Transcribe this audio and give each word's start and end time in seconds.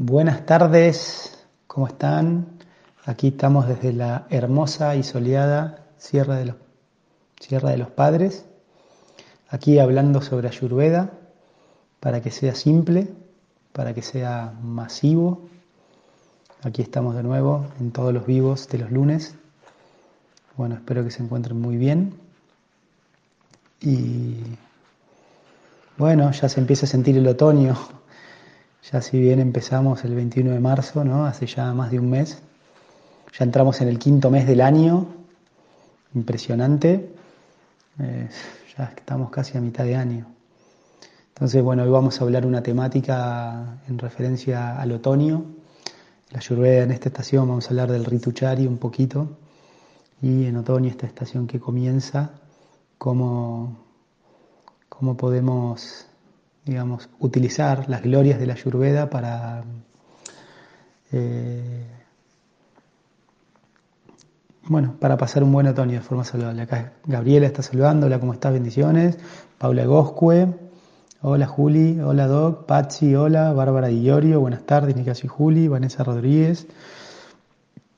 Buenas 0.00 0.46
tardes, 0.46 1.44
¿cómo 1.66 1.88
están? 1.88 2.46
Aquí 3.04 3.26
estamos 3.26 3.66
desde 3.66 3.92
la 3.92 4.28
hermosa 4.30 4.94
y 4.94 5.02
soleada 5.02 5.86
Sierra 5.96 6.36
de 6.36 6.44
los, 6.44 6.56
Sierra 7.40 7.70
de 7.70 7.78
los 7.78 7.90
Padres, 7.90 8.44
aquí 9.48 9.80
hablando 9.80 10.22
sobre 10.22 10.46
Ayurveda, 10.46 11.10
para 11.98 12.22
que 12.22 12.30
sea 12.30 12.54
simple, 12.54 13.12
para 13.72 13.92
que 13.92 14.02
sea 14.02 14.54
masivo. 14.62 15.48
Aquí 16.62 16.80
estamos 16.80 17.16
de 17.16 17.24
nuevo 17.24 17.66
en 17.80 17.90
todos 17.90 18.14
los 18.14 18.24
vivos 18.24 18.68
de 18.68 18.78
los 18.78 18.92
lunes. 18.92 19.34
Bueno, 20.56 20.76
espero 20.76 21.02
que 21.02 21.10
se 21.10 21.24
encuentren 21.24 21.60
muy 21.60 21.76
bien. 21.76 22.14
Y 23.80 24.36
bueno, 25.96 26.30
ya 26.30 26.48
se 26.48 26.60
empieza 26.60 26.86
a 26.86 26.88
sentir 26.88 27.18
el 27.18 27.26
otoño 27.26 27.97
ya 28.90 29.02
si 29.02 29.20
bien 29.20 29.40
empezamos 29.40 30.04
el 30.04 30.14
21 30.14 30.52
de 30.52 30.60
marzo, 30.60 31.04
¿no? 31.04 31.26
hace 31.26 31.46
ya 31.46 31.72
más 31.74 31.90
de 31.90 31.98
un 31.98 32.10
mes, 32.10 32.38
ya 33.38 33.44
entramos 33.44 33.80
en 33.80 33.88
el 33.88 33.98
quinto 33.98 34.30
mes 34.30 34.46
del 34.46 34.62
año, 34.62 35.06
impresionante, 36.14 37.14
eh, 37.98 38.28
ya 38.76 38.84
estamos 38.96 39.30
casi 39.30 39.58
a 39.58 39.60
mitad 39.60 39.84
de 39.84 39.96
año. 39.96 40.26
Entonces, 41.28 41.62
bueno, 41.62 41.84
hoy 41.84 41.90
vamos 41.90 42.20
a 42.20 42.24
hablar 42.24 42.46
una 42.46 42.62
temática 42.62 43.78
en 43.86 43.98
referencia 43.98 44.80
al 44.80 44.90
otoño. 44.90 45.44
La 46.30 46.40
lluvia 46.40 46.82
en 46.82 46.90
esta 46.90 47.10
estación 47.10 47.46
vamos 47.46 47.66
a 47.66 47.70
hablar 47.70 47.92
del 47.92 48.04
Rituchari 48.04 48.66
un 48.66 48.78
poquito. 48.78 49.38
Y 50.20 50.46
en 50.46 50.56
otoño, 50.56 50.90
esta 50.90 51.06
estación 51.06 51.46
que 51.46 51.60
comienza, 51.60 52.32
cómo, 52.98 53.78
cómo 54.88 55.16
podemos 55.16 56.07
digamos, 56.68 57.08
utilizar 57.18 57.88
las 57.88 58.02
glorias 58.02 58.38
de 58.38 58.46
la 58.46 58.52
Ayurveda 58.52 59.08
para 59.08 59.64
eh, 61.10 61.86
bueno, 64.64 64.96
para 65.00 65.16
pasar 65.16 65.42
un 65.42 65.50
buen 65.50 65.66
otoño 65.66 65.92
de 65.94 66.02
forma 66.02 66.24
saludable. 66.24 66.62
Acá 66.62 66.92
Gabriela 67.06 67.46
está 67.46 67.62
saludando, 67.62 68.06
hola, 68.06 68.20
¿cómo 68.20 68.34
estás? 68.34 68.52
Bendiciones. 68.52 69.18
Paula 69.56 69.86
Goscue, 69.86 70.46
hola 71.22 71.46
Juli, 71.46 71.98
hola 72.00 72.26
Doc, 72.26 72.66
Patsy, 72.66 73.14
hola, 73.14 73.52
Bárbara 73.54 73.88
Di 73.88 74.10
buenas 74.34 74.64
tardes, 74.64 74.94
Nicasio 74.94 75.26
y 75.26 75.28
Juli, 75.28 75.68
Vanessa 75.68 76.04
Rodríguez. 76.04 76.66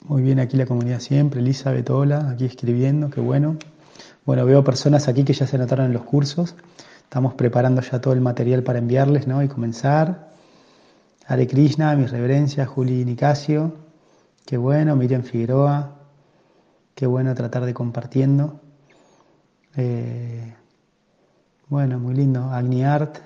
Muy 0.04 0.22
bien, 0.22 0.38
aquí 0.38 0.56
la 0.56 0.66
comunidad 0.66 1.00
siempre, 1.00 1.40
Elizabeth, 1.40 1.90
hola, 1.90 2.30
aquí 2.30 2.44
escribiendo, 2.44 3.10
qué 3.10 3.20
bueno. 3.20 3.56
Bueno, 4.24 4.46
veo 4.46 4.62
personas 4.62 5.08
aquí 5.08 5.24
que 5.24 5.32
ya 5.32 5.48
se 5.48 5.56
anotaron 5.56 5.86
en 5.86 5.92
los 5.92 6.02
cursos. 6.02 6.54
Estamos 7.10 7.34
preparando 7.34 7.80
ya 7.80 8.00
todo 8.00 8.14
el 8.14 8.20
material 8.20 8.62
para 8.62 8.78
enviarles 8.78 9.26
¿no? 9.26 9.42
y 9.42 9.48
comenzar. 9.48 10.28
Hare 11.26 11.48
Krishna, 11.48 11.96
mis 11.96 12.12
reverencias, 12.12 12.68
Juli 12.68 13.04
Nicasio. 13.04 13.72
Qué 14.46 14.56
bueno, 14.56 14.94
Miriam 14.94 15.24
Figueroa. 15.24 15.96
Qué 16.94 17.06
bueno 17.08 17.34
tratar 17.34 17.64
de 17.64 17.74
compartiendo. 17.74 18.60
Eh, 19.74 20.54
bueno, 21.66 21.98
muy 21.98 22.14
lindo. 22.14 22.44
Agni 22.44 22.84
Art. 22.84 23.18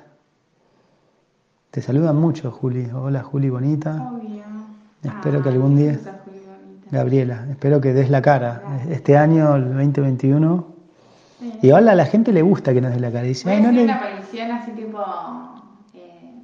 Te 1.70 1.82
saludan 1.82 2.16
mucho, 2.16 2.50
Juli. 2.50 2.88
Hola, 2.90 3.22
Juli, 3.22 3.50
bonita. 3.50 4.12
Espero 5.02 5.42
que 5.42 5.50
algún 5.50 5.76
día. 5.76 6.00
Gabriela, 6.90 7.48
espero 7.50 7.82
que 7.82 7.92
des 7.92 8.08
la 8.08 8.22
cara. 8.22 8.80
Este 8.88 9.18
año, 9.18 9.56
el 9.56 9.74
2021, 9.74 10.73
y 11.62 11.70
ahora 11.70 11.92
a 11.92 11.94
la 11.94 12.06
gente 12.06 12.32
le 12.32 12.42
gusta 12.42 12.72
que 12.72 12.80
nos 12.80 12.92
dé 12.92 13.00
la 13.00 13.10
cara. 13.10 13.24
Dice, 13.24 13.50
Ay, 13.50 13.62
no 13.62 13.72
le... 13.72 13.84
una 13.84 13.96
aparición 13.96 14.50
así 14.50 14.70
tipo. 14.72 14.98
Eh, 15.94 16.42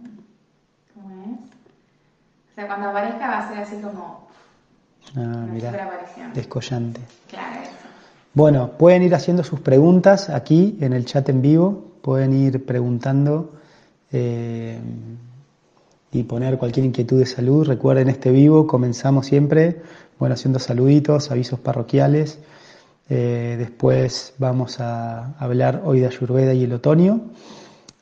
¿Cómo 0.94 1.10
es? 1.22 1.40
O 1.40 2.54
sea, 2.54 2.66
cuando 2.66 2.88
aparezca 2.88 3.28
va 3.28 3.38
a 3.38 3.48
ser 3.48 3.58
así 3.58 3.76
como. 3.76 4.28
Ah, 5.16 5.46
mira. 5.52 5.72
Descollante. 6.34 7.00
Claro, 7.28 7.60
eso. 7.62 7.72
Bueno, 8.32 8.72
pueden 8.78 9.02
ir 9.02 9.14
haciendo 9.14 9.42
sus 9.42 9.60
preguntas 9.60 10.30
aquí 10.30 10.78
en 10.80 10.92
el 10.92 11.05
chat 11.05 11.28
en 11.28 11.42
vivo. 11.42 11.92
Pueden 12.02 12.33
ir 12.33 12.64
preguntando 12.64 13.55
eh, 14.12 14.78
y 16.12 16.22
poner 16.22 16.58
cualquier 16.58 16.86
inquietud 16.86 17.18
de 17.18 17.27
salud. 17.27 17.66
Recuerden, 17.66 18.08
este 18.08 18.30
vivo 18.30 18.66
comenzamos 18.66 19.27
siempre, 19.27 19.83
bueno, 20.18 20.34
haciendo 20.34 20.58
saluditos, 20.58 21.30
avisos 21.30 21.58
parroquiales. 21.58 22.39
Eh, 23.12 23.56
después 23.58 24.34
vamos 24.38 24.78
a 24.78 25.34
hablar 25.38 25.82
hoy 25.84 25.98
de 25.98 26.06
Ayurveda 26.06 26.54
y 26.54 26.62
el 26.62 26.72
otoño. 26.72 27.20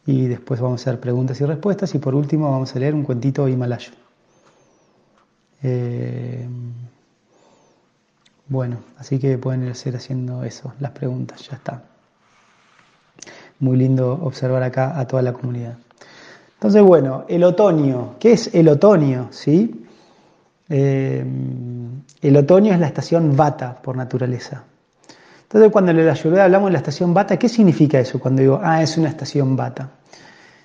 Y 0.04 0.26
después 0.26 0.60
vamos 0.60 0.80
a 0.80 0.90
hacer 0.90 1.00
preguntas 1.00 1.40
y 1.40 1.46
respuestas. 1.46 1.94
Y 1.94 1.98
por 1.98 2.14
último 2.14 2.50
vamos 2.50 2.76
a 2.76 2.78
leer 2.78 2.94
un 2.94 3.04
cuentito 3.04 3.48
himalayo. 3.48 3.92
Eh, 5.62 6.46
bueno, 8.48 8.78
así 8.98 9.18
que 9.18 9.38
pueden 9.38 9.64
ir 9.64 9.96
haciendo 9.96 10.44
eso, 10.44 10.72
las 10.78 10.92
preguntas, 10.92 11.46
ya 11.48 11.56
está. 11.56 11.82
Muy 13.60 13.76
lindo 13.76 14.12
observar 14.22 14.62
acá 14.62 14.98
a 14.98 15.06
toda 15.06 15.22
la 15.22 15.32
comunidad. 15.32 15.76
Entonces, 16.54 16.82
bueno, 16.82 17.24
el 17.28 17.44
otoño. 17.44 18.16
¿Qué 18.20 18.32
es 18.32 18.54
el 18.54 18.68
otoño? 18.68 19.28
¿Sí? 19.30 19.86
Eh, 20.68 21.24
el 22.20 22.36
otoño 22.36 22.74
es 22.74 22.80
la 22.80 22.86
estación 22.86 23.36
Vata 23.36 23.80
por 23.82 23.96
naturaleza. 23.96 24.64
Entonces, 25.48 25.72
cuando 25.72 25.92
en 25.92 26.04
la 26.04 26.12
Ayurveda 26.12 26.44
hablamos 26.44 26.68
de 26.68 26.72
la 26.72 26.78
estación 26.78 27.14
bata, 27.14 27.38
¿qué 27.38 27.48
significa 27.48 27.98
eso 27.98 28.20
cuando 28.20 28.42
digo, 28.42 28.60
ah, 28.62 28.82
es 28.82 28.98
una 28.98 29.08
estación 29.08 29.56
bata? 29.56 29.88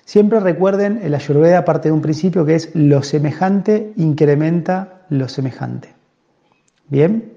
Siempre 0.04 0.40
recuerden, 0.40 1.00
en 1.02 1.10
la 1.10 1.16
Ayurveda 1.16 1.64
parte 1.64 1.88
de 1.88 1.92
un 1.92 2.02
principio 2.02 2.44
que 2.44 2.56
es 2.56 2.70
lo 2.74 3.02
semejante 3.02 3.94
incrementa 3.96 5.06
lo 5.08 5.26
semejante. 5.30 5.94
¿Bien? 6.86 7.32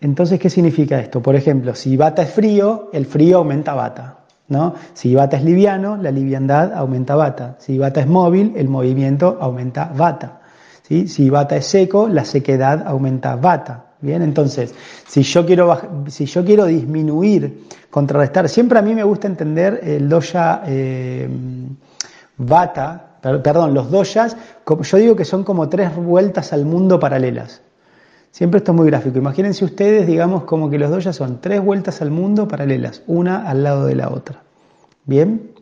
Entonces, 0.00 0.38
¿qué 0.38 0.48
significa 0.48 1.00
esto? 1.00 1.20
Por 1.20 1.34
ejemplo, 1.34 1.74
si 1.74 1.96
bata 1.96 2.22
es 2.22 2.30
frío, 2.30 2.90
el 2.92 3.06
frío 3.06 3.38
aumenta 3.38 3.74
bata. 3.74 4.18
¿no? 4.46 4.74
Si 4.92 5.12
bata 5.12 5.38
es 5.38 5.44
liviano, 5.44 5.96
la 5.96 6.12
liviandad 6.12 6.72
aumenta 6.72 7.16
bata. 7.16 7.56
Si 7.58 7.78
bata 7.78 8.00
es 8.00 8.06
móvil, 8.06 8.52
el 8.54 8.68
movimiento 8.68 9.38
aumenta 9.40 9.90
bata. 9.92 10.40
Si 10.82 11.30
bata 11.30 11.56
es 11.56 11.66
seco, 11.66 12.06
la 12.06 12.24
sequedad 12.24 12.86
aumenta 12.86 13.34
bata. 13.34 13.83
Bien, 14.00 14.22
entonces, 14.22 14.74
si 15.06 15.22
yo 15.22 15.46
quiero, 15.46 16.04
si 16.08 16.26
yo 16.26 16.44
quiero 16.44 16.66
disminuir, 16.66 17.64
contrarrestar, 17.90 18.48
siempre 18.48 18.78
a 18.78 18.82
mí 18.82 18.94
me 18.94 19.04
gusta 19.04 19.26
entender 19.28 19.80
el 19.82 20.08
doya 20.08 20.62
eh, 20.66 21.28
bata, 22.36 23.18
perdón, 23.20 23.72
los 23.72 23.90
doyas, 23.90 24.36
yo 24.82 24.96
digo 24.98 25.16
que 25.16 25.24
son 25.24 25.44
como 25.44 25.68
tres 25.68 25.94
vueltas 25.96 26.52
al 26.52 26.64
mundo 26.64 27.00
paralelas. 27.00 27.62
Siempre 28.30 28.58
esto 28.58 28.72
es 28.72 28.76
muy 28.76 28.86
gráfico. 28.88 29.16
Imagínense 29.16 29.64
ustedes, 29.64 30.08
digamos, 30.08 30.42
como 30.42 30.68
que 30.68 30.76
los 30.76 30.90
doyas 30.90 31.14
son 31.14 31.40
tres 31.40 31.64
vueltas 31.64 32.02
al 32.02 32.10
mundo 32.10 32.48
paralelas, 32.48 33.02
una 33.06 33.48
al 33.48 33.62
lado 33.62 33.86
de 33.86 33.94
la 33.94 34.10
otra. 34.10 34.42
Bien. 35.04 35.52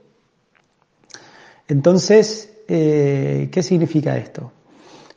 Entonces, 1.69 2.51
eh, 2.69 3.51
¿qué 3.53 3.63
significa 3.63 4.17
esto? 4.17 4.53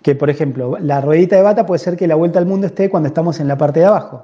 Que, 0.06 0.14
por 0.14 0.30
ejemplo, 0.30 0.78
la 0.80 1.02
ruedita 1.02 1.36
de 1.36 1.42
bata 1.42 1.66
puede 1.66 1.80
ser 1.80 1.98
que 1.98 2.06
la 2.06 2.14
vuelta 2.14 2.38
al 2.38 2.46
mundo 2.46 2.68
esté 2.68 2.92
cuando 2.92 3.08
estamos 3.08 3.40
en 3.40 3.48
la 3.48 3.58
parte 3.58 3.80
de 3.80 3.88
abajo, 3.88 4.24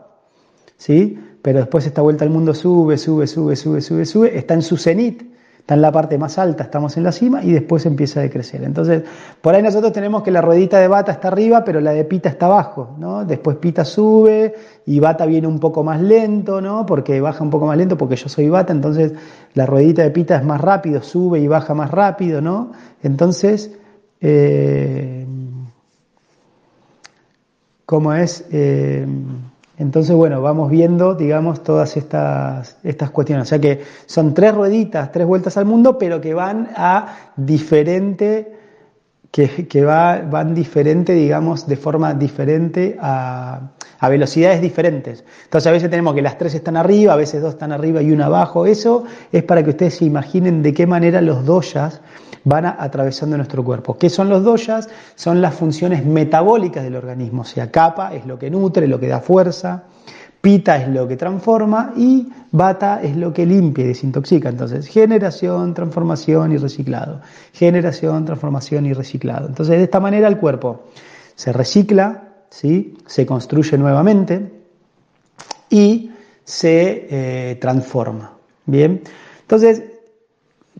¿sí? 0.77 1.17
Pero 1.41 1.57
después 1.57 1.87
esta 1.87 2.03
vuelta 2.03 2.23
al 2.23 2.29
mundo 2.29 2.53
sube, 2.53 2.99
sube, 2.99 3.25
sube, 3.25 3.55
sube, 3.55 3.81
sube, 3.81 4.05
sube, 4.05 4.37
está 4.37 4.53
en 4.53 4.61
su 4.61 4.77
cenit, 4.77 5.23
está 5.57 5.73
en 5.73 5.81
la 5.81 5.91
parte 5.91 6.19
más 6.19 6.37
alta, 6.37 6.65
estamos 6.65 6.97
en 6.97 7.03
la 7.03 7.11
cima 7.11 7.43
y 7.43 7.51
después 7.51 7.87
empieza 7.87 8.19
a 8.19 8.23
decrecer. 8.23 8.63
Entonces, 8.63 9.01
por 9.41 9.55
ahí 9.55 9.63
nosotros 9.63 9.91
tenemos 9.91 10.21
que 10.21 10.29
la 10.29 10.41
ruedita 10.41 10.77
de 10.77 10.87
bata 10.87 11.13
está 11.13 11.29
arriba, 11.29 11.63
pero 11.63 11.81
la 11.81 11.93
de 11.93 12.05
pita 12.05 12.29
está 12.29 12.45
abajo, 12.45 12.95
¿no? 12.99 13.25
Después 13.25 13.57
pita 13.57 13.83
sube 13.83 14.53
y 14.85 14.99
bata 14.99 15.25
viene 15.25 15.47
un 15.47 15.59
poco 15.59 15.83
más 15.83 15.99
lento, 15.99 16.61
¿no? 16.61 16.85
Porque 16.85 17.19
baja 17.21 17.43
un 17.43 17.49
poco 17.49 17.65
más 17.65 17.75
lento 17.75 17.97
porque 17.97 18.17
yo 18.17 18.29
soy 18.29 18.49
bata, 18.49 18.71
entonces 18.71 19.13
la 19.55 19.65
ruedita 19.65 20.03
de 20.03 20.11
pita 20.11 20.35
es 20.35 20.43
más 20.43 20.61
rápido, 20.61 21.01
sube 21.01 21.39
y 21.39 21.47
baja 21.47 21.73
más 21.73 21.89
rápido, 21.89 22.39
¿no? 22.39 22.71
Entonces, 23.01 23.71
eh, 24.23 25.20
cómo 27.91 28.13
es. 28.13 28.45
Eh, 28.53 29.05
entonces, 29.77 30.15
bueno, 30.15 30.41
vamos 30.41 30.71
viendo, 30.71 31.13
digamos, 31.13 31.61
todas 31.61 31.97
estas, 31.97 32.77
estas 32.83 33.11
cuestiones. 33.11 33.43
O 33.43 33.49
sea 33.49 33.59
que 33.59 33.81
son 34.05 34.33
tres 34.33 34.55
rueditas, 34.55 35.11
tres 35.11 35.27
vueltas 35.27 35.57
al 35.57 35.65
mundo, 35.65 35.97
pero 35.97 36.21
que 36.21 36.33
van 36.33 36.69
a 36.77 37.17
diferente, 37.35 38.55
que, 39.29 39.67
que 39.67 39.83
va, 39.83 40.21
van 40.21 40.55
diferente, 40.55 41.11
digamos, 41.11 41.67
de 41.67 41.75
forma 41.75 42.13
diferente 42.13 42.95
a, 43.01 43.71
a 44.01 44.09
velocidades 44.09 44.61
diferentes. 44.61 45.23
Entonces 45.43 45.67
a 45.67 45.71
veces 45.71 45.89
tenemos 45.89 46.15
que 46.15 46.23
las 46.23 46.37
tres 46.37 46.55
están 46.55 46.75
arriba, 46.75 47.13
a 47.13 47.15
veces 47.15 47.39
dos 47.41 47.53
están 47.53 47.71
arriba 47.71 48.01
y 48.01 48.11
una 48.11 48.25
abajo. 48.25 48.65
Eso 48.65 49.05
es 49.31 49.43
para 49.43 49.63
que 49.63 49.69
ustedes 49.69 49.95
se 49.95 50.05
imaginen 50.05 50.63
de 50.63 50.73
qué 50.73 50.87
manera 50.87 51.21
los 51.21 51.45
doyas 51.45 52.01
van 52.43 52.65
atravesando 52.65 53.37
nuestro 53.37 53.63
cuerpo. 53.63 53.99
¿Qué 53.99 54.09
son 54.09 54.27
los 54.27 54.43
doyas? 54.43 54.89
Son 55.13 55.39
las 55.39 55.53
funciones 55.53 56.03
metabólicas 56.03 56.83
del 56.83 56.95
organismo. 56.95 57.43
O 57.43 57.45
sea, 57.45 57.69
capa 57.69 58.15
es 58.15 58.25
lo 58.25 58.39
que 58.39 58.49
nutre, 58.49 58.87
lo 58.87 58.99
que 58.99 59.07
da 59.07 59.19
fuerza. 59.19 59.83
Pita 60.41 60.77
es 60.77 60.87
lo 60.87 61.07
que 61.07 61.15
transforma 61.15 61.93
y 61.95 62.27
Bata 62.51 63.01
es 63.03 63.15
lo 63.15 63.31
que 63.31 63.45
limpia 63.45 63.85
y 63.85 63.89
desintoxica. 63.89 64.49
Entonces, 64.49 64.87
generación, 64.87 65.75
transformación 65.75 66.53
y 66.53 66.57
reciclado. 66.57 67.21
Generación, 67.53 68.25
transformación 68.25 68.87
y 68.87 68.93
reciclado. 68.93 69.47
Entonces, 69.47 69.77
de 69.77 69.83
esta 69.83 69.99
manera 69.99 70.27
el 70.27 70.37
cuerpo 70.37 70.85
se 71.35 71.53
recicla, 71.53 72.30
¿sí? 72.51 72.95
se 73.07 73.25
construye 73.25 73.75
nuevamente 73.79 74.51
y 75.71 76.11
se 76.43 77.07
eh, 77.09 77.55
transforma. 77.55 78.37
Bien, 78.67 79.01
entonces 79.41 79.81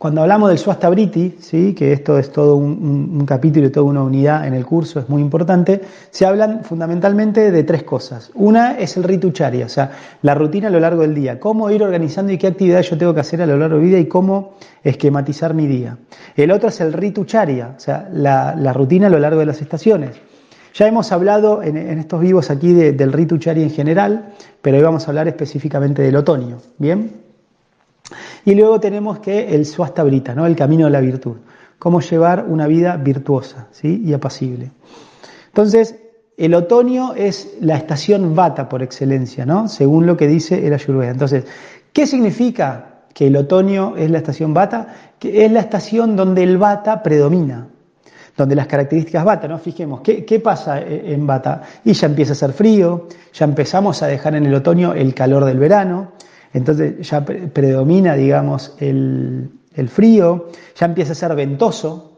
cuando 0.02 0.24
hablamos 0.24 0.50
del 0.50 0.58
Swastabriti, 0.58 1.36
¿sí? 1.40 1.76
que 1.76 1.94
esto 1.94 2.18
es 2.18 2.32
todo 2.32 2.56
un, 2.56 3.24
capítulo 3.24 3.68
y 3.68 3.70
toda 3.70 3.86
una 3.86 4.02
unidad 4.02 4.48
en 4.48 4.56
el 4.56 4.66
curso, 4.66 5.00
es 5.00 5.08
muy 5.08 5.22
importante, 5.22 5.80
se 6.10 6.26
hablan 6.26 6.64
fundamentalmente 6.64 7.52
de 7.52 7.64
tres 7.64 7.84
cosas. 7.84 8.32
Una 8.34 8.80
es 8.80 8.98
el 8.98 9.04
ritucharia, 9.04 9.68
o 9.68 9.70
sea, 9.70 9.92
la 10.24 10.34
rutina 10.34 10.70
a 10.70 10.72
lo 10.72 10.80
largo 10.80 11.04
del 11.04 11.14
día, 11.14 11.40
cómo 11.40 11.70
ir 11.70 11.84
organizando 11.84 12.32
y 12.32 12.40
qué 12.40 12.48
actividades 12.48 12.90
yo 12.90 12.98
tengo 12.98 13.14
que 13.14 13.20
hacer 13.20 13.44
a 13.44 13.46
lo 13.46 13.58
largo 13.58 13.78
del 13.78 13.90
día 13.90 14.00
y 14.00 14.08
cómo 14.08 14.56
esquematizar 14.84 15.54
mi 15.54 15.68
día. 15.68 16.00
El 16.36 16.50
otro 16.50 16.70
es 16.70 16.82
el 16.82 16.94
ritucharia, 16.94 17.76
o 17.78 17.80
sea, 17.80 18.10
la, 18.12 18.74
rutina 18.74 19.06
a 19.06 19.12
lo 19.12 19.20
largo 19.20 19.42
de 19.42 19.46
las 19.46 19.62
estaciones. 19.62 20.16
Ya 20.74 20.88
hemos 20.88 21.12
hablado 21.12 21.62
en, 21.64 21.78
estos 21.78 22.22
vivos 22.22 22.50
aquí 22.50 22.74
del 22.74 23.12
ritucharia 23.12 23.64
en 23.64 23.72
general, 23.72 24.34
pero 24.62 24.78
hoy 24.78 24.84
vamos 24.84 25.06
a 25.06 25.12
hablar 25.12 25.28
específicamente 25.28 26.02
del 26.02 26.16
otoño. 26.16 26.60
¿Bien? 26.78 27.22
Y 28.46 28.56
luego 28.56 28.80
tenemos 28.80 29.20
que 29.20 29.54
el 29.54 29.66
suastabrita, 29.66 30.34
¿no? 30.34 30.46
el 30.46 30.56
camino 30.56 30.86
de 30.86 30.92
la 30.92 31.02
virtud, 31.02 31.38
cómo 31.78 32.02
llevar 32.02 32.46
una 32.48 32.68
vida 32.68 32.98
virtuosa 32.98 33.68
¿sí? 33.72 34.02
y 34.04 34.14
apacible. 34.14 34.72
Entonces, 35.48 35.96
el 36.38 36.54
otoño 36.56 37.14
es 37.14 37.56
la 37.60 37.76
estación 37.76 38.34
vata 38.36 38.68
por 38.68 38.82
excelencia, 38.82 39.46
¿no? 39.46 39.68
según 39.68 40.06
lo 40.06 40.18
que 40.18 40.28
dice 40.28 40.66
el 40.66 40.74
Ayurveda. 40.74 41.12
Entonces, 41.12 41.46
¿qué 41.94 42.08
significa 42.08 43.02
que 43.14 43.28
el 43.28 43.36
otoño 43.36 43.96
es 43.98 44.10
la 44.10 44.18
estación 44.18 44.54
vata? 44.54 44.88
Que 45.20 45.46
es 45.46 45.52
la 45.52 45.60
estación 45.60 46.16
donde 46.16 46.44
el 46.44 46.58
vata 46.58 47.04
predomina, 47.04 47.68
donde 48.38 48.56
las 48.56 48.68
características 48.68 49.24
vata, 49.24 49.48
¿no? 49.48 49.58
Fijemos, 49.60 50.02
¿qué, 50.02 50.26
¿qué, 50.26 50.40
pasa 50.40 50.82
en 50.82 51.28
vata? 51.28 51.62
Y 51.84 51.94
ya 51.94 52.08
empieza 52.08 52.34
a 52.34 52.36
ser 52.36 52.54
frío, 52.54 53.08
ya 53.34 53.46
empezamos 53.46 54.02
a 54.04 54.08
dejar 54.08 54.36
en 54.36 54.46
el 54.46 54.54
otoño 54.54 54.94
el 54.94 55.14
calor 55.14 55.46
del 55.46 55.60
verano, 55.60 56.12
entonces 56.54 57.08
ya 57.08 57.24
predomina, 57.24 58.16
digamos, 58.16 58.76
el, 58.80 59.50
frío, 59.88 60.48
ya 60.76 60.86
empieza 60.86 61.14
a 61.14 61.16
ser 61.16 61.36
ventoso, 61.36 62.18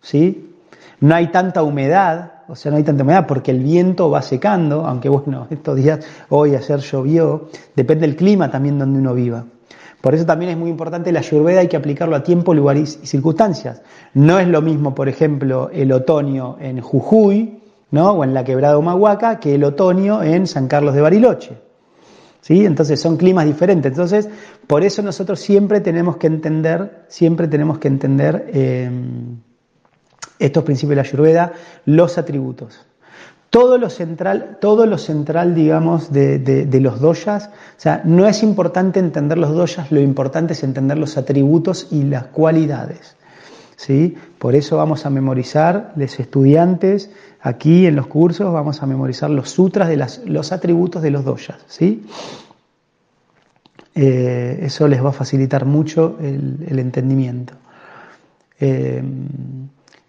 ¿sí? 0.00 0.54
No 1.00 1.14
hay 1.14 1.30
tanta 1.30 1.62
humedad, 1.62 2.32
o 2.48 2.56
sea, 2.56 2.70
no 2.70 2.78
hay 2.78 2.82
tanta 2.82 3.02
humedad 3.02 3.26
porque 3.26 3.50
el 3.50 3.62
viento 3.62 4.10
va 4.10 4.22
secando, 4.22 4.86
aunque 4.86 5.08
bueno, 5.08 5.46
estos 5.50 5.76
días, 5.76 6.00
hoy 6.30 6.54
ayer 6.54 6.80
llovió, 6.80 7.48
depende 7.76 8.06
del 8.06 8.16
clima 8.16 8.50
también 8.50 8.78
donde 8.78 8.98
uno 8.98 9.14
viva. 9.14 9.44
Por 10.04 10.14
eso 10.14 10.26
también 10.26 10.50
es 10.50 10.58
muy 10.58 10.68
importante 10.68 11.10
la 11.12 11.20
ayurveda, 11.20 11.60
hay 11.60 11.68
que 11.68 11.78
aplicarlo 11.78 12.14
a 12.14 12.22
tiempo, 12.22 12.52
lugar 12.52 12.76
y 12.76 12.84
circunstancias. 12.84 13.80
No 14.12 14.38
es 14.38 14.46
lo 14.46 14.60
mismo, 14.60 14.94
por 14.94 15.08
ejemplo, 15.08 15.70
el 15.72 15.90
otoño 15.92 16.58
en 16.60 16.82
Jujuy, 16.82 17.58
¿no? 17.90 18.10
o 18.10 18.22
en 18.22 18.34
la 18.34 18.44
quebrada 18.44 18.76
Humahuaca, 18.76 19.40
que 19.40 19.54
el 19.54 19.64
otoño 19.64 20.22
en 20.22 20.46
San 20.46 20.68
Carlos 20.68 20.94
de 20.94 21.00
Bariloche. 21.00 21.52
¿Sí? 22.42 22.66
Entonces 22.66 23.00
son 23.00 23.16
climas 23.16 23.46
diferentes. 23.46 23.92
Entonces, 23.92 24.28
por 24.66 24.84
eso 24.84 25.00
nosotros 25.00 25.40
siempre 25.40 25.80
tenemos 25.80 26.18
que 26.18 26.26
entender, 26.26 27.06
siempre 27.08 27.48
tenemos 27.48 27.78
que 27.78 27.88
entender 27.88 28.50
eh, 28.52 28.90
estos 30.38 30.64
principios 30.64 30.90
de 30.90 30.96
la 30.96 31.02
Ayurveda, 31.08 31.52
los 31.86 32.18
atributos. 32.18 32.78
Todo 33.54 33.78
lo 33.78 33.88
central, 33.88 34.58
todo 34.60 34.84
lo 34.84 34.98
central 34.98 35.54
digamos, 35.54 36.12
de, 36.12 36.40
de, 36.40 36.80
los 36.80 36.98
doyas, 36.98 37.50
o 37.50 37.80
sea, 37.80 38.02
no 38.04 38.26
es 38.26 38.42
importante 38.42 38.98
entender 38.98 39.38
los 39.38 39.54
doyas, 39.54 39.92
lo 39.92 40.00
importante 40.00 40.54
es 40.54 40.64
entender 40.64 40.98
los 40.98 41.16
atributos 41.16 41.86
y 41.92 42.02
las 42.02 42.24
cualidades. 42.24 43.14
¿sí? 43.76 44.16
Por 44.40 44.56
eso 44.56 44.76
vamos 44.76 45.06
a 45.06 45.10
memorizar, 45.10 45.92
los 45.94 46.18
estudiantes, 46.18 47.10
aquí 47.40 47.86
en 47.86 47.94
los 47.94 48.08
cursos, 48.08 48.52
vamos 48.52 48.82
a 48.82 48.86
memorizar 48.86 49.30
los 49.30 49.50
sutras 49.50 49.88
de 49.88 50.04
los 50.26 50.50
atributos 50.50 51.00
de 51.00 51.12
los 51.12 51.24
doyas. 51.24 51.58
¿sí? 51.68 52.04
Eh, 53.94 54.58
eso 54.62 54.88
les 54.88 55.00
va 55.00 55.10
a 55.10 55.12
facilitar 55.12 55.64
mucho 55.64 56.18
el, 56.20 56.76
entendimiento. 56.80 57.54
Eh, 58.58 59.00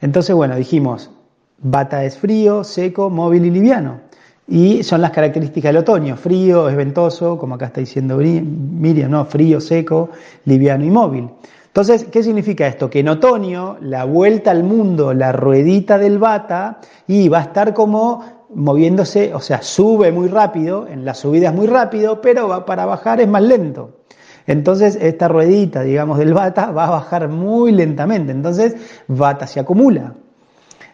entonces, 0.01 0.35
bueno, 0.35 0.55
dijimos, 0.55 1.11
bata 1.59 2.03
es 2.03 2.17
frío, 2.17 2.63
seco, 2.63 3.09
móvil 3.09 3.45
y 3.45 3.51
liviano. 3.51 4.01
Y 4.47 4.83
son 4.83 5.01
las 5.01 5.11
características 5.11 5.69
del 5.69 5.77
otoño. 5.77 6.15
Frío, 6.17 6.69
es 6.69 6.75
ventoso, 6.75 7.37
como 7.37 7.55
acá 7.55 7.67
está 7.67 7.79
diciendo 7.79 8.17
Miriam, 8.17 9.09
¿no? 9.09 9.25
Frío, 9.25 9.59
seco, 9.59 10.09
liviano 10.45 10.85
y 10.85 10.91
móvil. 10.91 11.29
Entonces, 11.67 12.05
¿qué 12.05 12.23
significa 12.23 12.67
esto? 12.67 12.89
Que 12.89 12.99
en 12.99 13.09
otoño 13.09 13.77
la 13.81 14.05
vuelta 14.05 14.51
al 14.51 14.63
mundo, 14.63 15.13
la 15.13 15.31
ruedita 15.31 15.97
del 15.97 16.19
bata, 16.19 16.79
y 17.07 17.27
va 17.27 17.39
a 17.39 17.41
estar 17.41 17.73
como 17.73 18.23
moviéndose, 18.53 19.33
o 19.33 19.41
sea, 19.41 19.61
sube 19.61 20.11
muy 20.11 20.29
rápido, 20.29 20.87
en 20.87 21.03
la 21.03 21.13
subida 21.13 21.49
es 21.49 21.53
muy 21.53 21.67
rápido, 21.67 22.21
pero 22.21 22.65
para 22.65 22.85
bajar 22.85 23.19
es 23.19 23.27
más 23.27 23.41
lento. 23.41 24.05
Entonces, 24.47 24.95
esta 25.01 25.27
ruedita, 25.27 25.81
digamos, 25.81 26.19
del 26.19 26.33
bata 26.33 26.71
va 26.71 26.85
a 26.85 26.91
bajar 26.91 27.27
muy 27.29 27.71
lentamente. 27.71 28.31
Entonces, 28.31 28.75
bata 29.07 29.47
se 29.47 29.59
acumula. 29.59 30.13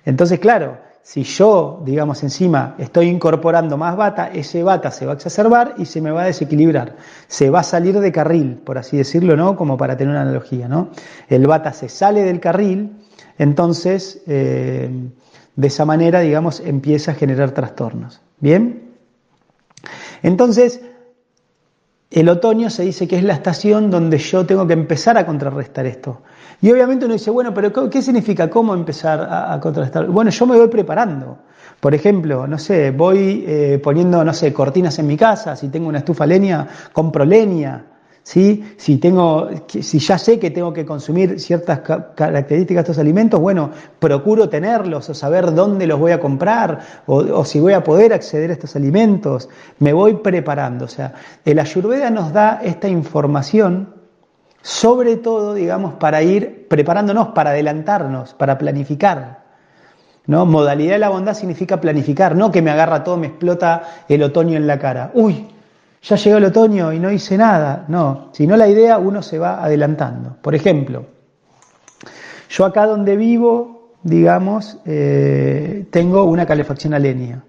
Entonces, 0.06 0.39
claro, 0.39 0.77
si 1.03 1.24
yo, 1.24 1.81
digamos, 1.83 2.21
encima 2.24 2.75
estoy 2.77 3.07
incorporando 3.07 3.77
más 3.77 3.98
bata, 3.98 4.27
ese 4.27 4.62
bata 4.63 4.92
se 4.92 5.06
va 5.06 5.13
a 5.13 5.15
exacerbar 5.15 5.75
y 5.77 5.86
se 5.86 6.01
me 6.01 6.12
va 6.12 6.24
a 6.24 6.25
desequilibrar. 6.25 6.95
Se 7.27 7.50
va 7.50 7.62
a 7.62 7.63
salir 7.63 8.00
de 8.00 8.12
carril, 8.12 8.62
por 8.63 8.77
así 8.77 8.98
decirlo, 8.98 9.36
¿no? 9.36 9.56
Como 9.56 9.77
para 9.77 9.98
tener 9.98 10.12
una 10.12 10.21
analogía, 10.21 10.68
¿no? 10.68 10.89
El 11.27 11.48
bata 11.48 11.74
se 11.74 11.89
sale 11.89 12.24
del 12.24 12.39
carril, 12.39 12.98
entonces, 13.38 14.21
eh, 14.27 14.89
de 15.56 15.68
esa 15.68 15.86
manera, 15.86 16.19
digamos, 16.19 16.59
empieza 16.59 17.12
a 17.12 17.15
generar 17.15 17.51
trastornos. 17.51 18.21
¿Bien? 18.39 18.92
Entonces, 20.24 20.81
el 22.12 22.30
otoño 22.30 22.69
se 22.69 22.83
dice 22.83 23.07
que 23.07 23.18
es 23.18 23.24
la 23.24 23.33
estación 23.33 23.89
donde 23.89 24.18
yo 24.18 24.45
tengo 24.45 24.68
que 24.68 24.74
empezar 24.74 25.18
a 25.18 25.25
contrarrestar 25.25 25.86
esto. 25.86 26.21
Y 26.62 26.72
obviamente 26.72 27.06
uno 27.06 27.16
dice, 27.16 27.31
bueno, 27.31 27.54
pero 27.54 27.90
¿qué 27.90 28.02
significa? 28.04 28.48
¿Cómo 28.48 28.75
empezar 28.75 29.28
a, 29.30 29.60
contrarrestar? 29.60 30.08
Bueno, 30.08 30.30
yo 30.30 30.46
me 30.46 30.56
voy 30.56 30.68
preparando. 30.68 31.40
Por 31.80 31.96
ejemplo, 31.96 32.46
no 32.46 32.60
sé, 32.60 32.92
voy 32.92 33.44
eh, 33.48 33.80
poniendo, 33.84 34.24
no 34.24 34.34
sé, 34.34 34.54
cortinas 34.54 35.00
en 35.00 35.08
mi 35.08 35.18
casa, 35.18 35.56
si 35.56 35.69
tengo 35.69 35.90
una 35.90 35.98
estufa 35.98 36.28
leña, 36.28 36.68
compro 36.94 37.25
leña, 37.25 37.84
¿sí? 38.22 38.63
Si, 38.78 38.98
tengo, 38.98 39.50
si 39.68 39.98
ya 39.98 40.19
sé 40.19 40.38
que 40.38 40.52
tengo 40.52 40.72
que 40.72 40.86
consumir 40.86 41.40
ciertas 41.40 41.80
características 41.80 42.86
de 42.86 42.92
estos 42.92 43.00
alimentos, 43.00 43.40
bueno, 43.40 43.72
procuro 43.98 44.48
tenerlos 44.48 45.10
o 45.10 45.15
saber 45.15 45.56
dónde 45.56 45.88
los 45.88 45.98
voy 46.00 46.12
a 46.12 46.20
comprar 46.20 46.80
o, 47.08 47.15
o, 47.15 47.44
si 47.44 47.60
voy 47.60 47.74
a 47.74 47.84
poder 47.84 48.13
acceder 48.13 48.51
a 48.51 48.53
estos 48.53 48.75
alimentos. 48.75 49.50
Me 49.80 49.94
voy 49.94 50.18
preparando. 50.18 50.86
O 50.86 50.89
sea, 50.89 51.15
el 51.44 51.58
Ayurveda 51.58 52.12
nos 52.12 52.32
da 52.32 52.62
esta 52.63 52.88
información 52.88 54.00
sobre 54.62 55.18
todo, 55.18 55.53
digamos, 55.53 55.96
para 55.96 56.22
ir 56.22 56.68
preparándonos, 56.68 57.30
para 57.30 57.51
adelantarnos, 57.51 58.34
para 58.34 58.58
planificar. 58.58 59.41
¿no? 60.27 60.46
Modalidad 60.46 60.94
de 60.94 61.00
la 61.00 61.10
bondad 61.10 61.34
significa 61.34 61.82
planificar, 61.82 62.36
no 62.36 62.51
que 62.51 62.62
me 62.62 62.72
agarra 62.72 63.03
todo, 63.03 63.18
me 63.18 63.27
explota 63.27 63.84
el 64.08 64.24
otoño 64.24 64.58
en 64.58 64.68
la 64.68 64.77
cara. 64.77 65.12
Uy, 65.13 65.48
ya 66.03 66.15
llegó 66.15 66.38
el 66.38 66.46
otoño 66.46 66.94
y 66.94 67.00
no 67.00 67.12
hice 67.12 67.38
nada. 67.38 67.86
No, 67.88 68.30
sino 68.32 68.56
la 68.58 68.68
idea 68.68 68.98
uno 68.98 69.22
se 69.22 69.39
va 69.39 69.63
adelantando. 69.63 70.38
Por 70.41 70.56
ejemplo, 70.56 71.06
yo 72.50 72.65
acá 72.65 72.86
donde 72.86 73.15
vivo, 73.15 73.96
digamos, 74.03 74.77
eh, 74.86 75.88
tengo 75.91 76.24
una 76.25 76.46
calefacción 76.46 76.94
a 76.94 77.00
leña. 77.00 77.44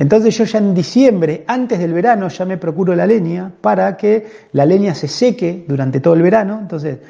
Entonces 0.00 0.34
yo 0.38 0.44
ya 0.44 0.56
en 0.56 0.72
diciembre, 0.72 1.44
antes 1.46 1.78
del 1.78 1.92
verano, 1.92 2.28
ya 2.28 2.46
me 2.46 2.56
procuro 2.56 2.96
la 2.96 3.06
leña 3.06 3.52
para 3.60 3.98
que 3.98 4.26
la 4.52 4.64
leña 4.64 4.94
se 4.94 5.08
seque 5.08 5.66
durante 5.68 6.00
todo 6.00 6.14
el 6.14 6.22
verano. 6.22 6.58
Entonces, 6.58 7.00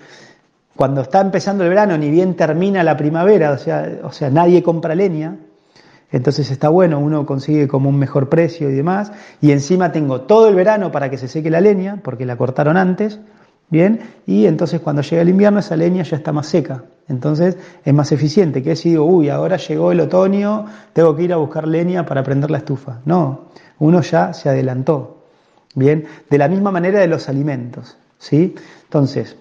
cuando 0.75 1.03
está 1.03 1.21
empezando 1.21 1.63
el 1.63 1.71
verano, 1.71 1.97
ni 1.97 2.11
bien 2.11 2.35
termina 2.35 2.83
la 2.83 2.97
primavera, 2.97 3.53
o 4.03 4.11
sea, 4.11 4.31
nadie 4.31 4.65
compra 4.65 4.97
leña. 4.97 5.37
Entonces 6.11 6.51
está 6.51 6.69
bueno, 6.69 6.99
uno 6.99 7.25
consigue 7.25 7.69
como 7.69 7.89
un 7.89 7.97
mejor 7.97 8.29
precio 8.29 8.69
y 8.69 8.73
demás. 8.73 9.13
Y 9.41 9.53
encima 9.53 9.93
tengo 9.93 10.23
todo 10.23 10.49
el 10.49 10.57
verano 10.57 10.91
para 10.91 11.09
que 11.11 11.17
se 11.17 11.29
seque 11.29 11.49
la 11.49 11.61
leña, 11.61 12.01
porque 12.03 12.27
la 12.27 12.35
cortaron 12.35 12.77
antes. 12.77 13.21
Bien, 13.69 14.01
y 14.27 14.47
entonces 14.47 14.81
cuando 14.81 15.03
llega 15.03 15.23
el 15.23 15.29
invierno 15.29 15.61
esa 15.61 15.77
leña 15.77 16.03
ya 16.03 16.17
está 16.17 16.33
más 16.33 16.49
seca. 16.49 16.83
Entonces 17.11 17.59
es 17.85 17.93
más 17.93 18.13
eficiente 18.13 18.63
que 18.63 18.77
si 18.77 18.91
digo, 18.91 19.05
uy, 19.05 19.29
ahora 19.29 19.57
llegó 19.57 19.91
el 19.91 20.01
otoño, 20.01 20.67
tengo 20.93 21.15
que 21.17 21.25
ir 21.25 21.33
a 21.33 21.37
buscar 21.37 21.67
leña 21.67 22.07
para 22.07 22.23
prender 22.23 22.51
la 22.53 22.59
estufa. 22.59 23.01
No, 23.05 23.49
uno 23.81 24.01
ya 24.01 24.33
se 24.33 24.49
adelantó. 24.49 25.25
Bien, 25.75 26.07
de 26.29 26.39
la 26.39 26.49
misma 26.49 26.71
manera 26.71 27.01
de 27.01 27.09
los 27.09 27.29
alimentos. 27.29 27.99
¿sí? 28.17 28.55
Entonces, 28.85 29.37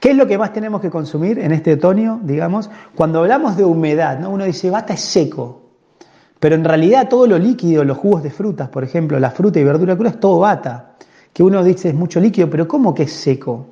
¿qué 0.00 0.10
es 0.10 0.16
lo 0.16 0.26
que 0.26 0.38
más 0.38 0.54
tenemos 0.54 0.80
que 0.80 0.90
consumir 0.90 1.38
en 1.38 1.52
este 1.52 1.74
otoño, 1.74 2.20
digamos? 2.22 2.70
Cuando 2.94 3.20
hablamos 3.20 3.56
de 3.56 3.64
humedad, 3.64 4.18
¿no? 4.18 4.30
uno 4.30 4.44
dice, 4.44 4.70
bata 4.70 4.94
es 4.94 5.00
seco. 5.00 5.60
Pero 6.40 6.54
en 6.54 6.64
realidad 6.64 7.08
todo 7.08 7.26
lo 7.26 7.38
líquido, 7.38 7.84
los 7.84 7.98
jugos 7.98 8.22
de 8.22 8.30
frutas, 8.30 8.70
por 8.70 8.84
ejemplo, 8.84 9.20
la 9.20 9.30
fruta 9.30 9.60
y 9.60 9.64
verdura 9.64 9.96
cruda, 9.96 10.10
es 10.10 10.20
todo 10.20 10.40
bata. 10.40 10.94
Que 11.32 11.42
uno 11.42 11.62
dice 11.62 11.90
es 11.90 11.94
mucho 11.94 12.20
líquido, 12.20 12.48
pero 12.48 12.66
¿cómo 12.66 12.94
que 12.94 13.04
es 13.04 13.12
seco? 13.12 13.71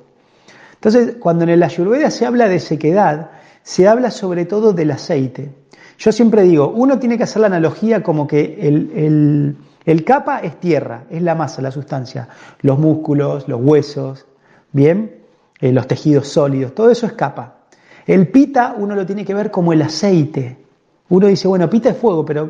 Entonces, 0.81 1.17
cuando 1.19 1.43
en 1.43 1.51
el 1.51 1.61
ayurveda 1.61 2.09
se 2.09 2.25
habla 2.25 2.49
de 2.49 2.59
sequedad, 2.59 3.29
se 3.61 3.87
habla 3.87 4.09
sobre 4.09 4.45
todo 4.45 4.73
del 4.73 4.89
aceite. 4.89 5.51
Yo 5.99 6.11
siempre 6.11 6.41
digo, 6.41 6.69
uno 6.69 6.97
tiene 6.97 7.19
que 7.19 7.23
hacer 7.25 7.41
la 7.41 7.45
analogía 7.45 8.01
como 8.01 8.25
que 8.25 8.57
el, 8.59 9.55
el, 9.85 10.03
capa 10.03 10.39
es 10.39 10.59
tierra, 10.59 11.03
es 11.11 11.21
la 11.21 11.35
masa, 11.35 11.61
la 11.61 11.69
sustancia, 11.69 12.29
los 12.61 12.79
músculos, 12.79 13.47
los 13.47 13.61
huesos, 13.61 14.25
¿bien? 14.71 15.21
Eh, 15.59 15.71
los 15.71 15.85
tejidos 15.85 16.27
sólidos, 16.29 16.73
todo 16.73 16.89
eso 16.89 17.05
es 17.05 17.13
capa. 17.13 17.57
El 18.07 18.29
pita 18.29 18.73
uno 18.75 18.95
lo 18.95 19.05
tiene 19.05 19.23
que 19.23 19.35
ver 19.35 19.51
como 19.51 19.73
el 19.73 19.83
aceite. 19.83 20.60
Uno 21.11 21.27
dice, 21.27 21.45
bueno, 21.45 21.69
pita 21.69 21.89
es 21.89 21.97
fuego, 21.97 22.23
pero 22.23 22.47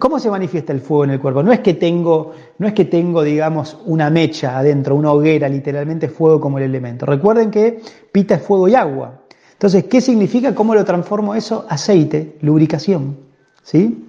¿cómo 0.00 0.18
se 0.18 0.28
manifiesta 0.28 0.72
el 0.72 0.80
fuego 0.80 1.04
en 1.04 1.10
el 1.10 1.20
cuerpo? 1.20 1.44
No 1.44 1.52
es 1.52 1.60
que 1.60 1.74
tengo, 1.74 2.32
no 2.58 2.66
es 2.66 2.74
que 2.74 2.86
tengo, 2.86 3.22
digamos, 3.22 3.78
una 3.86 4.10
mecha 4.10 4.58
adentro, 4.58 4.96
una 4.96 5.12
hoguera, 5.12 5.48
literalmente 5.48 6.08
fuego 6.08 6.40
como 6.40 6.58
el 6.58 6.64
elemento. 6.64 7.06
Recuerden 7.06 7.52
que 7.52 7.80
pita 8.10 8.34
es 8.34 8.42
fuego 8.42 8.66
y 8.66 8.74
agua. 8.74 9.20
Entonces, 9.52 9.84
¿qué 9.84 10.00
significa? 10.00 10.56
¿Cómo 10.56 10.74
lo 10.74 10.84
transformo 10.84 11.36
eso? 11.36 11.66
Aceite, 11.68 12.36
lubricación. 12.40 13.16
¿Sí? 13.62 14.08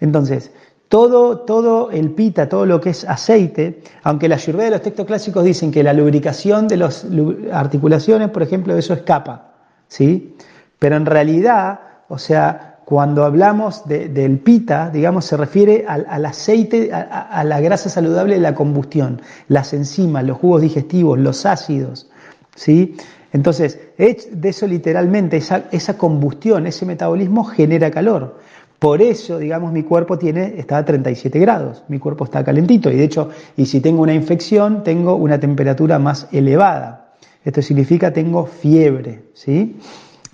Entonces, 0.00 0.52
todo, 0.88 1.40
todo 1.40 1.90
el 1.90 2.10
pita, 2.12 2.48
todo 2.48 2.66
lo 2.66 2.80
que 2.80 2.90
es 2.90 3.04
aceite, 3.04 3.82
aunque 4.04 4.28
la 4.28 4.36
ayurveda 4.36 4.66
de 4.66 4.70
los 4.70 4.82
textos 4.82 5.06
clásicos 5.06 5.42
dicen 5.42 5.72
que 5.72 5.82
la 5.82 5.92
lubricación 5.92 6.68
de 6.68 6.76
las 6.76 7.04
articulaciones, 7.52 8.28
por 8.28 8.44
ejemplo, 8.44 8.76
eso 8.76 8.94
escapa, 8.94 9.54
¿sí? 9.88 10.36
Pero 10.78 10.94
en 10.94 11.06
realidad 11.06 11.89
o 12.10 12.18
sea, 12.18 12.80
cuando 12.84 13.24
hablamos 13.24 13.86
del 13.86 14.40
pita, 14.40 14.90
digamos, 14.90 15.24
se 15.24 15.36
refiere 15.36 15.84
al, 15.86 16.26
aceite, 16.26 16.90
a, 16.92 17.44
la 17.44 17.60
grasa 17.60 17.88
saludable 17.88 18.34
de 18.34 18.40
la 18.40 18.52
combustión, 18.52 19.22
las 19.46 19.72
enzimas, 19.72 20.24
los 20.24 20.38
jugos 20.38 20.62
digestivos, 20.62 21.20
los 21.20 21.46
ácidos, 21.46 22.10
¿sí? 22.56 22.96
Entonces, 23.32 23.78
de 23.96 24.48
eso 24.48 24.66
literalmente, 24.66 25.36
esa, 25.36 25.66
esa 25.70 25.96
combustión, 25.96 26.66
ese 26.66 26.84
metabolismo 26.84 27.44
genera 27.44 27.92
calor. 27.92 28.40
Por 28.80 29.02
eso, 29.02 29.38
digamos, 29.38 29.72
mi 29.72 29.84
cuerpo 29.84 30.18
tiene, 30.18 30.58
está 30.58 30.78
a 30.78 30.84
37 30.84 31.38
grados, 31.38 31.84
mi 31.86 32.00
cuerpo 32.00 32.24
está 32.24 32.42
calentito 32.42 32.90
y 32.90 32.96
de 32.96 33.04
hecho, 33.04 33.30
y 33.56 33.66
si 33.66 33.80
tengo 33.80 34.02
una 34.02 34.14
infección, 34.14 34.82
tengo 34.82 35.14
una 35.14 35.38
temperatura 35.38 36.00
más 36.00 36.26
elevada. 36.32 37.14
Esto 37.44 37.62
significa 37.62 38.12
tengo 38.12 38.46
fiebre, 38.46 39.22
¿sí? 39.32 39.76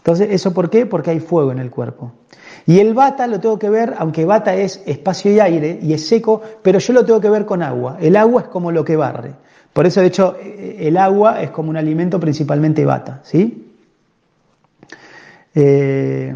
Entonces, 0.06 0.28
¿eso 0.30 0.54
por 0.54 0.70
qué? 0.70 0.86
Porque 0.86 1.10
hay 1.10 1.18
fuego 1.18 1.50
en 1.50 1.58
el 1.58 1.68
cuerpo. 1.68 2.12
Y 2.64 2.78
el 2.78 2.94
bata 2.94 3.26
lo 3.26 3.40
tengo 3.40 3.58
que 3.58 3.68
ver, 3.68 3.94
aunque 3.98 4.24
bata 4.24 4.54
es 4.54 4.80
espacio 4.86 5.32
y 5.32 5.40
aire 5.40 5.80
y 5.82 5.94
es 5.94 6.06
seco, 6.06 6.40
pero 6.62 6.78
yo 6.78 6.92
lo 6.92 7.04
tengo 7.04 7.20
que 7.20 7.28
ver 7.28 7.44
con 7.44 7.60
agua. 7.60 7.96
El 8.00 8.14
agua 8.14 8.42
es 8.42 8.46
como 8.46 8.70
lo 8.70 8.84
que 8.84 8.94
barre. 8.94 9.32
Por 9.72 9.84
eso, 9.84 10.00
de 10.00 10.06
hecho, 10.06 10.36
el 10.38 10.96
agua 10.96 11.42
es 11.42 11.50
como 11.50 11.70
un 11.70 11.76
alimento 11.76 12.20
principalmente 12.20 12.84
bata, 12.84 13.18
¿sí? 13.24 13.72
Eh, 15.56 16.32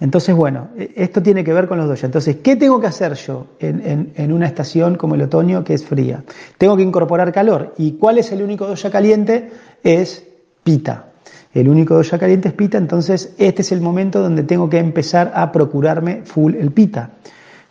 entonces, 0.00 0.34
bueno, 0.34 0.70
esto 0.76 1.22
tiene 1.22 1.44
que 1.44 1.52
ver 1.52 1.68
con 1.68 1.78
los 1.78 1.86
dos. 1.86 2.02
Entonces, 2.02 2.38
¿qué 2.42 2.56
tengo 2.56 2.80
que 2.80 2.88
hacer 2.88 3.14
yo 3.14 3.46
en, 3.60 4.12
en, 4.16 4.32
una 4.32 4.48
estación 4.48 4.96
como 4.96 5.14
el 5.14 5.22
otoño 5.22 5.62
que 5.62 5.74
es 5.74 5.84
fría? 5.84 6.24
Tengo 6.58 6.76
que 6.76 6.82
incorporar 6.82 7.32
calor. 7.32 7.74
¿Y 7.78 7.92
cuál 7.92 8.18
es 8.18 8.32
el 8.32 8.42
único 8.42 8.66
doya 8.66 8.90
caliente? 8.90 9.52
Es 9.84 10.24
pita 10.64 11.13
el 11.54 11.68
único 11.68 11.94
doya 11.94 12.18
caliente 12.18 12.48
es 12.48 12.54
pita, 12.54 12.78
entonces 12.78 13.34
este 13.38 13.62
es 13.62 13.72
el 13.72 13.80
momento 13.80 14.20
donde 14.20 14.42
tengo 14.42 14.68
que 14.68 14.78
empezar 14.78 15.32
a 15.34 15.52
procurarme 15.52 16.22
full 16.24 16.54
el 16.54 16.72
pita. 16.72 17.10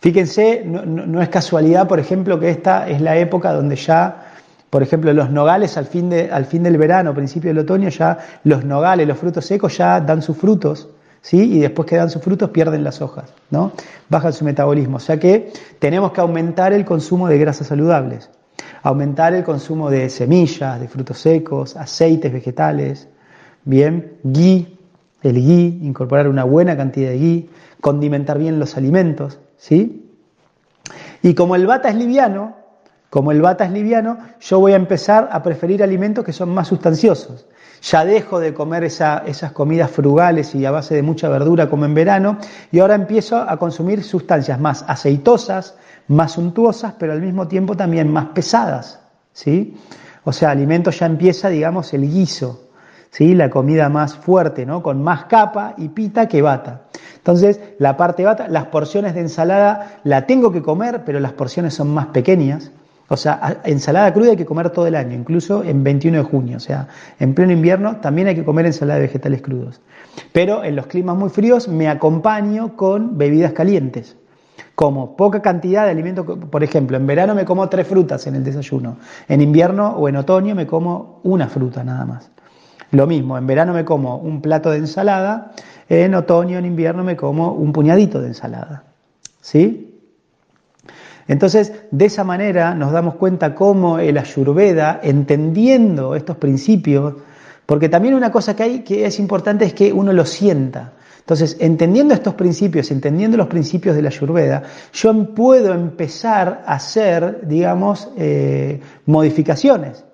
Fíjense, 0.00 0.62
no, 0.66 1.22
es 1.22 1.28
casualidad, 1.30 1.88
por 1.88 1.98
ejemplo, 1.98 2.38
que 2.38 2.50
esta 2.50 2.88
es 2.88 3.00
la 3.00 3.16
época 3.16 3.52
donde 3.52 3.76
ya, 3.76 4.32
por 4.68 4.82
ejemplo, 4.82 5.12
los 5.14 5.30
nogales 5.30 5.78
al 5.78 5.86
fin, 5.86 6.10
de, 6.10 6.30
al 6.30 6.44
fin 6.44 6.62
del 6.62 6.76
verano, 6.76 7.14
principio 7.14 7.48
del 7.48 7.60
otoño, 7.60 7.88
ya 7.88 8.18
los 8.44 8.64
nogales, 8.64 9.08
los 9.08 9.16
frutos 9.16 9.46
secos 9.46 9.78
ya 9.78 10.00
dan 10.00 10.20
sus 10.20 10.36
frutos, 10.36 10.88
¿sí? 11.22 11.56
Y 11.56 11.58
después 11.58 11.88
que 11.88 11.96
dan 11.96 12.10
sus 12.10 12.20
frutos 12.20 12.50
pierden 12.50 12.84
las 12.84 13.00
hojas, 13.00 13.32
¿no? 13.50 13.72
Bajan 14.10 14.34
su 14.34 14.44
metabolismo. 14.44 14.98
O 14.98 15.00
sea 15.00 15.18
que 15.18 15.50
tenemos 15.78 16.12
que 16.12 16.20
aumentar 16.20 16.74
el 16.74 16.84
consumo 16.84 17.26
de 17.28 17.38
grasas 17.38 17.66
saludables, 17.66 18.28
aumentar 18.82 19.32
el 19.34 19.42
consumo 19.42 19.88
de 19.88 20.10
semillas, 20.10 20.80
de 20.80 20.88
frutos 20.88 21.18
secos, 21.18 21.76
aceites 21.76 22.30
vegetales, 22.30 23.08
Bien, 23.64 24.18
ghee, 24.22 24.78
el 25.22 25.34
ghee, 25.34 25.78
incorporar 25.82 26.28
una 26.28 26.44
buena 26.44 26.76
cantidad 26.76 27.10
de 27.10 27.18
ghee, 27.18 27.50
condimentar 27.80 28.38
bien 28.38 28.58
los 28.58 28.76
alimentos, 28.76 29.38
¿sí? 29.56 30.10
Y 31.22 31.34
como 31.34 31.56
el 31.56 31.66
bata 31.66 31.88
es 31.88 31.94
liviano, 31.94 32.56
como 33.08 33.32
el 33.32 33.40
bata 33.40 33.64
es 33.64 33.70
liviano, 33.70 34.18
yo 34.40 34.60
voy 34.60 34.72
a 34.72 34.76
empezar 34.76 35.28
a 35.32 35.42
preferir 35.42 35.82
alimentos 35.82 36.24
que 36.24 36.32
son 36.32 36.50
más 36.50 36.68
sustanciosos. 36.68 37.46
Ya 37.80 38.04
dejo 38.04 38.40
de 38.40 38.52
comer 38.52 38.84
esas 38.84 39.52
comidas 39.52 39.90
frugales 39.90 40.54
y 40.54 40.64
a 40.66 40.70
base 40.70 40.94
de 40.94 41.02
mucha 41.02 41.28
verdura 41.28 41.68
como 41.70 41.84
en 41.84 41.94
verano 41.94 42.38
y 42.72 42.80
ahora 42.80 42.94
empiezo 42.94 43.36
a 43.36 43.56
consumir 43.58 44.02
sustancias 44.02 44.58
más 44.58 44.84
aceitosas, 44.88 45.76
más 46.08 46.32
suntuosas, 46.32 46.94
pero 46.98 47.12
al 47.12 47.20
mismo 47.20 47.46
tiempo 47.46 47.76
también 47.76 48.10
más 48.10 48.26
pesadas, 48.34 49.00
¿sí? 49.32 49.76
O 50.24 50.32
sea, 50.32 50.50
alimentos 50.50 50.98
ya 50.98 51.06
empieza, 51.06 51.50
digamos, 51.50 51.92
el 51.94 52.10
guiso, 52.10 52.63
¿sí? 53.14 53.34
la 53.34 53.48
comida 53.48 53.88
más 53.88 54.16
fuerte, 54.16 54.66
¿no? 54.66 54.82
con 54.82 55.02
más 55.02 55.26
capa 55.26 55.74
y 55.78 55.88
pita 55.88 56.26
que 56.26 56.42
bata. 56.42 56.82
Entonces, 57.16 57.60
la 57.78 57.96
parte 57.96 58.24
bata, 58.24 58.48
las 58.48 58.66
porciones 58.66 59.14
de 59.14 59.20
ensalada 59.20 60.00
la 60.02 60.26
tengo 60.26 60.50
que 60.50 60.62
comer, 60.62 61.02
pero 61.06 61.20
las 61.20 61.32
porciones 61.32 61.74
son 61.74 61.94
más 61.94 62.06
pequeñas. 62.06 62.72
O 63.08 63.16
sea, 63.16 63.60
ensalada 63.64 64.12
cruda 64.12 64.30
hay 64.30 64.36
que 64.36 64.44
comer 64.44 64.70
todo 64.70 64.86
el 64.86 64.96
año, 64.96 65.14
incluso 65.14 65.62
en 65.62 65.84
21 65.84 66.18
de 66.18 66.24
junio. 66.24 66.56
O 66.56 66.60
sea, 66.60 66.88
en 67.20 67.34
pleno 67.34 67.52
invierno 67.52 67.96
también 67.96 68.28
hay 68.28 68.34
que 68.34 68.44
comer 68.44 68.66
ensalada 68.66 68.98
de 68.98 69.06
vegetales 69.06 69.42
crudos. 69.42 69.80
Pero 70.32 70.64
en 70.64 70.74
los 70.74 70.86
climas 70.86 71.16
muy 71.16 71.30
fríos 71.30 71.68
me 71.68 71.88
acompaño 71.88 72.76
con 72.76 73.16
bebidas 73.16 73.52
calientes. 73.52 74.16
Como 74.74 75.16
poca 75.16 75.40
cantidad 75.40 75.84
de 75.84 75.92
alimento, 75.92 76.24
por 76.24 76.64
ejemplo, 76.64 76.96
en 76.96 77.06
verano 77.06 77.34
me 77.34 77.44
como 77.44 77.68
tres 77.68 77.86
frutas 77.86 78.26
en 78.26 78.34
el 78.34 78.42
desayuno. 78.42 78.96
En 79.28 79.40
invierno 79.40 79.90
o 79.90 80.08
en 80.08 80.16
otoño 80.16 80.56
me 80.56 80.66
como 80.66 81.20
una 81.22 81.46
fruta 81.46 81.84
nada 81.84 82.04
más. 82.06 82.30
Lo 82.94 83.08
mismo, 83.08 83.36
en 83.36 83.46
verano 83.46 83.72
me 83.72 83.84
como 83.84 84.18
un 84.18 84.40
plato 84.40 84.70
de 84.70 84.78
ensalada, 84.78 85.52
en 85.88 86.14
otoño, 86.14 86.58
en 86.58 86.64
invierno 86.64 87.02
me 87.02 87.16
como 87.16 87.52
un 87.52 87.72
puñadito 87.72 88.20
de 88.20 88.28
ensalada. 88.28 88.84
¿Sí? 89.40 90.00
Entonces, 91.26 91.72
de 91.90 92.04
esa 92.04 92.22
manera 92.22 92.74
nos 92.76 92.92
damos 92.92 93.16
cuenta 93.16 93.54
cómo 93.54 93.98
el 93.98 94.16
ayurveda, 94.16 95.00
entendiendo 95.02 96.14
estos 96.14 96.36
principios, 96.36 97.14
porque 97.66 97.88
también 97.88 98.14
una 98.14 98.30
cosa 98.30 98.54
que 98.54 98.62
hay 98.62 98.78
que 98.84 99.06
es 99.06 99.18
importante 99.18 99.64
es 99.64 99.74
que 99.74 99.92
uno 99.92 100.12
lo 100.12 100.24
sienta. 100.24 100.92
Entonces, 101.18 101.56
entendiendo 101.58 102.14
estos 102.14 102.34
principios, 102.34 102.92
entendiendo 102.92 103.36
los 103.36 103.48
principios 103.48 103.96
de 103.96 104.02
la 104.02 104.10
ayurveda, 104.10 104.62
yo 104.92 105.34
puedo 105.34 105.72
empezar 105.74 106.62
a 106.64 106.74
hacer, 106.74 107.40
digamos, 107.48 108.10
eh, 108.16 108.80
modificaciones. 109.06 110.04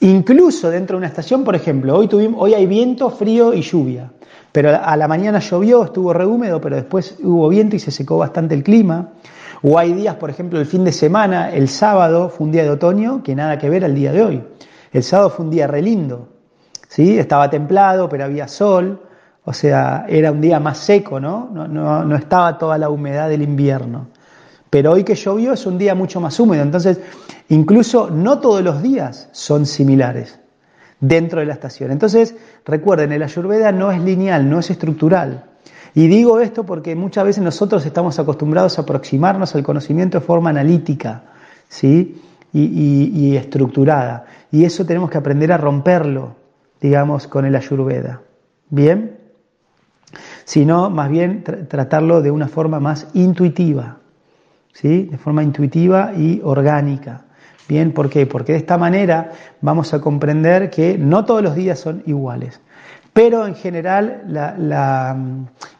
Incluso 0.00 0.70
dentro 0.70 0.96
de 0.96 0.98
una 0.98 1.08
estación, 1.08 1.44
por 1.44 1.54
ejemplo, 1.54 1.96
hoy, 1.96 2.08
tuvimos, 2.08 2.40
hoy 2.40 2.54
hay 2.54 2.66
viento, 2.66 3.10
frío 3.10 3.52
y 3.52 3.60
lluvia, 3.60 4.10
pero 4.50 4.70
a 4.82 4.96
la 4.96 5.06
mañana 5.06 5.40
llovió, 5.40 5.84
estuvo 5.84 6.14
rehúmedo, 6.14 6.58
pero 6.58 6.76
después 6.76 7.18
hubo 7.22 7.48
viento 7.50 7.76
y 7.76 7.78
se 7.78 7.90
secó 7.90 8.16
bastante 8.16 8.54
el 8.54 8.62
clima. 8.62 9.10
O 9.62 9.78
hay 9.78 9.92
días, 9.92 10.14
por 10.14 10.30
ejemplo, 10.30 10.58
el 10.58 10.64
fin 10.64 10.84
de 10.84 10.92
semana, 10.92 11.50
el 11.50 11.68
sábado 11.68 12.30
fue 12.30 12.46
un 12.46 12.52
día 12.52 12.62
de 12.62 12.70
otoño 12.70 13.22
que 13.22 13.34
nada 13.34 13.58
que 13.58 13.68
ver 13.68 13.84
al 13.84 13.94
día 13.94 14.10
de 14.10 14.22
hoy. 14.22 14.42
El 14.90 15.02
sábado 15.02 15.28
fue 15.28 15.44
un 15.44 15.50
día 15.50 15.66
re 15.66 15.82
lindo, 15.82 16.28
¿sí? 16.88 17.18
Estaba 17.18 17.50
templado, 17.50 18.08
pero 18.08 18.24
había 18.24 18.48
sol, 18.48 19.02
o 19.44 19.52
sea, 19.52 20.06
era 20.08 20.32
un 20.32 20.40
día 20.40 20.58
más 20.60 20.78
seco, 20.78 21.20
¿no? 21.20 21.50
No, 21.52 21.68
no, 21.68 22.04
no 22.04 22.16
estaba 22.16 22.56
toda 22.56 22.78
la 22.78 22.88
humedad 22.88 23.28
del 23.28 23.42
invierno. 23.42 24.08
Pero 24.70 24.92
hoy 24.92 25.04
que 25.04 25.16
llovió 25.16 25.52
es 25.52 25.66
un 25.66 25.78
día 25.78 25.94
mucho 25.94 26.20
más 26.20 26.38
húmedo, 26.38 26.62
entonces 26.62 27.00
incluso 27.48 28.08
no 28.08 28.38
todos 28.38 28.62
los 28.62 28.82
días 28.82 29.28
son 29.32 29.66
similares 29.66 30.38
dentro 31.00 31.40
de 31.40 31.46
la 31.46 31.54
estación. 31.54 31.90
Entonces, 31.90 32.34
recuerden, 32.64 33.12
el 33.12 33.22
ayurveda 33.22 33.72
no 33.72 33.90
es 33.90 34.00
lineal, 34.00 34.48
no 34.48 34.60
es 34.60 34.70
estructural. 34.70 35.44
Y 35.94 36.06
digo 36.06 36.40
esto 36.40 36.64
porque 36.64 36.94
muchas 36.94 37.24
veces 37.24 37.42
nosotros 37.42 37.84
estamos 37.84 38.18
acostumbrados 38.18 38.78
a 38.78 38.82
aproximarnos 38.82 39.54
al 39.54 39.64
conocimiento 39.64 40.20
de 40.20 40.24
forma 40.24 40.50
analítica, 40.50 41.22
¿sí? 41.68 42.22
Y, 42.52 43.36
estructurada. 43.36 44.26
Y 44.50 44.64
eso 44.64 44.84
tenemos 44.84 45.10
que 45.10 45.18
aprender 45.18 45.52
a 45.52 45.56
romperlo, 45.56 46.36
digamos, 46.80 47.26
con 47.28 47.44
el 47.44 47.54
ayurveda. 47.54 48.22
¿Bien? 48.68 49.18
Sino, 50.44 50.90
más 50.90 51.10
bien, 51.10 51.44
tratarlo 51.44 52.22
de 52.22 52.30
una 52.30 52.48
forma 52.48 52.80
más 52.80 53.06
intuitiva. 53.14 53.99
¿Sí? 54.72 55.04
de 55.04 55.18
forma 55.18 55.42
intuitiva 55.42 56.12
y 56.16 56.40
orgánica. 56.42 57.24
Bien, 57.68 57.92
¿por 57.92 58.10
qué? 58.10 58.26
Porque 58.26 58.52
de 58.52 58.58
esta 58.58 58.76
manera 58.78 59.32
vamos 59.60 59.94
a 59.94 60.00
comprender 60.00 60.70
que 60.70 60.98
no 60.98 61.24
todos 61.24 61.42
los 61.42 61.54
días 61.54 61.78
son 61.78 62.02
iguales. 62.06 62.60
Pero 63.12 63.46
en 63.46 63.56
general 63.56 64.22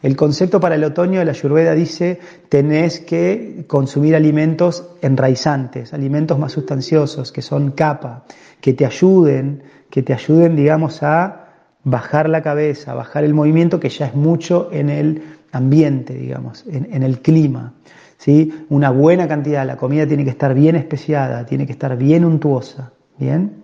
el 0.01 0.15
concepto 0.15 0.59
para 0.59 0.75
el 0.75 0.83
otoño 0.83 1.19
de 1.19 1.25
la 1.25 1.31
Ayurveda 1.31 1.73
dice 1.73 2.19
tenés 2.49 2.99
que 2.99 3.63
consumir 3.67 4.15
alimentos 4.15 4.89
enraizantes, 5.01 5.93
alimentos 5.93 6.37
más 6.37 6.51
sustanciosos, 6.51 7.31
que 7.31 7.41
son 7.41 7.71
capa, 7.71 8.25
que 8.59 8.73
te 8.73 8.85
ayuden, 8.85 9.63
que 9.89 10.03
te 10.03 10.13
ayuden, 10.13 10.55
digamos, 10.55 11.03
a 11.03 11.47
bajar 11.83 12.29
la 12.29 12.41
cabeza, 12.41 12.93
bajar 12.93 13.23
el 13.23 13.33
movimiento, 13.33 13.79
que 13.79 13.89
ya 13.89 14.07
es 14.07 14.15
mucho 14.15 14.69
en 14.71 14.89
el 14.89 15.23
ambiente, 15.51 16.13
digamos, 16.13 16.65
en, 16.67 17.03
el 17.03 17.19
clima. 17.19 17.73
¿Sí? 18.21 18.65
Una 18.69 18.91
buena 18.91 19.27
cantidad, 19.27 19.65
la 19.65 19.77
comida 19.77 20.05
tiene 20.05 20.23
que 20.23 20.29
estar 20.29 20.53
bien 20.53 20.75
especiada, 20.75 21.43
tiene 21.43 21.65
que 21.65 21.71
estar 21.71 21.97
bien 21.97 22.23
untuosa. 22.23 22.91
¿Bien? 23.17 23.63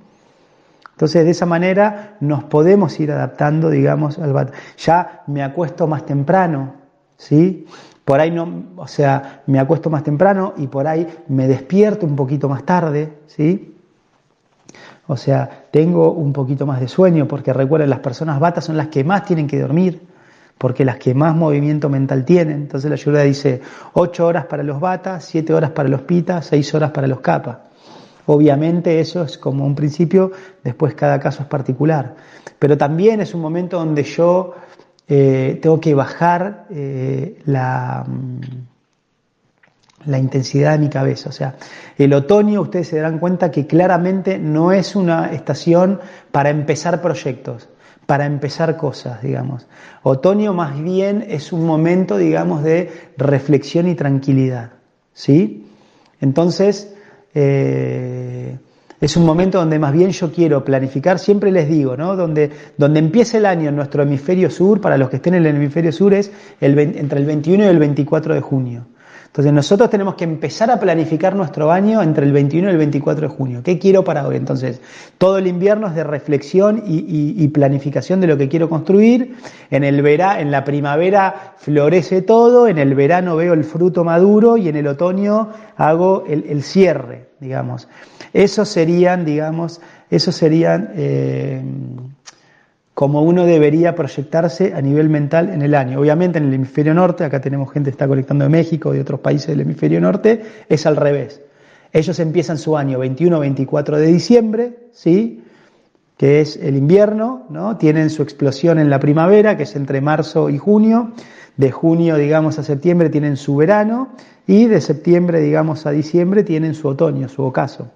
Entonces, 0.92 1.26
de 1.26 1.32
esa 1.32 1.46
manera 1.46 2.18
nos 2.22 2.44
podemos 2.44 3.00
ir 3.00 3.12
adaptando, 3.12 3.70
digamos, 3.70 4.18
al 4.18 4.52
Ya 4.84 5.22
me 5.28 5.44
acuesto 5.44 5.86
más 5.86 6.08
temprano, 6.08 6.74
¿sí? 7.18 7.68
Por 8.04 8.20
ahí 8.20 8.32
no, 8.32 8.64
o 8.78 8.88
sea, 8.88 9.44
me 9.46 9.60
acuesto 9.60 9.92
más 9.92 10.04
temprano 10.04 10.54
y 10.58 10.66
por 10.66 10.88
ahí 10.88 11.08
me 11.28 11.48
despierto 11.48 12.08
un 12.08 12.16
poquito 12.16 12.50
más 12.50 12.64
tarde, 12.64 13.14
¿sí? 13.28 13.76
O 15.06 15.18
sea, 15.18 15.66
tengo 15.70 16.14
un 16.14 16.34
poquito 16.34 16.66
más 16.66 16.80
de 16.80 16.88
sueño, 16.88 17.28
porque 17.28 17.54
recuerden, 17.54 17.92
las 17.92 18.00
personas 18.00 18.40
batas 18.40 18.66
son 18.66 18.76
las 18.76 18.88
que 18.88 19.04
más 19.04 19.24
tienen 19.24 19.46
que 19.46 19.60
dormir, 19.60 20.02
porque 20.58 20.86
las 20.86 20.98
que 20.98 21.14
más 21.14 21.36
movimiento 21.36 21.90
mental 21.90 22.26
tienen. 22.26 22.58
Entonces 22.58 22.90
la 22.90 22.96
ayuda 22.96 23.24
dice 23.24 23.62
8 23.94 24.26
horas 24.26 24.46
para 24.46 24.64
los 24.64 24.80
batas, 24.80 25.26
7 25.26 25.54
horas 25.54 25.72
para 25.72 25.90
los 25.90 26.02
pitas, 26.02 26.46
6 26.48 26.74
horas 26.76 26.92
para 26.92 27.08
los 27.08 27.20
capas. 27.20 27.58
Obviamente 28.26 29.00
eso 29.00 29.24
es 29.24 29.38
como 29.38 29.66
un 29.66 29.76
principio, 29.76 30.32
después 30.64 30.94
cada 30.96 31.20
caso 31.20 31.44
es 31.44 31.48
particular. 31.48 32.16
Pero 32.60 32.78
también 32.78 33.22
es 33.22 33.34
un 33.34 33.42
momento 33.42 33.78
donde 33.78 34.04
yo 34.04 34.56
eh, 35.08 35.60
tengo 35.62 35.80
que 35.80 35.94
bajar 35.94 36.66
eh, 36.70 37.40
la, 37.46 38.04
mm, 38.06 38.40
la 40.08 40.18
intensidad 40.18 40.74
de 40.74 40.80
mi 40.80 40.90
cabeza. 40.90 41.30
O 41.30 41.32
sea, 41.32 41.56
el 41.98 42.14
otoño 42.14 42.62
ustedes 42.62 42.88
se 42.90 42.98
darán 42.98 43.20
cuenta 43.20 43.52
que 43.52 43.68
claramente 43.68 44.40
no 44.40 44.72
es 44.72 44.96
una 44.96 45.32
estación 45.32 46.00
para 46.32 46.50
empezar 46.50 47.02
proyectos, 47.02 47.70
para 48.08 48.26
empezar 48.26 48.78
cosas, 48.78 49.22
digamos. 49.22 49.68
Otoño 50.02 50.54
más 50.54 50.82
bien 50.82 51.26
es 51.28 51.52
un 51.52 51.66
momento, 51.66 52.18
digamos, 52.18 52.64
de 52.64 52.90
reflexión 53.18 53.88
y 53.88 53.96
tranquilidad. 53.96 54.72
¿Sí? 55.14 55.68
Entonces, 56.22 56.96
eh, 57.36 58.58
es 59.00 59.18
un 59.18 59.26
momento 59.26 59.60
donde 59.60 59.78
más 59.78 59.94
bien 59.94 60.12
yo 60.12 60.32
quiero 60.32 60.64
planificar, 60.64 61.20
siempre 61.20 61.52
les 61.52 61.70
digo, 61.70 61.98
¿no? 61.98 62.16
Donde, 62.16 62.50
donde 62.78 63.00
empieza 63.00 63.38
el 63.38 63.46
año 63.46 63.70
en 63.70 63.76
nuestro 63.76 64.04
hemisferio 64.04 64.50
sur, 64.50 64.80
para 64.80 64.98
los 64.98 65.10
que 65.10 65.18
estén 65.18 65.36
en 65.36 65.46
el 65.46 65.56
hemisferio 65.56 65.92
sur, 65.92 66.14
es 66.14 66.32
el, 66.62 66.80
entre 66.80 67.20
el 67.20 67.26
21 67.26 67.66
y 67.66 67.68
el 67.68 67.78
24 67.78 68.34
de 68.34 68.42
junio. 68.42 68.86
Entonces 69.38 69.54
nosotros 69.54 69.92
tenemos 69.92 70.16
que 70.16 70.24
empezar 70.24 70.72
a 70.72 70.80
planificar 70.80 71.36
nuestro 71.36 71.72
año 71.72 72.02
entre 72.02 72.26
el 72.26 72.34
21 72.34 72.70
y 72.70 72.72
el 72.72 72.78
24 72.80 73.30
de 73.30 73.36
junio. 73.36 73.62
¿Qué 73.64 73.78
quiero 73.78 74.04
para 74.04 74.28
hoy? 74.28 74.36
Entonces, 74.36 74.82
todo 75.20 75.38
el 75.38 75.46
invierno 75.46 75.86
es 75.86 75.94
de 75.94 76.04
reflexión 76.04 76.82
y, 76.88 77.48
planificación 77.50 78.20
de 78.20 78.26
lo 78.26 78.36
que 78.36 78.50
quiero 78.50 78.68
construir. 78.68 79.36
En, 79.70 79.84
el 79.84 80.04
en 80.04 80.50
la 80.50 80.64
primavera 80.64 81.54
florece 81.58 82.24
todo, 82.24 82.68
en 82.68 82.80
el 82.80 82.96
verano 82.96 83.36
veo 83.36 83.54
el 83.54 83.64
fruto 83.64 84.04
maduro 84.04 84.58
y 84.58 84.70
en 84.70 84.76
el 84.76 84.88
otoño 84.88 85.50
hago 85.76 86.24
el, 86.28 86.64
cierre, 86.64 87.28
digamos. 87.40 87.88
Esos 88.34 88.68
serían, 88.70 89.24
digamos, 89.24 89.82
esos 90.10 90.34
serían... 90.34 90.94
Eh, 90.96 91.62
como 92.98 93.22
uno 93.22 93.46
debería 93.46 93.94
proyectarse 93.94 94.74
a 94.74 94.82
nivel 94.82 95.08
mental 95.08 95.52
en 95.52 95.62
el 95.62 95.76
año. 95.76 96.00
Obviamente 96.00 96.40
en 96.40 96.46
el 96.46 96.54
hemisferio 96.56 96.96
norte, 96.96 97.24
acá 97.24 97.40
tenemos 97.40 97.72
gente 97.72 97.92
que 97.92 97.94
está 97.94 98.08
conectando 98.08 98.46
de 98.46 98.50
México 98.50 98.92
de 98.92 99.02
otros 99.02 99.20
países 99.20 99.50
del 99.50 99.62
hemisferio 99.62 100.02
norte, 100.02 100.42
es 100.68 100.84
al 100.88 100.96
revés. 100.96 101.40
Ellos 101.94 102.20
empiezan 102.20 102.58
su 102.58 102.76
año 102.76 102.98
21-24 102.98 103.98
de 103.98 104.08
diciembre, 104.08 104.78
¿sí? 104.94 105.44
que 106.18 106.42
es 106.42 106.58
el 106.58 106.76
invierno, 106.76 107.46
¿no? 107.52 107.78
tienen 107.78 108.10
su 108.10 108.24
explosión 108.24 108.80
en 108.80 108.90
la 108.90 109.00
primavera, 109.00 109.56
que 109.58 109.64
es 109.64 109.76
entre 109.76 110.02
marzo 110.02 110.50
y 110.50 110.58
junio, 110.58 111.12
de 111.56 111.70
junio, 111.70 112.16
digamos, 112.18 112.58
a 112.58 112.64
septiembre 112.64 113.12
tienen 113.12 113.38
su 113.38 113.56
verano, 113.58 114.10
y 114.48 114.66
de 114.66 114.82
septiembre, 114.82 115.40
digamos, 115.40 115.86
a 115.86 115.92
diciembre 115.92 116.42
tienen 116.42 116.74
su 116.74 116.88
otoño, 116.88 117.30
su 117.30 117.44
ocaso. 117.44 117.92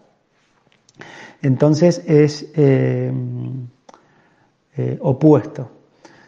Entonces 1.42 2.04
es... 2.06 2.52
Eh, 2.56 3.12
eh, 4.78 4.98
opuesto. 5.02 5.70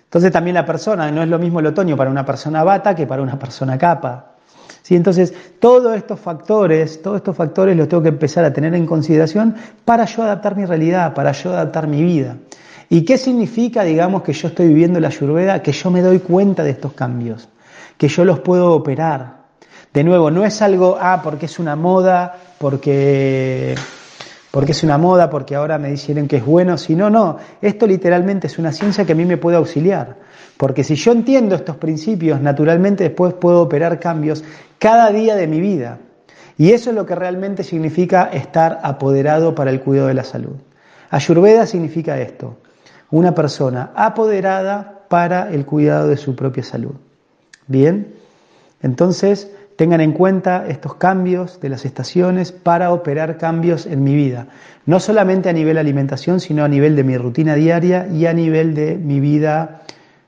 Entonces 0.03 0.32
también 0.32 0.53
la 0.53 0.65
persona, 0.65 1.10
no 1.12 1.23
es 1.23 1.29
lo 1.29 1.39
mismo 1.39 1.60
el 1.60 1.65
otoño 1.67 1.97
para 1.97 2.12
una 2.12 2.25
persona 2.25 2.63
bata 2.63 2.93
que 2.93 3.08
para 3.08 3.21
una 3.21 3.39
persona 3.39 3.77
capa. 3.77 4.34
¿Sí? 4.84 4.95
Entonces, 4.95 5.34
todos 5.60 5.95
estos 5.95 6.19
factores, 6.19 7.01
todos 7.01 7.17
estos 7.17 7.36
factores 7.36 7.75
los 7.75 7.88
tengo 7.88 8.03
que 8.03 8.10
empezar 8.10 8.43
a 8.43 8.51
tener 8.51 8.75
en 8.75 8.86
consideración 8.86 9.56
para 9.86 10.06
yo 10.06 10.23
adaptar 10.23 10.58
mi 10.58 10.65
realidad, 10.65 11.13
para 11.13 11.32
yo 11.32 11.51
adaptar 11.51 11.88
mi 11.88 12.03
vida. 12.03 12.36
¿Y 12.89 13.06
qué 13.06 13.17
significa, 13.17 13.84
digamos, 13.84 14.23
que 14.23 14.34
yo 14.34 14.49
estoy 14.49 14.67
viviendo 14.67 14.99
la 14.99 15.08
ayurveda? 15.08 15.63
Que 15.63 15.71
yo 15.71 15.89
me 15.89 16.01
doy 16.01 16.19
cuenta 16.19 16.63
de 16.63 16.71
estos 16.71 16.93
cambios, 16.93 17.49
que 17.97 18.08
yo 18.08 18.25
los 18.25 18.39
puedo 18.39 18.73
operar. 18.73 19.43
De 19.93 20.03
nuevo, 20.03 20.29
no 20.29 20.43
es 20.43 20.62
algo, 20.62 20.97
ah, 20.99 21.21
porque 21.23 21.45
es 21.45 21.60
una 21.60 21.75
moda, 21.75 22.36
porque 22.60 23.73
porque 24.54 24.74
es 24.74 24.84
una 24.84 25.00
moda, 25.00 25.32
porque 25.32 25.56
ahora 25.56 25.80
me 25.80 25.89
dijeron 25.89 26.28
que 26.28 26.38
es 26.38 26.46
bueno, 26.46 26.78
si 26.78 26.96
no, 26.96 27.10
no, 27.10 27.38
esto 27.60 27.88
literalmente 27.88 28.46
es 28.46 28.60
una 28.60 28.72
ciencia 28.72 29.04
que 29.04 29.13
a 29.13 29.16
mí 29.16 29.26
me 29.26 29.38
puede 29.38 29.58
auxiliar, 29.58 30.18
porque 30.58 30.84
si 30.84 30.94
yo 30.94 31.12
entiendo 31.12 31.56
estos 31.56 31.78
principios, 31.78 32.39
naturalmente 32.39 33.04
después 33.06 33.34
puedo 33.34 33.63
operar 33.63 34.00
cambios 34.00 34.44
cada 34.78 35.10
día 35.12 35.36
de 35.36 35.48
mi 35.48 35.60
vida. 35.60 35.98
Y 36.56 36.70
eso 36.70 36.92
es 36.92 36.96
lo 36.96 37.04
que 37.04 37.16
realmente 37.16 37.63
significa 37.63 38.26
estar 38.26 38.80
apoderado 38.84 39.56
para 39.56 39.72
el 39.72 39.82
cuidado 39.82 40.10
de 40.10 40.13
la 40.13 40.24
salud. 40.24 40.58
Ayurveda 41.10 41.66
significa 41.66 42.22
esto, 42.22 42.58
una 43.10 43.34
persona 43.34 43.89
apoderada 43.96 45.06
para 45.08 45.52
el 45.52 45.66
cuidado 45.66 46.10
de 46.10 46.18
su 46.18 46.36
propia 46.36 46.62
salud. 46.62 46.94
Bien, 47.66 48.13
entonces 48.84 49.50
tengan 49.76 50.02
en 50.02 50.12
cuenta 50.12 50.66
estos 50.68 50.96
cambios 50.96 51.60
de 51.60 51.70
las 51.70 51.86
estaciones 51.86 52.52
para 52.52 52.92
operar 52.92 53.38
cambios 53.38 53.86
en 53.86 54.04
mi 54.04 54.16
vida, 54.16 54.48
no 54.86 55.00
solamente 55.00 55.50
a 55.50 55.54
nivel 55.54 55.78
alimentación, 55.78 56.40
sino 56.40 56.64
a 56.64 56.68
nivel 56.68 56.96
de 56.96 57.04
mi 57.04 57.18
rutina 57.18 57.56
diaria 57.56 58.08
y 58.08 58.26
a 58.26 58.34
nivel 58.34 58.76
de 58.76 58.98
mi 58.98 59.20
vida 59.20 59.82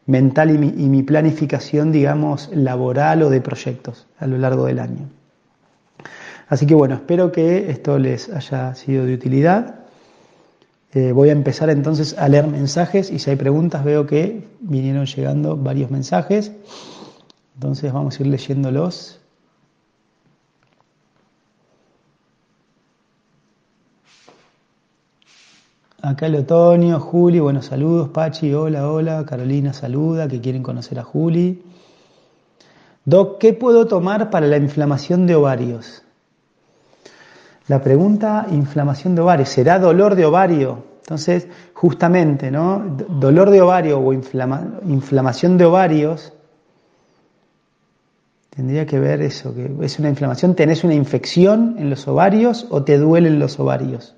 mental 0.05 0.51
y 0.51 0.57
mi, 0.57 1.03
planificación, 1.03 1.91
digamos, 1.91 2.49
laboral 2.53 3.23
o 3.23 3.29
de 3.29 3.41
proyectos 3.41 4.07
a 4.19 4.27
lo 4.27 4.37
largo 4.37 4.65
del 4.65 4.79
año. 4.79 5.09
Así 6.47 6.67
que 6.67 6.75
bueno, 6.75 6.95
espero 6.95 7.31
que 7.31 7.71
esto 7.71 7.97
les 7.97 8.29
haya 8.29 8.75
sido 8.75 9.05
de 9.05 9.15
utilidad. 9.15 9.79
Eh, 10.93 11.11
voy 11.11 11.29
a 11.29 11.31
empezar 11.31 11.69
entonces 11.71 12.15
a 12.17 12.29
leer 12.29 12.47
mensajes 12.47 13.11
y 13.11 13.19
si 13.19 13.31
hay 13.31 13.35
preguntas 13.35 13.83
veo 13.83 14.05
que 14.05 14.47
vinieron 14.61 15.05
llegando 15.07 15.57
varios 15.57 15.89
mensajes. 15.89 16.51
Entonces 17.55 17.91
vamos 17.91 18.19
a 18.19 18.23
ir 18.23 18.27
leyéndolos. 18.27 19.19
Acá 26.05 26.27
el 26.27 26.35
otoño, 26.35 26.99
Juli, 26.99 27.39
buenos 27.39 27.65
saludos, 27.65 28.09
Pachi, 28.09 28.53
hola, 28.53 28.91
hola, 28.91 29.25
Carolina 29.25 29.73
saluda, 29.73 30.27
que 30.27 30.39
quieren 30.39 30.61
conocer 30.61 30.99
a 30.99 31.03
Juli. 31.03 31.63
Doc, 33.05 33.39
¿qué 33.39 33.53
puedo 33.53 33.87
tomar 33.87 34.29
para 34.29 34.45
la 34.45 34.57
inflamación 34.57 35.25
de 35.25 35.33
ovarios? 35.33 36.03
La 37.67 37.81
pregunta, 37.81 38.45
inflamación 38.51 39.15
de 39.15 39.23
ovarios, 39.23 39.49
¿será 39.49 39.79
dolor 39.79 40.13
de 40.13 40.25
ovario? 40.25 40.83
Entonces, 40.99 41.47
justamente, 41.73 42.51
¿no? 42.51 42.83
Dolor 43.09 43.49
de 43.49 43.61
ovario 43.61 43.99
o 43.99 44.13
inflamación 44.13 45.57
de 45.57 45.65
ovarios, 45.65 46.33
tendría 48.51 48.85
que 48.85 48.99
ver 48.99 49.23
eso, 49.23 49.55
que 49.55 49.71
es 49.81 49.97
una 49.97 50.09
inflamación, 50.09 50.53
¿tenés 50.53 50.83
una 50.83 50.93
infección 50.93 51.77
en 51.79 51.89
los 51.89 52.07
ovarios 52.07 52.67
o 52.69 52.83
te 52.83 52.99
duelen 52.99 53.39
los 53.39 53.59
ovarios? 53.59 54.15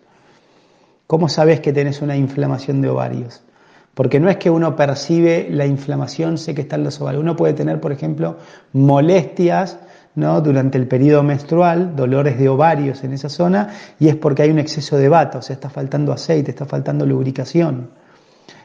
¿Cómo 1.07 1.29
sabes 1.29 1.61
que 1.61 1.71
tenés 1.71 2.01
una 2.01 2.17
inflamación 2.17 2.81
de 2.81 2.89
ovarios? 2.89 3.41
Porque 3.93 4.19
no 4.19 4.29
es 4.29 4.35
que 4.37 4.49
uno 4.49 4.75
percibe 4.75 5.47
la 5.49 5.65
inflamación, 5.65 6.37
sé 6.37 6.53
que 6.53 6.61
está 6.61 6.75
en 6.75 6.83
los 6.83 6.99
ovarios. 6.99 7.23
Uno 7.23 7.37
puede 7.37 7.53
tener, 7.53 7.79
por 7.79 7.93
ejemplo, 7.93 8.35
molestias 8.73 9.79
¿no? 10.15 10.41
durante 10.41 10.77
el 10.77 10.85
periodo 10.85 11.23
menstrual, 11.23 11.95
dolores 11.95 12.37
de 12.37 12.49
ovarios 12.49 13.05
en 13.05 13.13
esa 13.13 13.29
zona, 13.29 13.69
y 13.99 14.09
es 14.09 14.15
porque 14.17 14.43
hay 14.43 14.51
un 14.51 14.59
exceso 14.59 14.97
de 14.97 15.07
bata, 15.07 15.37
o 15.37 15.41
sea, 15.41 15.53
está 15.53 15.69
faltando 15.69 16.11
aceite, 16.11 16.51
está 16.51 16.65
faltando 16.65 17.05
lubricación. 17.05 17.89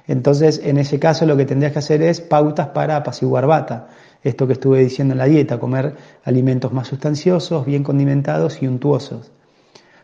Entonces, 0.08 0.60
en 0.64 0.78
ese 0.78 0.98
caso, 0.98 1.26
lo 1.26 1.36
que 1.36 1.44
tendrías 1.44 1.72
que 1.72 1.78
hacer 1.78 2.02
es 2.02 2.20
pautas 2.20 2.68
para 2.68 2.96
apaciguar 2.96 3.46
bata. 3.46 3.86
Esto 4.24 4.48
que 4.48 4.54
estuve 4.54 4.80
diciendo 4.80 5.12
en 5.12 5.18
la 5.18 5.26
dieta, 5.26 5.60
comer 5.60 5.94
alimentos 6.24 6.72
más 6.72 6.88
sustanciosos, 6.88 7.64
bien 7.64 7.84
condimentados 7.84 8.62
y 8.62 8.66
untuosos. 8.66 9.30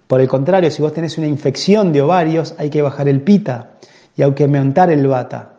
Por 0.08 0.20
el 0.20 0.26
contrario, 0.26 0.70
si 0.70 0.82
vos 0.82 0.92
tenés 0.92 1.18
una 1.18 1.28
infección 1.28 1.92
de 1.92 2.02
ovarios, 2.02 2.54
hay 2.58 2.70
que 2.70 2.82
bajar 2.82 3.08
el 3.08 3.20
pita 3.20 3.72
y 4.16 4.22
hay 4.22 4.32
que 4.32 4.44
aumentar 4.44 4.90
el 4.90 5.06
bata. 5.06 5.58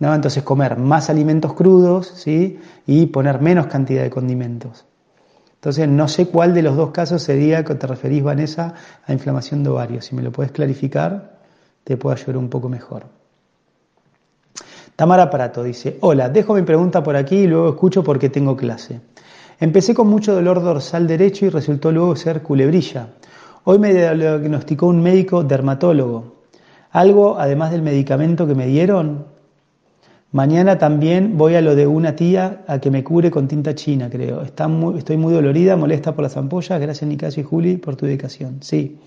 Entonces 0.00 0.42
comer 0.42 0.76
más 0.78 1.08
alimentos 1.10 1.54
crudos, 1.54 2.08
¿sí? 2.08 2.58
Y 2.86 3.06
poner 3.06 3.40
menos 3.40 3.68
cantidad 3.68 4.02
de 4.02 4.10
condimentos. 4.10 4.84
Entonces 5.54 5.86
no 5.88 6.08
sé 6.08 6.26
cuál 6.26 6.54
de 6.54 6.62
los 6.62 6.76
dos 6.76 6.90
casos 6.90 7.22
sería 7.22 7.64
que 7.64 7.76
te 7.76 7.86
referís, 7.86 8.24
Vanessa, 8.24 8.74
a 9.06 9.12
inflamación 9.12 9.62
de 9.62 9.70
ovario. 9.70 10.02
Si 10.02 10.16
me 10.16 10.22
lo 10.22 10.32
puedes 10.32 10.50
clarificar, 10.50 11.38
te 11.84 11.96
puedo 11.96 12.16
ayudar 12.16 12.36
un 12.36 12.48
poco 12.48 12.68
mejor. 12.68 13.04
Tamara 14.96 15.30
Prato 15.30 15.62
dice, 15.62 15.98
hola, 16.00 16.28
dejo 16.28 16.54
mi 16.54 16.62
pregunta 16.62 17.00
por 17.00 17.14
aquí 17.14 17.36
y 17.36 17.46
luego 17.46 17.68
escucho 17.68 18.02
porque 18.02 18.28
tengo 18.28 18.56
clase. 18.56 19.00
Empecé 19.60 19.94
con 19.94 20.08
mucho 20.08 20.34
dolor 20.34 20.60
dorsal 20.60 21.06
derecho 21.06 21.46
y 21.46 21.50
resultó 21.50 21.92
luego 21.92 22.16
ser 22.16 22.42
culebrilla. 22.42 23.06
Hoy 23.64 23.78
me 23.78 23.94
diagnosticó 23.94 24.88
un 24.88 25.02
médico 25.02 25.44
dermatólogo. 25.44 26.34
¿Algo 26.90 27.38
además 27.38 27.70
del 27.70 27.82
medicamento 27.82 28.44
que 28.44 28.56
me 28.56 28.66
dieron? 28.66 29.26
Mañana 30.32 30.78
también 30.78 31.38
voy 31.38 31.54
a 31.54 31.60
lo 31.60 31.76
de 31.76 31.86
una 31.86 32.16
tía 32.16 32.64
a 32.66 32.80
que 32.80 32.90
me 32.90 33.04
cure 33.04 33.30
con 33.30 33.46
tinta 33.46 33.74
china, 33.76 34.10
creo. 34.10 34.42
Estoy 34.42 35.16
muy 35.16 35.32
dolorida, 35.32 35.76
molesta 35.76 36.12
por 36.12 36.24
las 36.24 36.36
ampollas. 36.36 36.80
Gracias, 36.80 37.08
Nicasio 37.08 37.42
y 37.42 37.44
Juli, 37.44 37.76
por 37.76 37.94
tu 37.94 38.06
dedicación. 38.06 38.58
Sí. 38.62 38.98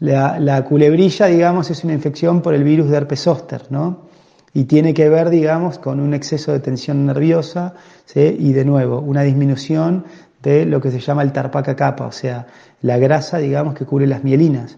La, 0.00 0.64
culebrilla, 0.64 1.26
digamos, 1.26 1.70
es 1.70 1.84
una 1.84 1.92
infección 1.92 2.42
por 2.42 2.54
el 2.54 2.64
virus 2.64 2.90
de 2.90 2.96
herpes 2.96 3.20
zóster, 3.20 3.66
¿no? 3.70 4.08
Y 4.52 4.64
tiene 4.64 4.94
que 4.94 5.08
ver, 5.08 5.30
digamos, 5.30 5.78
con 5.78 6.00
un 6.00 6.12
exceso 6.12 6.50
de 6.52 6.58
tensión 6.58 7.06
nerviosa 7.06 7.74
y, 8.14 8.52
de 8.52 8.64
nuevo, 8.64 8.98
una 9.00 9.22
disminución 9.22 10.04
de 10.42 10.66
lo 10.66 10.80
que 10.80 10.90
se 10.90 11.00
llama 11.00 11.22
el 11.22 11.32
tarpaca 11.32 11.74
capa, 11.74 12.06
o 12.06 12.12
sea, 12.12 12.46
la 12.84 12.98
grasa, 12.98 13.38
digamos, 13.38 13.74
que 13.74 13.86
cubre 13.86 14.06
las 14.06 14.24
mielinas. 14.24 14.76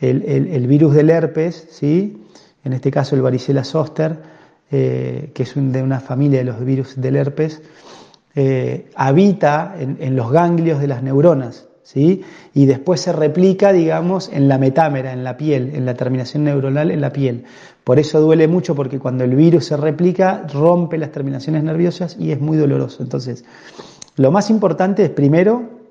El, 0.00 0.24
el 0.24 0.66
virus 0.66 0.92
del 0.92 1.08
herpes, 1.08 1.68
¿sí? 1.70 2.20
En 2.64 2.72
este 2.72 2.90
caso 2.90 3.14
el 3.14 3.22
varicela 3.22 3.62
zoster, 3.62 4.18
eh, 4.72 5.30
que 5.32 5.44
es 5.44 5.52
de 5.54 5.82
una 5.82 6.00
familia 6.00 6.40
de 6.40 6.44
los 6.46 6.64
virus 6.64 7.00
del 7.00 7.14
herpes, 7.14 7.62
eh, 8.34 8.90
habita 8.96 9.76
en, 9.78 10.16
los 10.16 10.32
ganglios 10.32 10.80
de 10.80 10.88
las 10.88 11.04
neuronas, 11.04 11.68
¿sí? 11.84 12.22
Y 12.54 12.66
después 12.66 13.00
se 13.00 13.12
replica, 13.12 13.72
digamos, 13.72 14.28
en 14.32 14.48
la 14.48 14.58
metámera, 14.58 15.12
en 15.12 15.22
la 15.22 15.36
piel, 15.36 15.76
en 15.76 15.86
la 15.86 15.94
terminación 15.94 16.42
neuronal 16.42 16.90
en 16.90 17.00
la 17.00 17.12
piel. 17.12 17.44
Por 17.84 18.00
eso 18.00 18.20
duele 18.20 18.48
mucho, 18.48 18.74
porque 18.74 18.98
cuando 18.98 19.22
el 19.22 19.36
virus 19.36 19.66
se 19.66 19.76
replica, 19.76 20.44
rompe 20.52 20.98
las 20.98 21.12
terminaciones 21.12 21.62
nerviosas 21.62 22.16
y 22.18 22.32
es 22.32 22.40
muy 22.40 22.56
doloroso. 22.56 23.04
Entonces, 23.04 23.44
lo 24.16 24.32
más 24.32 24.50
importante 24.50 25.04
es 25.04 25.10
primero 25.10 25.81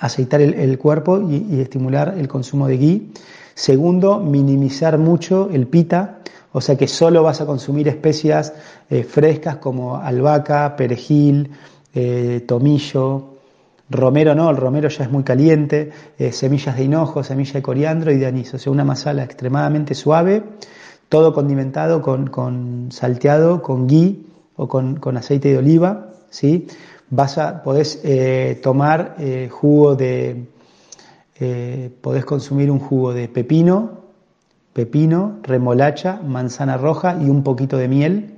aceitar 0.00 0.40
el, 0.40 0.78
cuerpo 0.78 1.20
y, 1.20 1.60
estimular 1.60 2.14
el 2.18 2.26
consumo 2.26 2.66
de 2.66 2.78
ghee. 2.78 3.12
Segundo, 3.54 4.18
minimizar 4.18 4.98
mucho 4.98 5.48
el 5.52 5.66
pita, 5.66 6.20
o 6.52 6.60
sea 6.60 6.76
que 6.76 6.88
solo 6.88 7.22
vas 7.22 7.40
a 7.40 7.46
consumir 7.46 7.86
especias 7.88 8.52
eh, 8.88 9.04
frescas 9.04 9.56
como 9.56 9.96
albahaca, 9.96 10.74
perejil, 10.74 11.50
eh, 11.94 12.44
tomillo, 12.46 13.30
romero 13.90 14.34
no, 14.34 14.48
el 14.50 14.56
romero 14.56 14.88
ya 14.88 15.04
es 15.04 15.10
muy 15.10 15.24
caliente, 15.24 15.90
eh, 16.18 16.32
semillas 16.32 16.76
de 16.76 16.84
hinojo, 16.84 17.22
semilla 17.22 17.54
de 17.54 17.62
coriandro 17.62 18.12
y 18.12 18.18
de 18.18 18.26
anís, 18.26 18.54
o 18.54 18.58
sea, 18.58 18.72
una 18.72 18.84
masala 18.84 19.24
extremadamente 19.24 19.94
suave, 19.94 20.42
todo 21.08 21.34
condimentado 21.34 22.00
con, 22.00 22.88
salteado, 22.92 23.60
con 23.62 23.88
ghee 23.88 24.24
o 24.56 24.68
con, 24.68 25.16
aceite 25.16 25.48
de 25.50 25.58
oliva, 25.58 26.10
¿sí? 26.30 26.68
Vas 27.10 27.38
a, 27.38 27.62
podés 27.62 28.00
tomar 28.62 29.16
jugo 29.50 29.96
de, 29.96 30.46
podés 32.00 32.24
consumir 32.24 32.70
un 32.70 32.78
jugo 32.78 33.12
de 33.12 33.28
pepino, 33.28 34.00
pepino, 34.72 35.38
remolacha, 35.42 36.20
manzana 36.24 36.76
roja 36.76 37.18
y 37.20 37.28
un 37.28 37.42
poquito 37.42 37.76
de 37.76 37.88
miel. 37.88 38.34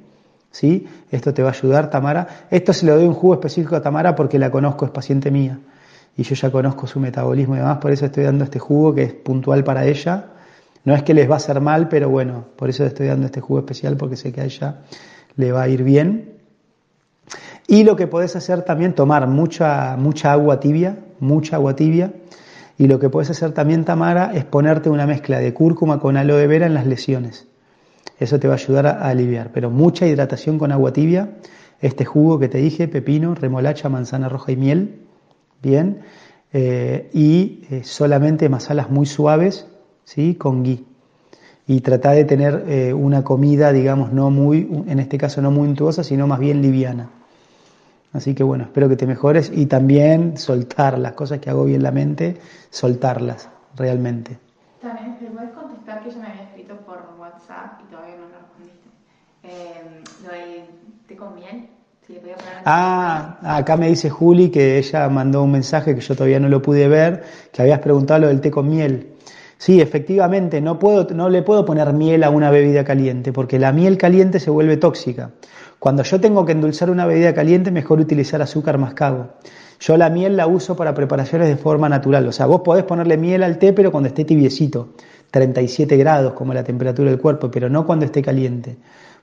¿sí? 0.51 0.87
Esto 1.11 1.35
te 1.35 1.43
va 1.43 1.51
a 1.51 1.53
ayudar, 1.53 1.91
Tamara. 1.91 2.47
Esto 2.51 2.73
se 2.73 2.87
lo 2.87 2.95
doy 2.95 3.07
un 3.07 3.15
jugo 3.15 3.35
específico 3.35 3.75
a 3.75 3.83
Tamara 3.83 4.15
porque 4.15 4.39
la 4.39 4.51
conozco, 4.51 4.85
es 4.85 4.91
paciente 4.91 5.31
mía. 5.31 5.59
Y 6.17 6.23
yo 6.23 6.35
ya 6.35 6.51
conozco 6.51 6.87
su 6.87 7.01
metabolismo 7.01 7.55
y 7.55 7.59
demás, 7.59 7.79
por 7.79 7.91
eso 7.91 8.05
estoy 8.05 8.25
dando 8.25 8.45
este 8.45 8.59
jugo 8.59 8.95
que 8.95 9.03
es 9.03 9.13
puntual 9.15 9.65
para 9.65 9.87
ella. 9.87 10.27
No 10.85 10.95
es 10.95 11.03
que 11.03 11.15
les 11.15 11.29
va 11.29 11.35
a 11.35 11.37
hacer 11.39 11.61
mal, 11.61 11.89
pero 11.89 12.11
bueno, 12.11 12.45
por 12.57 12.69
eso 12.69 12.85
estoy 12.85 13.07
dando 13.07 13.27
este 13.27 13.41
jugo 13.41 13.61
especial 13.61 13.97
porque 13.97 14.17
sé 14.17 14.33
que 14.33 14.43
a 14.43 14.45
ella 14.45 14.81
le 15.37 15.53
va 15.53 15.63
a 15.63 15.69
ir 15.69 15.83
bien. 15.83 16.42
Y 17.67 17.85
lo 17.85 17.97
que 17.97 18.07
podés 18.07 18.37
hacer 18.37 18.63
también, 18.63 18.95
tomar 18.95 19.27
mucha, 19.29 19.97
mucha 19.97 20.33
agua 20.33 20.61
tibia, 20.61 20.99
mucha 21.21 21.57
agua 21.57 21.77
tibia 21.77 22.13
y 22.79 22.89
lo 22.89 22.99
que 22.99 23.11
puedes 23.11 23.31
hacer 23.31 23.53
también, 23.53 23.85
Tamara, 23.85 24.33
es 24.35 24.45
ponerte 24.45 24.91
una 24.91 25.07
mezcla 25.07 25.39
de 25.39 25.55
cúrcuma 25.55 26.01
con 26.01 26.17
aloe 26.17 26.47
vera 26.47 26.67
en 26.67 26.75
las 26.75 26.87
lesiones. 26.87 27.47
Eso 28.19 28.41
te 28.41 28.49
va 28.49 28.55
a 28.55 28.57
ayudar 28.57 28.87
a, 28.87 29.09
aliviar. 29.09 29.51
Pero 29.53 29.71
mucha 29.71 30.07
hidratación 30.07 30.59
con 30.59 30.73
agua 30.73 30.93
tibia. 30.93 31.31
Este 31.81 32.05
jugo 32.05 32.39
que 32.39 32.49
te 32.49 32.59
dije, 32.59 32.89
pepino, 32.89 33.35
remolacha, 33.35 33.89
manzana 33.89 34.29
roja 34.29 34.51
y 34.51 34.57
miel. 34.57 35.03
Bien. 35.63 36.01
Eh, 36.53 37.09
y 37.13 37.63
eh, 37.71 37.83
solamente 37.85 38.49
masalas 38.49 38.91
muy 38.91 39.07
suaves, 39.07 39.69
¿sí? 40.05 40.35
Con 40.35 40.63
ghee. 40.63 40.85
Y 41.67 41.83
trata 41.83 42.11
de 42.11 42.25
tener 42.25 42.65
eh, 42.67 42.93
una 42.93 43.23
comida, 43.23 43.73
digamos, 43.73 44.13
no 44.13 44.31
muy, 44.31 44.69
en 44.89 44.99
este 44.99 45.19
caso 45.19 45.41
no 45.41 45.51
muy 45.51 45.69
untuosa, 45.69 46.03
sino 46.03 46.27
más 46.27 46.41
bien 46.41 46.63
liviana. 46.63 47.11
Así 48.13 48.35
que 48.35 48.43
bueno, 48.43 48.65
espero 48.65 48.89
que 48.89 48.97
te 48.97 49.07
mejores 49.07 49.51
y 49.55 49.67
también 49.67 50.37
soltar 50.37 50.99
las 50.99 51.13
cosas 51.13 51.41
que 51.41 51.49
hago 51.49 51.65
bien 51.65 51.83
la 51.83 51.93
mente, 51.93 52.37
soltarlas 52.71 53.49
realmente. 53.75 54.39
También 54.83 55.19
te 55.19 55.27
puedes 55.27 55.51
contestar 55.53 56.03
que 56.03 56.11
yo 56.11 56.19
me 56.19 56.27
había 56.27 56.43
escrito 56.43 56.77
por 56.85 56.99
WhatsApp 57.19 57.81
y 57.87 57.91
todavía 57.91 58.17
no 58.17 58.27
lo 58.27 58.39
respondiste. 58.39 58.89
Eh, 59.45 60.03
lo 60.25 60.33
del 60.33 60.65
té 61.07 61.17
con 61.17 61.35
miel. 61.35 61.69
ah, 62.67 63.39
acá 63.43 63.77
me 63.77 63.89
dice 63.89 64.11
Juli 64.11 64.51
que 64.51 64.77
ella 64.77 65.09
mandó 65.09 65.43
un 65.43 65.53
mensaje 65.53 65.95
que 65.95 66.01
yo 66.01 66.15
todavía 66.15 66.41
no 66.41 66.49
lo 66.49 66.61
pude 66.61 66.89
ver, 66.89 67.25
que 67.51 67.63
habías 67.63 67.79
preguntado 67.79 68.21
lo 68.21 68.29
del 68.29 68.41
té 68.41 68.51
con 68.51 68.69
miel. 68.69 69.13
Sí, 69.57 69.81
efectivamente, 69.81 70.61
no, 70.61 70.81
puedo, 70.81 71.07
no 71.15 71.31
le 71.31 71.43
puedo 71.43 71.65
poner 71.65 71.93
miel 71.93 72.25
a 72.25 72.31
una 72.31 72.51
bebida 72.51 72.85
caliente, 72.85 73.33
porque 73.33 73.61
la 73.61 73.71
miel 73.73 73.97
caliente 73.97 74.41
se 74.41 74.51
vuelve 74.51 74.77
tóxica. 74.77 75.31
Cuando 75.83 76.05
yo 76.05 76.21
tengo 76.21 76.45
que 76.45 76.53
endulzar 76.53 76.91
una 76.91 77.07
bebida 77.07 77.35
caliente, 77.35 77.73
mejor 77.73 77.99
utilizar 77.99 78.41
azúcar 78.41 78.79
mascabo. 78.79 79.31
Yo 79.81 79.97
la 79.97 80.11
miel 80.11 80.37
la 80.37 80.47
uso 80.47 80.77
para 80.77 80.95
preparaciones 80.95 81.49
de 81.49 81.57
forma 81.57 81.89
natural. 81.89 82.25
O 82.29 82.31
sea, 82.31 82.47
vos 82.47 82.61
podés 82.61 82.85
ponerle 82.85 83.17
miel 83.17 83.43
al 83.43 83.59
té, 83.59 83.73
pero 83.73 83.91
cuando 83.91 84.07
esté 84.07 84.25
tibiecito, 84.25 84.91
37 85.33 85.97
grados 85.97 86.35
como 86.35 86.55
la 86.55 86.63
temperatura 86.63 87.11
del 87.11 87.19
cuerpo, 87.19 87.51
pero 87.51 87.69
no 87.69 87.85
cuando 87.85 88.05
esté 88.05 88.23
caliente. 88.23 88.77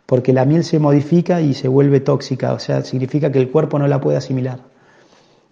Porque 0.05 0.33
la 0.33 0.43
miel 0.43 0.65
se 0.65 0.79
modifica 0.79 1.39
y 1.39 1.53
se 1.53 1.69
vuelve 1.69 2.01
tóxica, 2.01 2.51
o 2.51 2.59
sea, 2.59 2.83
significa 2.83 3.31
que 3.31 3.39
el 3.39 3.49
cuerpo 3.49 3.79
no 3.79 3.87
la 3.87 4.01
puede 4.01 4.17
asimilar. 4.17 4.59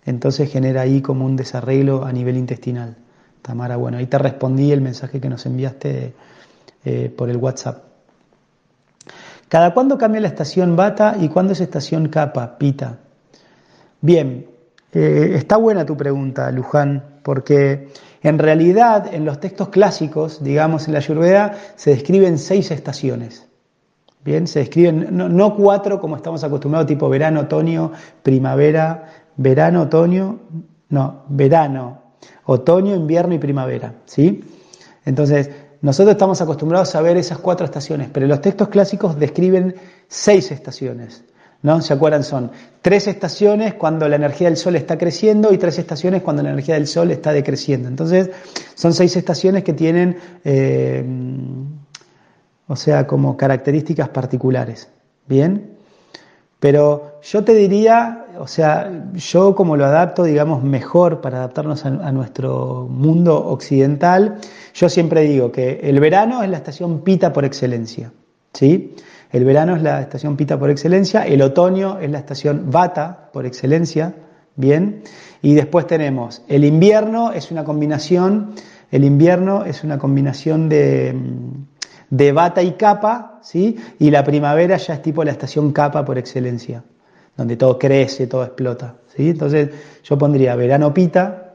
Entonces 0.05 0.51
genera 0.51 0.81
ahí 0.81 1.01
como 1.01 1.25
un 1.25 1.37
desarreglo 1.37 2.03
a 2.03 2.11
nivel 2.11 2.35
intestinal. 2.35 2.97
Tamara, 3.41 3.77
bueno, 3.77 3.97
ahí 3.97 4.07
te 4.07 4.17
respondí 4.17 4.73
el 4.73 4.81
mensaje 4.81 5.21
que 5.21 5.29
nos 5.29 5.45
enviaste 5.45 6.13
eh, 6.83 7.13
por 7.15 7.29
el 7.29 7.37
WhatsApp. 7.37 7.86
¿Cada 9.49 9.73
cuándo 9.73 9.97
cambia 9.97 10.21
la 10.21 10.27
estación 10.27 10.75
bata 10.75 11.15
y 11.19 11.29
cuándo 11.29 11.53
es 11.53 11.61
estación 11.61 12.09
capa, 12.09 12.57
pita? 12.57 12.99
Bien, 14.01 14.47
eh, 14.91 15.31
está 15.35 15.57
buena 15.57 15.85
tu 15.85 15.95
pregunta, 15.95 16.51
Luján, 16.51 17.03
porque 17.23 17.89
en 18.23 18.39
realidad 18.39 19.13
en 19.13 19.25
los 19.25 19.39
textos 19.39 19.69
clásicos, 19.69 20.43
digamos 20.43 20.87
en 20.87 20.93
la 20.93 20.99
Ayurveda, 20.99 21.57
se 21.75 21.91
describen 21.91 22.37
seis 22.37 22.71
estaciones. 22.71 23.47
Bien, 24.25 24.47
se 24.47 24.59
describen 24.59 25.07
no, 25.11 25.55
cuatro 25.55 26.01
como 26.01 26.17
estamos 26.17 26.43
acostumbrados, 26.43 26.87
tipo 26.87 27.07
verano, 27.07 27.41
otoño, 27.41 27.93
primavera, 28.23 29.05
verano, 29.37 29.83
otoño, 29.83 30.39
no, 30.89 31.23
verano, 31.29 32.01
otoño, 32.45 32.95
invierno 32.95 33.35
y 33.35 33.37
primavera, 33.37 33.93
¿sí? 34.05 34.43
Entonces, 35.05 35.49
nosotros 35.81 36.13
estamos 36.13 36.41
acostumbrados 36.41 36.95
a 36.95 37.01
ver 37.01 37.17
esas 37.17 37.37
cuatro 37.37 37.65
estaciones, 37.65 38.09
pero 38.11 38.27
los 38.27 38.41
textos 38.41 38.69
clásicos 38.69 39.17
describen 39.17 39.75
seis 40.07 40.51
estaciones. 40.51 41.23
¿No? 41.63 41.81
¿Se 41.81 41.91
acuerdan? 41.91 42.23
Son 42.23 42.51
tres 42.83 43.07
estaciones 43.07 43.73
cuando 43.73 44.07
la 44.07 44.15
energía 44.15 44.47
del 44.47 44.57
Sol 44.57 44.75
está 44.75 44.95
creciendo 44.95 45.51
y 45.51 45.57
tres 45.57 45.79
estaciones 45.79 46.21
cuando 46.21 46.43
la 46.43 46.51
energía 46.51 46.75
del 46.75 46.85
Sol 46.85 47.09
está 47.09 47.31
decreciendo. 47.33 47.87
Entonces, 47.87 48.29
son 48.75 48.93
seis 48.93 49.15
estaciones 49.17 49.63
que 49.63 49.73
tienen, 49.73 50.17
eh, 50.43 51.03
o 52.67 52.75
sea, 52.75 53.07
como 53.07 53.35
características 53.35 54.09
particulares. 54.09 54.87
¿Bien? 55.27 55.77
Pero 56.59 57.19
yo 57.23 57.43
te 57.43 57.55
diría, 57.55 58.26
o 58.39 58.47
sea, 58.47 58.91
yo 59.13 59.55
como 59.55 59.75
lo 59.75 59.85
adapto, 59.85 60.23
digamos, 60.23 60.63
mejor 60.63 61.21
para 61.21 61.37
adaptarnos 61.37 61.85
a, 61.85 62.11
nuestro 62.11 62.87
mundo 62.89 63.35
occidental, 63.47 64.37
yo 64.73 64.89
siempre 64.89 65.21
digo 65.21 65.51
que 65.51 65.79
el 65.83 65.99
verano 65.99 66.43
es 66.43 66.49
la 66.49 66.57
estación 66.57 67.01
pita 67.01 67.33
por 67.33 67.45
excelencia, 67.45 68.11
¿sí? 68.53 68.95
El 69.31 69.43
verano 69.43 69.75
es 69.75 69.81
la 69.81 70.01
estación 70.01 70.37
pita 70.37 70.57
por 70.57 70.69
excelencia, 70.69 71.25
el 71.25 71.41
otoño 71.41 71.99
es 71.99 72.09
la 72.09 72.19
estación 72.19 72.71
vata 72.71 73.29
por 73.33 73.45
excelencia, 73.45 74.15
¿bien? 74.55 75.03
Y 75.41 75.53
después 75.53 75.87
tenemos 75.87 76.43
el 76.47 76.65
invierno, 76.65 77.31
es 77.31 77.51
una 77.51 77.63
combinación, 77.63 78.53
el 78.91 79.03
invierno 79.03 79.65
es 79.65 79.83
una 79.83 79.97
combinación 79.97 80.69
de 80.69 81.13
de 82.09 82.31
bata 82.31 82.61
y 82.61 82.73
capa, 82.73 83.39
¿sí? 83.41 83.77
Y 83.99 84.11
la 84.11 84.23
primavera 84.23 84.77
ya 84.77 84.93
es 84.93 85.01
tipo 85.01 85.23
la 85.23 85.31
estación 85.31 85.71
capa 85.71 86.05
por 86.05 86.17
excelencia, 86.17 86.83
donde 87.37 87.55
todo 87.55 87.77
crece, 87.77 88.27
todo 88.27 88.43
explota, 88.43 88.95
¿sí? 89.15 89.29
Entonces 89.29 89.69
yo 90.03 90.17
pondría 90.17 90.55
verano 90.55 90.93
pita, 90.93 91.53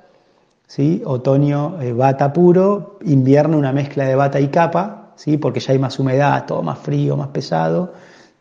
¿sí? 0.66 1.02
Otoño 1.04 1.82
eh, 1.82 1.92
bata 1.92 2.32
puro, 2.32 2.98
invierno 3.04 3.58
una 3.58 3.72
mezcla 3.72 4.06
de 4.06 4.14
bata 4.14 4.40
y 4.40 4.48
capa, 4.48 5.12
¿sí? 5.16 5.36
Porque 5.36 5.60
ya 5.60 5.72
hay 5.72 5.78
más 5.78 5.98
humedad, 5.98 6.46
todo 6.46 6.62
más 6.62 6.78
frío, 6.78 7.16
más 7.16 7.28
pesado, 7.28 7.92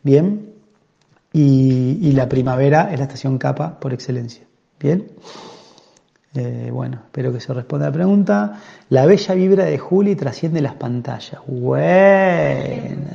¿bien? 0.03 0.53
Y, 1.33 1.97
y 2.01 2.11
la 2.11 2.29
primavera 2.29 2.91
es 2.93 2.99
la 2.99 3.05
estación 3.05 3.37
capa 3.37 3.79
por 3.79 3.93
excelencia, 3.93 4.45
¿bien? 4.79 5.07
Eh, 6.33 6.69
bueno, 6.71 7.01
espero 7.05 7.33
que 7.33 7.41
se 7.41 7.53
responda 7.53 7.87
la 7.87 7.91
pregunta. 7.91 8.61
La 8.89 9.05
bella 9.05 9.35
vibra 9.35 9.65
de 9.65 9.77
Juli 9.77 10.15
trasciende 10.15 10.61
las 10.61 10.75
pantallas. 10.75 11.41
Bueno. 11.45 13.07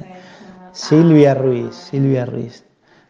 Silvia 0.73 1.35
Ruiz, 1.35 1.75
Silvia 1.75 2.27
Ruiz. 2.27 2.66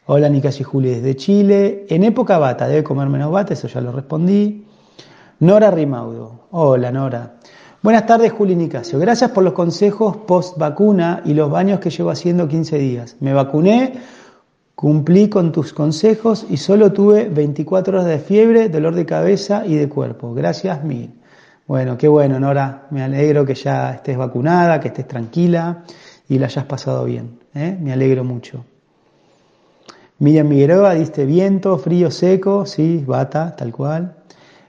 Hola 0.09 0.29
Nicas 0.29 0.61
y 0.61 0.63
Juli 0.63 0.91
desde 0.91 1.17
Chile. 1.17 1.85
En 1.89 2.05
época 2.05 2.39
bata, 2.39 2.69
debe 2.69 2.85
comer 2.85 3.09
menos 3.09 3.33
bata, 3.33 3.55
eso 3.55 3.67
ya 3.67 3.81
lo 3.81 3.91
respondí. 3.91 4.65
Nora 5.41 5.73
Rimaudo. 5.73 6.47
Hola 6.53 6.93
Nora. 6.93 7.35
Buenas 7.83 8.07
tardes 8.07 8.31
Juli 8.31 8.55
Nicasio. 8.55 9.01
Gracias 9.01 9.33
por 9.33 9.43
los 9.43 9.53
consejos 9.53 10.19
post 10.19 10.59
vacuna 10.59 11.23
y 11.25 11.35
los 11.35 11.51
baños 11.51 11.81
que 11.81 11.91
llevo 11.91 12.11
haciendo 12.11 12.47
15 12.47 12.79
días. 12.79 13.17
Me 13.19 13.33
vacuné 13.33 13.95
Cumplí 14.77 15.29
con 15.29 15.51
tus 15.51 15.73
consejos 15.73 16.47
y 16.51 16.59
solo 16.59 16.93
tuve 16.93 17.31
24 17.31 17.97
horas 17.97 18.07
de 18.07 18.19
fiebre, 18.19 18.69
dolor 18.69 18.95
de 18.95 19.07
cabeza 19.07 19.65
y 19.67 19.75
de 19.75 19.89
cuerpo. 19.89 20.35
Gracias 20.35 20.85
mil. 20.85 21.15
Bueno, 21.67 21.99
qué 21.99 22.07
bueno, 22.07 22.39
Nora. 22.39 22.87
Me 22.91 23.03
alegro 23.03 23.45
que 23.45 23.55
ya 23.55 23.93
estés 23.93 24.17
vacunada, 24.17 24.79
que 24.79 24.89
estés 24.89 25.09
tranquila 25.09 25.83
y 26.29 26.39
la 26.39 26.47
hayas 26.47 26.67
pasado 26.67 27.07
bien. 27.07 27.41
¿eh? 27.55 27.77
Me 27.81 27.93
alegro 27.93 28.23
mucho. 28.23 28.65
Miriam 30.19 30.49
Migueroa, 30.49 30.95
diste 30.95 31.27
viento, 31.27 31.77
frío, 31.77 32.11
seco, 32.11 32.65
sí, 32.65 33.05
bata, 33.07 33.55
tal 33.55 33.71
cual. 33.71 34.17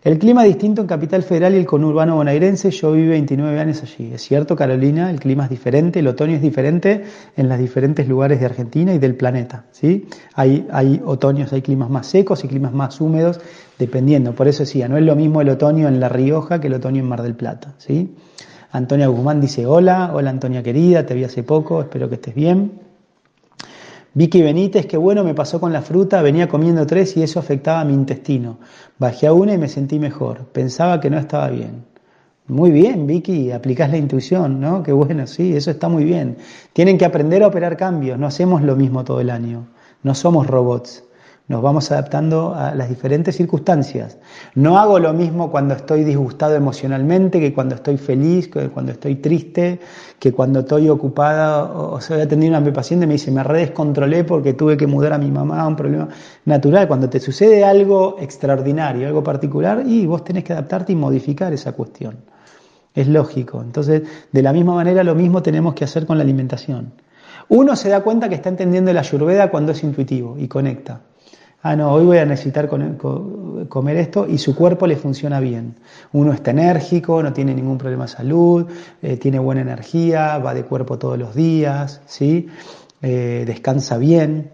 El 0.03 0.19
clima 0.19 0.43
es 0.45 0.49
distinto 0.49 0.81
en 0.81 0.87
Capital 0.87 1.23
Federal 1.23 1.53
y 1.53 1.57
el 1.57 1.65
conurbano 1.65 2.17
bonaerense. 2.17 2.69
Yo 2.71 2.91
viví 2.91 3.07
29 3.07 3.57
años 3.57 3.81
allí. 3.81 4.11
Es 4.13 4.23
cierto, 4.23 4.57
Carolina, 4.57 5.09
el 5.09 5.21
clima 5.21 5.45
es 5.45 5.49
diferente, 5.49 5.99
el 5.99 6.07
otoño 6.07 6.35
es 6.35 6.41
diferente 6.41 7.03
en 7.37 7.47
los 7.47 7.57
diferentes 7.57 8.09
lugares 8.09 8.41
de 8.41 8.45
Argentina 8.45 8.93
y 8.93 8.99
del 8.99 9.15
planeta. 9.15 9.65
¿sí? 9.71 10.07
Hay, 10.33 11.01
otoños, 11.05 11.53
hay 11.53 11.61
climas 11.61 11.89
más 11.89 12.07
secos 12.07 12.43
y 12.43 12.49
climas 12.49 12.73
más 12.73 12.99
húmedos, 12.99 13.39
dependiendo. 13.79 14.33
Por 14.33 14.49
eso 14.49 14.63
decía, 14.63 14.89
no 14.89 14.97
es 14.97 15.03
lo 15.03 15.15
mismo 15.15 15.39
el 15.39 15.47
otoño 15.47 15.87
en 15.87 16.01
La 16.01 16.09
Rioja 16.09 16.59
que 16.59 16.67
el 16.67 16.73
otoño 16.73 17.01
en 17.01 17.07
Mar 17.07 17.21
del 17.23 17.35
Plata. 17.35 17.73
¿sí? 17.77 18.15
Antonia 18.71 19.07
Guzmán 19.07 19.39
dice 19.39 19.65
hola, 19.65 20.11
hola 20.13 20.29
Antonia 20.29 20.61
querida, 20.61 21.05
te 21.05 21.13
vi 21.13 21.23
hace 21.23 21.43
poco, 21.43 21.81
espero 21.81 22.09
que 22.09 22.15
estés 22.15 22.35
bien. 22.35 22.86
Vicky 24.17 24.41
Benítez, 24.41 24.87
qué 24.87 24.97
bueno 24.97 25.23
me 25.23 25.35
pasó 25.35 25.59
con 25.59 25.71
la 25.71 25.83
fruta, 25.83 26.23
venía 26.23 26.47
comiendo 26.47 26.87
tres 26.87 27.15
y 27.17 27.21
eso 27.21 27.39
afectaba 27.39 27.81
a 27.81 27.85
mi 27.85 27.93
intestino. 27.93 28.57
Bajé 28.97 29.27
a 29.27 29.33
una 29.33 29.53
y 29.53 29.59
me 29.59 29.67
sentí 29.67 29.99
mejor. 29.99 30.45
Pensaba 30.45 30.99
que 30.99 31.11
no 31.11 31.19
estaba 31.19 31.49
bien. 31.49 31.85
Muy 32.47 32.71
bien, 32.71 33.05
Vicky, 33.05 33.51
aplicás 33.51 33.91
la 33.91 33.97
intuición, 33.97 34.59
¿no? 34.59 34.81
Qué 34.81 34.91
bueno, 34.91 35.27
sí, 35.27 35.55
eso 35.55 35.69
está 35.69 35.87
muy 35.87 36.03
bien. 36.03 36.37
Tienen 36.73 36.97
que 36.97 37.05
aprender 37.05 37.43
a 37.43 37.47
operar 37.47 37.77
cambios, 37.77 38.17
no 38.17 38.25
hacemos 38.25 38.63
lo 38.63 38.75
mismo 38.75 39.03
todo 39.03 39.21
el 39.21 39.29
año. 39.29 39.67
No 40.01 40.15
somos 40.15 40.47
robots. 40.47 41.03
Nos 41.49 41.61
vamos 41.61 41.89
adaptando 41.93 42.53
a 42.53 42.75
las 42.75 42.89
diferentes 42.89 43.37
circunstancias. 43.37 44.17
No 44.55 44.77
hago 44.77 44.99
lo 44.99 45.13
mismo 45.13 45.49
cuando 45.49 45.75
estoy 45.75 46.03
disgustado 46.03 46.55
emocionalmente 46.55 47.39
que 47.39 47.53
cuando 47.53 47.75
estoy 47.75 47.95
feliz, 47.95 48.49
que 48.49 48.67
cuando 48.67 48.91
estoy 48.91 49.15
triste, 49.15 49.79
que 50.19 50.33
cuando 50.33 50.59
estoy 50.59 50.89
ocupada. 50.89 51.63
O 51.63 52.01
sea, 52.01 52.17
voy 52.17 52.23
a 52.23 52.25
atender 52.25 52.53
a 52.53 52.59
mi 52.59 52.71
paciente 52.71 53.05
y 53.05 53.07
me 53.07 53.13
dice, 53.13 53.31
me 53.31 53.43
redescontrolé 53.43 54.25
porque 54.25 54.55
tuve 54.55 54.75
que 54.75 54.87
mudar 54.87 55.13
a 55.13 55.17
mi 55.17 55.31
mamá, 55.31 55.65
un 55.65 55.77
problema 55.77 56.09
natural. 56.43 56.85
Cuando 56.85 57.09
te 57.09 57.21
sucede 57.21 57.63
algo 57.63 58.17
extraordinario, 58.19 59.07
algo 59.07 59.23
particular, 59.23 59.83
y 59.87 60.05
vos 60.05 60.25
tenés 60.25 60.43
que 60.43 60.51
adaptarte 60.51 60.91
y 60.91 60.95
modificar 60.97 61.53
esa 61.53 61.71
cuestión. 61.71 62.17
Es 62.93 63.07
lógico. 63.07 63.61
Entonces, 63.61 64.01
de 64.33 64.41
la 64.41 64.51
misma 64.51 64.75
manera, 64.75 65.01
lo 65.01 65.15
mismo 65.15 65.41
tenemos 65.41 65.75
que 65.75 65.85
hacer 65.85 66.05
con 66.05 66.17
la 66.17 66.25
alimentación. 66.25 66.91
Uno 67.47 67.77
se 67.77 67.87
da 67.87 68.01
cuenta 68.01 68.27
que 68.27 68.35
está 68.35 68.49
entendiendo 68.49 68.91
la 68.91 68.99
ayurveda 68.99 69.49
cuando 69.49 69.71
es 69.71 69.81
intuitivo 69.81 70.35
y 70.37 70.49
conecta 70.49 70.99
ah, 71.69 71.75
no, 71.75 71.91
hoy 71.91 72.05
voy 72.05 72.17
a 72.17 72.25
necesitar 72.25 72.69
comer 72.69 73.97
esto 73.97 74.27
y 74.27 74.37
su 74.37 74.55
cuerpo 74.55 74.87
le 74.87 74.95
funciona 74.95 75.39
bien. 75.39 75.75
Uno 76.13 76.31
está 76.31 76.51
enérgico, 76.51 77.21
no 77.21 77.33
tiene 77.33 77.53
ningún 77.53 77.77
problema 77.77 78.05
de 78.05 78.11
salud, 78.11 78.67
eh, 79.01 79.17
tiene 79.17 79.39
buena 79.39 79.61
energía, 79.61 80.37
va 80.37 80.53
de 80.53 80.63
cuerpo 80.63 80.97
todos 80.97 81.17
los 81.17 81.35
días, 81.35 82.01
¿sí? 82.05 82.47
Eh, 83.01 83.43
descansa 83.45 83.97
bien, 83.97 84.51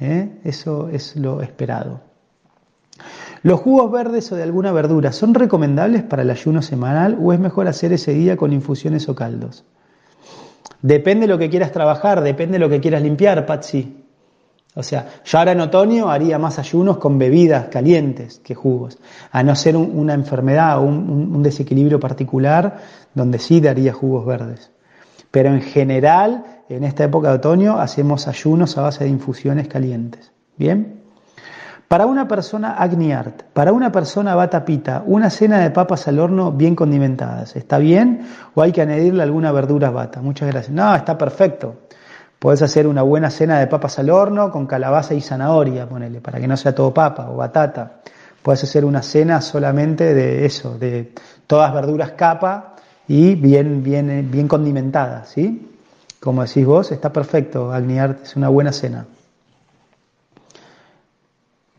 ¿eh? 0.00 0.40
eso 0.44 0.88
es 0.88 1.16
lo 1.16 1.42
esperado. 1.42 2.00
¿Los 3.42 3.60
jugos 3.60 3.90
verdes 3.90 4.30
o 4.30 4.36
de 4.36 4.44
alguna 4.44 4.70
verdura 4.70 5.10
son 5.10 5.34
recomendables 5.34 6.02
para 6.02 6.22
el 6.22 6.30
ayuno 6.30 6.62
semanal 6.62 7.18
o 7.20 7.32
es 7.32 7.40
mejor 7.40 7.66
hacer 7.66 7.92
ese 7.92 8.14
día 8.14 8.36
con 8.36 8.52
infusiones 8.52 9.08
o 9.08 9.14
caldos? 9.14 9.64
Depende 10.80 11.26
de 11.26 11.32
lo 11.32 11.38
que 11.38 11.50
quieras 11.50 11.72
trabajar, 11.72 12.20
depende 12.22 12.54
de 12.54 12.58
lo 12.60 12.68
que 12.68 12.80
quieras 12.80 13.02
limpiar, 13.02 13.46
Patsy. 13.46 14.01
O 14.74 14.82
sea, 14.82 15.06
yo 15.24 15.38
ahora 15.38 15.52
en 15.52 15.60
otoño 15.60 16.08
haría 16.08 16.38
más 16.38 16.58
ayunos 16.58 16.96
con 16.96 17.18
bebidas 17.18 17.66
calientes 17.66 18.40
que 18.42 18.54
jugos, 18.54 18.98
a 19.30 19.42
no 19.42 19.54
ser 19.54 19.76
una 19.76 20.14
enfermedad 20.14 20.78
o 20.78 20.82
un, 20.82 21.42
desequilibrio 21.42 22.00
particular 22.00 22.78
donde 23.14 23.38
sí 23.38 23.60
daría 23.60 23.92
jugos 23.92 24.24
verdes. 24.24 24.70
Pero 25.30 25.50
en 25.50 25.60
general, 25.60 26.62
en 26.70 26.84
esta 26.84 27.04
época 27.04 27.28
de 27.28 27.34
otoño, 27.36 27.78
hacemos 27.78 28.28
ayunos 28.28 28.78
a 28.78 28.82
base 28.82 29.04
de 29.04 29.10
infusiones 29.10 29.68
calientes. 29.68 30.32
¿Bien? 30.56 31.02
Para 31.88 32.06
una 32.06 32.26
persona 32.26 32.72
agniart, 32.76 33.42
para 33.52 33.72
una 33.72 33.92
persona 33.92 34.34
batapita, 34.34 35.02
una 35.04 35.28
cena 35.28 35.58
de 35.58 35.70
papas 35.70 36.08
al 36.08 36.18
horno 36.18 36.50
bien 36.50 36.74
condimentadas, 36.74 37.54
¿está 37.54 37.76
bien? 37.76 38.26
¿O 38.54 38.62
hay 38.62 38.72
que 38.72 38.80
añadirle 38.80 39.22
alguna 39.22 39.52
verdura 39.52 39.90
bata? 39.90 40.22
Muchas 40.22 40.48
gracias. 40.48 40.74
No, 40.74 40.94
está 40.94 41.18
perfecto. 41.18 41.81
Podés 42.42 42.60
hacer 42.60 42.88
una 42.88 43.02
buena 43.02 43.30
cena 43.30 43.60
de 43.60 43.68
papas 43.68 44.00
al 44.00 44.10
horno 44.10 44.50
con 44.50 44.66
calabaza 44.66 45.14
y 45.14 45.20
zanahoria, 45.20 45.88
ponele, 45.88 46.20
para 46.20 46.40
que 46.40 46.48
no 46.48 46.56
sea 46.56 46.74
todo 46.74 46.92
papa 46.92 47.30
o 47.30 47.36
batata. 47.36 48.00
Puedes 48.42 48.64
hacer 48.64 48.84
una 48.84 49.00
cena 49.00 49.40
solamente 49.40 50.12
de 50.12 50.44
eso, 50.44 50.76
de 50.76 51.12
todas 51.46 51.72
verduras 51.72 52.10
capa 52.16 52.74
y 53.06 53.36
bien, 53.36 53.84
bien, 53.84 54.28
bien 54.28 54.48
condimentadas, 54.48 55.28
¿sí? 55.28 55.70
Como 56.18 56.42
decís 56.42 56.66
vos, 56.66 56.90
está 56.90 57.12
perfecto, 57.12 57.72
Agniar, 57.72 58.18
es 58.24 58.34
una 58.34 58.48
buena 58.48 58.72
cena. 58.72 59.06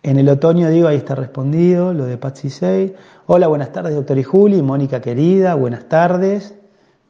En 0.01 0.17
el 0.17 0.29
otoño, 0.29 0.69
digo, 0.69 0.87
ahí 0.87 0.95
está 0.95 1.13
respondido, 1.13 1.93
lo 1.93 2.05
de 2.05 2.17
Patsy 2.17 2.49
6. 2.49 2.93
Hola, 3.25 3.47
buenas 3.47 3.73
tardes, 3.73 3.95
doctor 3.95 4.17
y 4.17 4.23
Juli, 4.23 4.61
Mónica 4.61 5.01
querida, 5.01 5.55
buenas 5.55 5.89
tardes. 5.89 6.53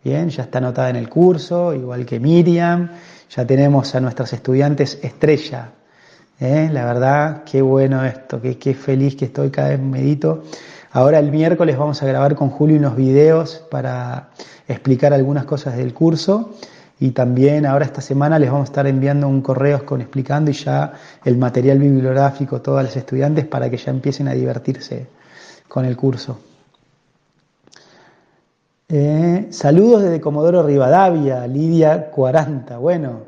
Bien, 0.04 0.28
ya 0.30 0.42
está 0.42 0.58
anotada 0.58 0.90
en 0.90 0.96
el 0.96 1.08
curso, 1.08 1.72
igual 1.76 2.04
que 2.08 2.20
Miriam. 2.20 2.90
Ya 3.36 3.48
tenemos 3.48 3.96
a 3.96 4.00
nuestras 4.00 4.32
estudiantes 4.34 5.00
estrella. 5.02 5.72
¿eh? 6.40 6.70
La 6.72 6.86
verdad, 6.86 7.44
qué 7.44 7.64
bueno 7.64 8.06
esto, 8.06 8.40
qué, 8.40 8.60
qué 8.60 8.76
feliz 8.76 9.16
que 9.16 9.26
estoy, 9.26 9.50
cada 9.50 9.70
vez 9.70 9.80
medito. 9.80 10.44
Ahora 10.92 11.18
el 11.18 11.32
miércoles 11.32 11.76
vamos 11.76 12.04
a 12.04 12.06
grabar 12.06 12.36
con 12.36 12.52
Julio 12.52 12.78
unos 12.78 12.96
videos 12.96 13.64
para 13.72 14.30
explicar 14.68 15.14
algunas 15.14 15.46
cosas 15.46 15.76
del 15.76 15.96
curso 15.96 16.54
y 17.00 17.10
también 17.10 17.66
ahora 17.66 17.86
esta 17.86 18.02
semana 18.02 18.38
les 18.38 18.52
vamos 18.52 18.70
a 18.70 18.72
estar 18.72 18.86
enviando 18.86 19.28
un 19.28 19.42
correo 19.42 19.84
con 19.84 20.02
explicando 20.02 20.52
y 20.52 20.54
ya 20.54 20.94
el 21.26 21.38
material 21.38 21.80
bibliográfico 21.80 22.58
a 22.58 22.62
todos 22.62 22.84
los 22.84 22.96
estudiantes 22.96 23.48
para 23.48 23.68
que 23.68 23.78
ya 23.78 23.90
empiecen 23.90 24.28
a 24.28 24.34
divertirse 24.34 25.08
con 25.68 25.86
el 25.86 25.98
curso. 25.98 26.53
Eh, 28.96 29.48
saludos 29.50 30.04
desde 30.04 30.22
Comodoro 30.22 30.62
Rivadavia, 30.62 31.48
Lidia 31.48 32.12
40. 32.12 32.78
Bueno, 32.78 33.22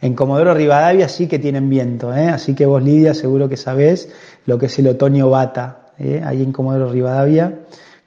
en 0.00 0.14
Comodoro 0.14 0.54
Rivadavia 0.54 1.06
sí 1.06 1.28
que 1.28 1.38
tienen 1.38 1.68
viento, 1.68 2.14
¿eh? 2.14 2.30
así 2.30 2.54
que 2.54 2.64
vos 2.64 2.82
Lidia 2.82 3.12
seguro 3.12 3.46
que 3.46 3.58
sabés 3.58 4.08
lo 4.46 4.56
que 4.56 4.66
es 4.66 4.78
el 4.78 4.88
otoño 4.88 5.28
bata, 5.28 5.92
¿eh? 5.98 6.22
ahí 6.24 6.42
en 6.42 6.50
Comodoro 6.50 6.90
Rivadavia. 6.90 7.58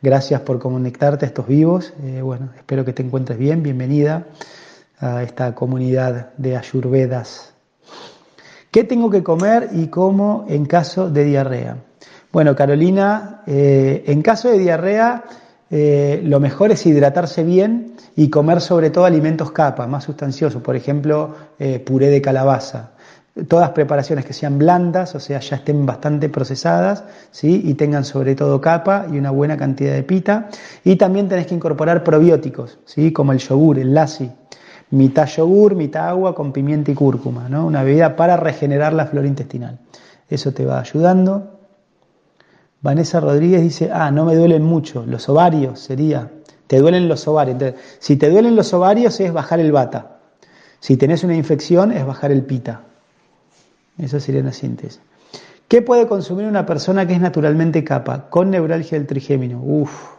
Gracias 0.02 0.41
por 0.41 0.58
conectarte 0.58 1.26
a 1.26 1.28
estos 1.28 1.48
vivos. 1.48 1.94
bueno, 2.24 2.50
espero 2.58 2.84
que 2.84 2.94
te 2.94 3.04
encuentres 3.04 3.38
bien. 3.38 3.62
Bienvenida 3.62 4.26
a 4.98 5.22
esta 5.22 5.54
comunidad 5.54 6.34
de 6.38 6.58
ayurvedas. 6.58 7.54
¿Qué 8.72 8.84
tengo 8.84 9.12
que 9.12 9.22
comer 9.22 9.70
y 9.74 9.89
cómo 9.89 10.48
en 10.50 10.65
caso 10.65 11.12
de 11.12 11.24
diarrea? 11.24 11.78
Bueno, 12.32 12.56
Carolina, 12.56 13.44
en 13.46 14.22
caso 14.24 14.50
de 14.50 14.58
diarrea 14.58 15.24
eh, 15.71 16.21
lo 16.23 16.39
mejor 16.39 16.71
es 16.71 16.86
hidratarse 16.86 17.43
bien 17.43 17.95
y 18.15 18.30
comer 18.30 18.62
sobre 18.62 18.89
todo 18.91 19.06
alimentos 19.06 19.51
capa, 19.51 19.88
más 19.88 20.04
sustanciosos, 20.04 20.62
por 20.62 20.75
ejemplo, 20.75 21.36
eh, 21.60 21.80
puré 21.80 22.08
de 22.10 22.21
calabaza. 22.21 22.91
Todas 23.49 23.71
preparaciones 23.71 24.23
que 24.23 24.32
sean 24.32 24.58
blandas, 24.58 25.13
o 25.15 25.19
sea, 25.19 25.41
ya 25.41 25.58
estén 25.58 25.86
bastante 25.86 26.30
procesadas, 26.30 27.04
¿sí? 27.32 27.63
Y 27.65 27.73
tengan 27.73 28.06
sobre 28.06 28.34
todo 28.34 28.62
capa 28.62 29.08
y 29.12 29.17
una 29.17 29.32
buena 29.32 29.58
cantidad 29.58 29.93
de 29.93 30.04
pita. 30.04 30.47
Y 30.86 30.95
también 30.95 31.28
tenés 31.28 31.45
que 31.47 31.56
incorporar 31.56 32.01
probióticos, 32.01 32.80
¿sí? 32.86 33.12
Como 33.12 33.34
el 33.34 33.39
yogur, 33.39 33.78
el 33.80 33.93
lassi. 33.93 34.32
mitad 34.91 35.28
yogur, 35.28 35.75
mitad 35.75 36.08
agua 36.08 36.34
con 36.34 36.54
pimienta 36.54 36.91
y 36.91 36.93
cúrcuma, 36.93 37.49
¿no? 37.49 37.65
Una 37.65 37.84
bebida 37.84 38.15
para 38.15 38.38
regenerar 38.38 38.93
la 38.93 39.08
flora 39.08 39.28
intestinal. 39.28 39.80
Eso 40.30 40.54
te 40.54 40.65
va 40.65 40.80
ayudando. 40.80 41.55
Vanessa 42.86 43.19
Rodríguez 43.19 43.63
dice, 43.63 43.89
ah, 43.91 44.12
no 44.12 44.26
me 44.26 44.36
duelen 44.36 44.62
mucho, 44.62 45.08
los 45.08 45.28
ovarios 45.28 45.80
sería, 45.80 46.30
te 46.67 46.78
duelen 46.78 47.08
los 47.08 47.28
ovarios. 47.28 47.54
Entonces, 47.54 47.98
si 47.98 48.15
te 48.15 48.30
duelen 48.30 48.56
los 48.56 48.71
ovarios 48.76 49.19
es 49.19 49.34
bajar 49.34 49.60
el 49.60 49.71
bata. 49.71 50.19
Si 50.80 50.95
tenés 50.95 51.24
una 51.24 51.36
infección 51.36 51.91
es 51.91 52.06
bajar 52.06 52.32
el 52.32 52.43
pita. 52.43 52.84
Eso 53.98 54.19
sería 54.19 54.41
una 54.41 54.52
síntesis. 54.52 55.02
¿Qué 55.67 55.82
puede 55.82 56.08
consumir 56.08 56.45
una 56.45 56.67
persona 56.67 57.08
que 57.08 57.13
es 57.13 57.19
naturalmente 57.19 57.84
capa 57.84 58.30
con 58.30 58.52
neuralgia 58.52 59.00
del 59.00 59.08
trigémino? 59.08 59.63
Uf. 59.63 60.12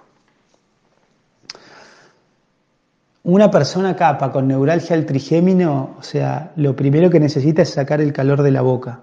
Una 3.22 3.48
persona 3.48 3.94
capa 3.94 4.32
con 4.32 4.48
neuralgia 4.48 4.96
del 4.96 5.06
trigémino, 5.06 5.94
o 6.00 6.02
sea, 6.02 6.50
lo 6.56 6.74
primero 6.74 7.10
que 7.10 7.20
necesita 7.20 7.62
es 7.62 7.70
sacar 7.70 8.00
el 8.00 8.12
calor 8.12 8.42
de 8.42 8.50
la 8.50 8.62
boca. 8.62 9.02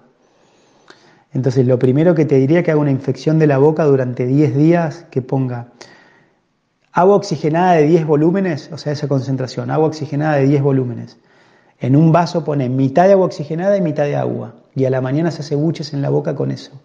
Entonces, 1.34 1.66
lo 1.66 1.78
primero 1.78 2.14
que 2.14 2.24
te 2.24 2.36
diría 2.36 2.62
que 2.62 2.70
haga 2.70 2.80
una 2.80 2.92
infección 2.92 3.40
de 3.40 3.48
la 3.48 3.58
boca 3.58 3.84
durante 3.84 4.24
10 4.24 4.56
días, 4.56 5.06
que 5.10 5.20
ponga 5.20 5.72
agua 6.92 7.16
oxigenada 7.16 7.72
de 7.72 7.82
10 7.82 8.06
volúmenes, 8.06 8.70
o 8.72 8.78
sea, 8.78 8.92
esa 8.92 9.08
concentración, 9.08 9.72
agua 9.72 9.88
oxigenada 9.88 10.36
de 10.36 10.46
10 10.46 10.62
volúmenes. 10.62 11.18
En 11.80 11.96
un 11.96 12.12
vaso 12.12 12.44
pone 12.44 12.68
mitad 12.68 13.06
de 13.06 13.12
agua 13.12 13.26
oxigenada 13.26 13.76
y 13.76 13.80
mitad 13.80 14.04
de 14.04 14.14
agua. 14.14 14.54
Y 14.76 14.84
a 14.84 14.90
la 14.90 15.00
mañana 15.00 15.32
se 15.32 15.42
hace 15.42 15.56
buches 15.56 15.92
en 15.92 16.02
la 16.02 16.08
boca 16.08 16.36
con 16.36 16.52
eso. 16.52 16.80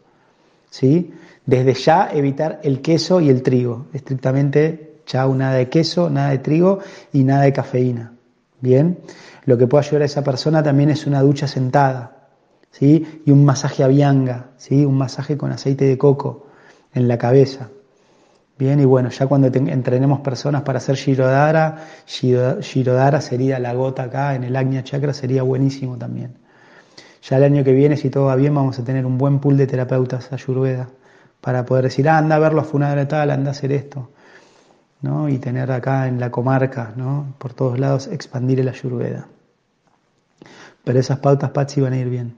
¿Sí? 0.71 1.13
Desde 1.45 1.75
ya 1.75 2.09
evitar 2.12 2.59
el 2.63 2.81
queso 2.81 3.21
y 3.21 3.29
el 3.29 3.43
trigo. 3.43 3.85
Estrictamente, 3.93 5.01
chao, 5.05 5.33
nada 5.35 5.53
de 5.53 5.69
queso, 5.69 6.09
nada 6.09 6.31
de 6.31 6.39
trigo 6.39 6.79
y 7.13 7.23
nada 7.23 7.43
de 7.43 7.53
cafeína. 7.53 8.13
Bien. 8.62 8.97
Lo 9.45 9.59
que 9.59 9.67
puede 9.67 9.85
ayudar 9.85 10.01
a 10.01 10.05
esa 10.05 10.23
persona 10.23 10.63
también 10.63 10.89
es 10.89 11.05
una 11.05 11.21
ducha 11.21 11.47
sentada. 11.47 12.18
¿Sí? 12.71 13.23
Y 13.25 13.32
un 13.32 13.45
masaje 13.45 13.84
a 13.84 13.88
bianga, 13.88 14.51
¿sí? 14.58 14.86
Un 14.86 14.97
masaje 14.97 15.38
con 15.38 15.51
aceite 15.51 15.86
de 15.86 15.97
coco 15.97 16.47
en 16.93 17.08
la 17.08 17.17
cabeza. 17.17 17.69
Bien, 18.58 18.79
y 18.79 18.86
bueno, 18.86 19.10
ya 19.10 19.25
cuando 19.25 19.47
entrenemos 19.47 20.19
personas 20.19 20.63
para 20.63 20.79
hacer 20.79 20.95
Shirodara, 20.95 21.86
Shirodara 22.05 23.21
sería 23.21 23.58
la 23.58 23.73
gota 23.73 24.03
acá 24.03 24.36
en 24.36 24.43
el 24.43 24.55
Agnya 24.55 24.84
Chakra, 24.84 25.13
sería 25.13 25.43
buenísimo 25.43 25.97
también. 25.97 26.36
Ya 27.23 27.38
el 27.38 27.43
año 27.43 27.63
que 27.63 27.71
viene, 27.71 27.95
si 27.95 28.10
todo 28.10 28.25
va 28.25 28.36
bien, 28.36 28.53
vamos 28.53 28.77
a 28.77 28.84
tener 28.84 29.05
un 29.05 29.17
buen 29.17 29.39
pool 29.39 29.55
de 29.55 29.65
terapeutas 29.65 30.32
ayurveda 30.34 30.89
para 31.39 31.65
poder 31.65 31.86
decir, 31.86 32.10
ah, 32.10 32.17
anda 32.17 32.36
a 32.36 32.39
verlo 32.39 32.62
a 32.62 32.65
Funadra 32.65 33.08
tal, 33.08 33.32
anda 33.32 33.49
a 33.49 33.51
hacer 33.51 33.71
esto. 33.71 34.10
¿no? 35.01 35.29
Y 35.29 35.38
tener 35.38 35.71
acá 35.71 36.08
en 36.08 36.19
la 36.19 36.29
comarca, 36.29 36.93
¿no? 36.95 37.34
por 37.38 37.53
todos 37.53 37.79
lados, 37.79 38.08
expandir 38.08 38.60
el 38.60 38.67
ayurveda. 38.67 39.27
Pero 40.84 40.99
esas 40.99 41.19
pautas, 41.19 41.51
Patsy, 41.51 41.82
van 41.82 41.93
a 41.93 41.97
ir 41.97 42.10
bien. 42.10 42.36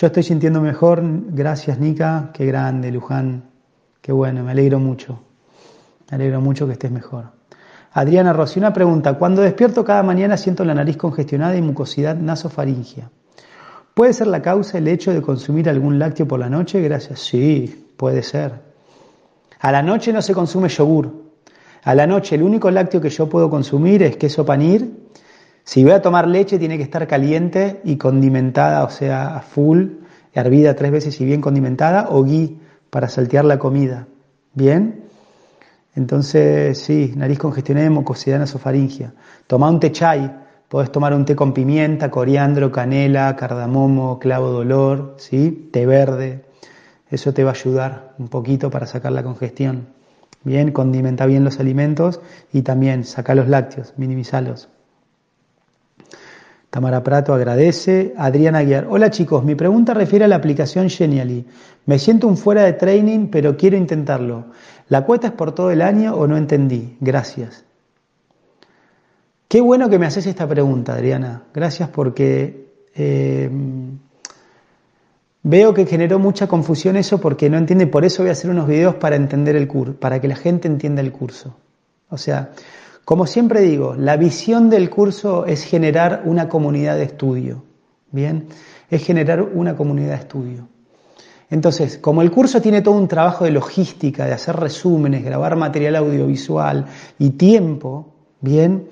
Yo 0.00 0.06
estoy 0.06 0.22
sintiendo 0.22 0.60
mejor, 0.60 1.02
gracias 1.02 1.80
Nika, 1.80 2.30
qué 2.32 2.46
grande, 2.46 2.92
Luján, 2.92 3.50
Qué 4.00 4.12
bueno, 4.12 4.44
me 4.44 4.52
alegro 4.52 4.78
mucho. 4.78 5.18
Me 6.08 6.14
alegro 6.14 6.40
mucho 6.40 6.68
que 6.68 6.74
estés 6.74 6.92
mejor. 6.92 7.32
Adriana 7.90 8.32
Rossi, 8.32 8.60
una 8.60 8.72
pregunta. 8.72 9.14
Cuando 9.14 9.42
despierto 9.42 9.84
cada 9.84 10.04
mañana 10.04 10.36
siento 10.36 10.64
la 10.64 10.72
nariz 10.72 10.96
congestionada 10.96 11.56
y 11.56 11.62
mucosidad 11.62 12.14
nasofaringia. 12.14 13.10
¿Puede 13.92 14.12
ser 14.12 14.28
la 14.28 14.40
causa 14.40 14.78
el 14.78 14.86
hecho 14.86 15.12
de 15.12 15.20
consumir 15.20 15.68
algún 15.68 15.98
lácteo 15.98 16.28
por 16.28 16.38
la 16.38 16.48
noche? 16.48 16.80
Gracias. 16.80 17.18
Sí, 17.18 17.92
puede 17.96 18.22
ser. 18.22 18.52
A 19.58 19.72
la 19.72 19.82
noche 19.82 20.12
no 20.12 20.22
se 20.22 20.32
consume 20.32 20.68
yogur. 20.68 21.12
A 21.82 21.96
la 21.96 22.06
noche 22.06 22.36
el 22.36 22.44
único 22.44 22.70
lácteo 22.70 23.00
que 23.00 23.10
yo 23.10 23.28
puedo 23.28 23.50
consumir 23.50 24.04
es 24.04 24.16
queso 24.16 24.46
panir. 24.46 25.08
Si 25.68 25.84
voy 25.84 25.92
a 25.92 26.00
tomar 26.00 26.26
leche 26.26 26.58
tiene 26.58 26.78
que 26.78 26.82
estar 26.82 27.06
caliente 27.06 27.82
y 27.84 27.98
condimentada, 27.98 28.84
o 28.84 28.88
sea, 28.88 29.42
full, 29.42 29.98
hervida 30.32 30.74
tres 30.74 30.90
veces 30.90 31.20
y 31.20 31.26
bien 31.26 31.42
condimentada, 31.42 32.06
o 32.08 32.24
gui 32.24 32.58
para 32.88 33.10
saltear 33.10 33.44
la 33.44 33.58
comida. 33.58 34.06
¿Bien? 34.54 35.04
Entonces, 35.94 36.78
sí, 36.78 37.12
nariz 37.14 37.38
congestionada 37.38 37.86
y 37.86 37.90
mucosidad 37.90 38.38
nasofaringia. 38.38 39.12
Toma 39.46 39.68
un 39.68 39.78
té 39.78 39.92
chai, 39.92 40.32
podés 40.70 40.90
tomar 40.90 41.12
un 41.12 41.26
té 41.26 41.36
con 41.36 41.52
pimienta, 41.52 42.10
coriandro, 42.10 42.72
canela, 42.72 43.36
cardamomo, 43.36 44.18
clavo 44.18 44.52
de 44.52 44.56
olor, 44.60 45.16
¿sí? 45.18 45.68
té 45.70 45.84
verde. 45.84 46.46
Eso 47.10 47.34
te 47.34 47.44
va 47.44 47.50
a 47.50 47.52
ayudar 47.52 48.14
un 48.18 48.28
poquito 48.28 48.70
para 48.70 48.86
sacar 48.86 49.12
la 49.12 49.22
congestión. 49.22 49.88
Bien, 50.44 50.72
condimenta 50.72 51.26
bien 51.26 51.44
los 51.44 51.60
alimentos 51.60 52.22
y 52.54 52.62
también 52.62 53.04
saca 53.04 53.34
los 53.34 53.48
lácteos, 53.48 53.92
minimizalos. 53.98 54.70
Tamara 56.70 57.02
Prato 57.02 57.32
agradece. 57.32 58.14
Adriana 58.16 58.58
Aguiar. 58.58 58.86
Hola 58.90 59.10
chicos, 59.10 59.44
mi 59.44 59.54
pregunta 59.54 59.94
refiere 59.94 60.26
a 60.26 60.28
la 60.28 60.36
aplicación 60.36 60.90
Genially. 60.90 61.46
Me 61.86 61.98
siento 61.98 62.26
un 62.26 62.36
fuera 62.36 62.64
de 62.64 62.74
training, 62.74 63.28
pero 63.28 63.56
quiero 63.56 63.76
intentarlo. 63.76 64.46
¿La 64.88 65.04
cuota 65.04 65.28
es 65.28 65.32
por 65.32 65.52
todo 65.52 65.70
el 65.70 65.82
año 65.82 66.14
o 66.14 66.26
no 66.26 66.36
entendí? 66.36 66.96
Gracias. 67.00 67.64
Qué 69.48 69.62
bueno 69.62 69.88
que 69.88 69.98
me 69.98 70.06
haces 70.06 70.26
esta 70.26 70.46
pregunta, 70.46 70.92
Adriana. 70.92 71.44
Gracias 71.54 71.88
porque 71.88 72.68
eh, 72.94 73.50
veo 75.42 75.72
que 75.72 75.86
generó 75.86 76.18
mucha 76.18 76.46
confusión 76.46 76.96
eso 76.96 77.18
porque 77.18 77.48
no 77.48 77.56
entiende. 77.56 77.86
Por 77.86 78.04
eso 78.04 78.22
voy 78.22 78.28
a 78.28 78.32
hacer 78.32 78.50
unos 78.50 78.68
videos 78.68 78.96
para 78.96 79.16
entender 79.16 79.56
el 79.56 79.66
curso, 79.66 79.94
para 79.94 80.20
que 80.20 80.28
la 80.28 80.36
gente 80.36 80.68
entienda 80.68 81.00
el 81.00 81.12
curso. 81.12 81.56
O 82.10 82.18
sea, 82.18 82.50
como 83.08 83.26
siempre 83.26 83.62
digo, 83.62 83.94
la 83.94 84.18
visión 84.18 84.68
del 84.68 84.90
curso 84.90 85.46
es 85.46 85.64
generar 85.64 86.24
una 86.26 86.46
comunidad 86.46 86.96
de 86.96 87.04
estudio, 87.04 87.64
¿bien? 88.10 88.48
Es 88.90 89.02
generar 89.02 89.40
una 89.40 89.74
comunidad 89.74 90.10
de 90.10 90.16
estudio. 90.16 90.68
Entonces, 91.48 91.96
como 91.96 92.20
el 92.20 92.30
curso 92.30 92.60
tiene 92.60 92.82
todo 92.82 92.96
un 92.96 93.08
trabajo 93.08 93.46
de 93.46 93.50
logística, 93.50 94.26
de 94.26 94.34
hacer 94.34 94.56
resúmenes, 94.56 95.24
grabar 95.24 95.56
material 95.56 95.96
audiovisual 95.96 96.84
y 97.18 97.30
tiempo, 97.30 98.12
¿bien? 98.42 98.88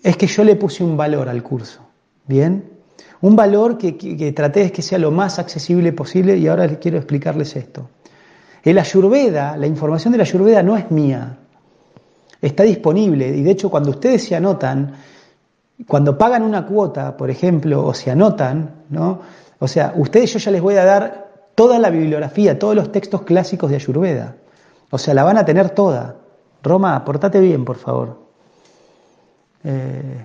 Es 0.00 0.16
que 0.16 0.28
yo 0.28 0.44
le 0.44 0.54
puse 0.54 0.84
un 0.84 0.96
valor 0.96 1.28
al 1.28 1.42
curso, 1.42 1.80
¿bien? 2.24 2.70
Un 3.20 3.34
valor 3.34 3.78
que, 3.78 4.32
traté 4.32 4.60
de 4.60 4.70
que 4.70 4.82
sea 4.82 4.98
lo 5.00 5.10
más 5.10 5.40
accesible 5.40 5.92
posible 5.92 6.36
y 6.36 6.46
ahora 6.46 6.68
quiero 6.78 6.98
explicarles 6.98 7.56
esto. 7.56 7.90
El 8.62 8.78
Ayurveda, 8.78 9.56
la 9.56 9.66
información 9.66 10.12
de 10.12 10.18
la 10.18 10.22
Ayurveda 10.22 10.62
no 10.62 10.76
es 10.76 10.88
mía, 10.92 11.37
está 12.40 12.62
disponible 12.62 13.28
y 13.28 13.42
de 13.42 13.50
hecho 13.50 13.70
cuando 13.70 13.90
ustedes 13.90 14.24
se 14.24 14.36
anotan, 14.36 14.94
cuando 15.86 16.16
pagan 16.18 16.42
una 16.42 16.66
cuota, 16.66 17.16
por 17.16 17.30
ejemplo, 17.30 17.84
o 17.86 17.94
se 17.94 18.10
anotan, 18.10 18.84
¿no? 18.90 19.20
O 19.58 19.68
sea, 19.68 19.92
ustedes 19.96 20.32
yo 20.32 20.38
ya 20.38 20.50
les 20.50 20.62
voy 20.62 20.76
a 20.76 20.84
dar 20.84 21.28
toda 21.54 21.78
la 21.78 21.90
bibliografía, 21.90 22.58
todos 22.58 22.74
los 22.74 22.92
textos 22.92 23.22
clásicos 23.22 23.70
de 23.70 23.76
Ayurveda. 23.76 24.36
O 24.90 24.98
sea, 24.98 25.14
la 25.14 25.24
van 25.24 25.38
a 25.38 25.44
tener 25.44 25.70
toda. 25.70 26.16
Roma, 26.62 27.04
portate 27.04 27.40
bien, 27.40 27.64
por 27.64 27.76
favor. 27.76 28.18
Eh, 29.64 30.24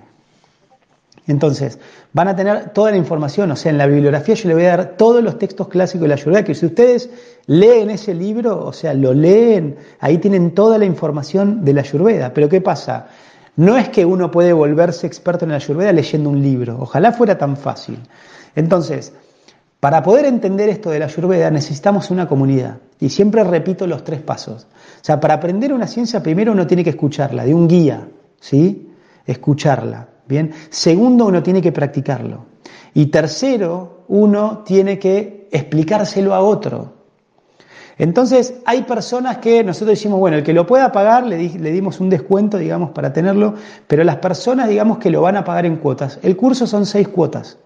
entonces, 1.26 1.78
van 2.12 2.28
a 2.28 2.36
tener 2.36 2.70
toda 2.70 2.90
la 2.90 2.98
información, 2.98 3.50
o 3.50 3.56
sea, 3.56 3.70
en 3.70 3.78
la 3.78 3.86
bibliografía 3.86 4.34
yo 4.34 4.48
les 4.48 4.56
voy 4.56 4.66
a 4.66 4.76
dar 4.76 4.96
todos 4.96 5.22
los 5.22 5.38
textos 5.38 5.68
clásicos 5.68 6.02
de 6.02 6.08
la 6.08 6.14
Ayurveda, 6.14 6.44
que 6.44 6.54
si 6.54 6.66
ustedes 6.66 7.08
leen 7.46 7.90
ese 7.90 8.12
libro, 8.12 8.66
o 8.66 8.72
sea, 8.72 8.92
lo 8.92 9.14
leen, 9.14 9.76
ahí 10.00 10.18
tienen 10.18 10.54
toda 10.54 10.76
la 10.76 10.84
información 10.84 11.64
de 11.64 11.72
la 11.72 11.80
Ayurveda. 11.80 12.34
Pero 12.34 12.48
¿qué 12.48 12.60
pasa? 12.60 13.06
No 13.56 13.78
es 13.78 13.88
que 13.88 14.04
uno 14.04 14.30
puede 14.30 14.52
volverse 14.52 15.06
experto 15.06 15.46
en 15.46 15.52
la 15.52 15.56
Ayurveda 15.56 15.92
leyendo 15.92 16.28
un 16.28 16.42
libro, 16.42 16.76
ojalá 16.78 17.12
fuera 17.12 17.38
tan 17.38 17.56
fácil. 17.56 17.98
Entonces, 18.54 19.14
para 19.80 20.02
poder 20.02 20.26
entender 20.26 20.68
esto 20.68 20.90
de 20.90 20.98
la 20.98 21.06
Ayurveda 21.06 21.50
necesitamos 21.50 22.10
una 22.10 22.28
comunidad. 22.28 22.78
Y 23.00 23.08
siempre 23.08 23.44
repito 23.44 23.86
los 23.86 24.04
tres 24.04 24.20
pasos. 24.20 24.66
O 24.74 25.04
sea, 25.04 25.20
para 25.20 25.34
aprender 25.34 25.72
una 25.72 25.86
ciencia 25.86 26.22
primero 26.22 26.52
uno 26.52 26.66
tiene 26.66 26.84
que 26.84 26.90
escucharla, 26.90 27.44
de 27.44 27.54
un 27.54 27.66
guía, 27.66 28.08
¿sí? 28.40 28.90
Escucharla. 29.26 30.13
Bien. 30.26 30.52
Segundo, 30.70 31.26
uno 31.26 31.42
tiene 31.42 31.60
que 31.60 31.72
practicarlo. 31.72 32.46
Y 32.94 33.06
tercero, 33.06 34.04
uno 34.08 34.62
tiene 34.64 34.98
que 34.98 35.48
explicárselo 35.50 36.34
a 36.34 36.40
otro. 36.40 36.94
Entonces, 37.96 38.54
hay 38.64 38.82
personas 38.82 39.38
que 39.38 39.62
nosotros 39.62 39.90
decimos, 39.90 40.18
bueno, 40.18 40.36
el 40.36 40.42
que 40.42 40.52
lo 40.52 40.66
pueda 40.66 40.90
pagar, 40.90 41.26
le, 41.26 41.48
le, 41.48 41.70
dimos 41.70 42.00
un 42.00 42.10
descuento, 42.10 42.58
digamos, 42.58 42.90
para 42.90 43.12
tenerlo, 43.12 43.54
pero 43.86 44.02
las 44.02 44.16
personas, 44.16 44.68
digamos, 44.68 44.98
que 44.98 45.10
lo 45.10 45.22
van 45.22 45.36
a 45.36 45.44
pagar 45.44 45.66
en 45.66 45.76
cuotas. 45.76 46.18
El 46.22 46.36
curso 46.36 46.66
son 46.66 46.86
seis 46.86 47.06
cuotas, 47.06 47.58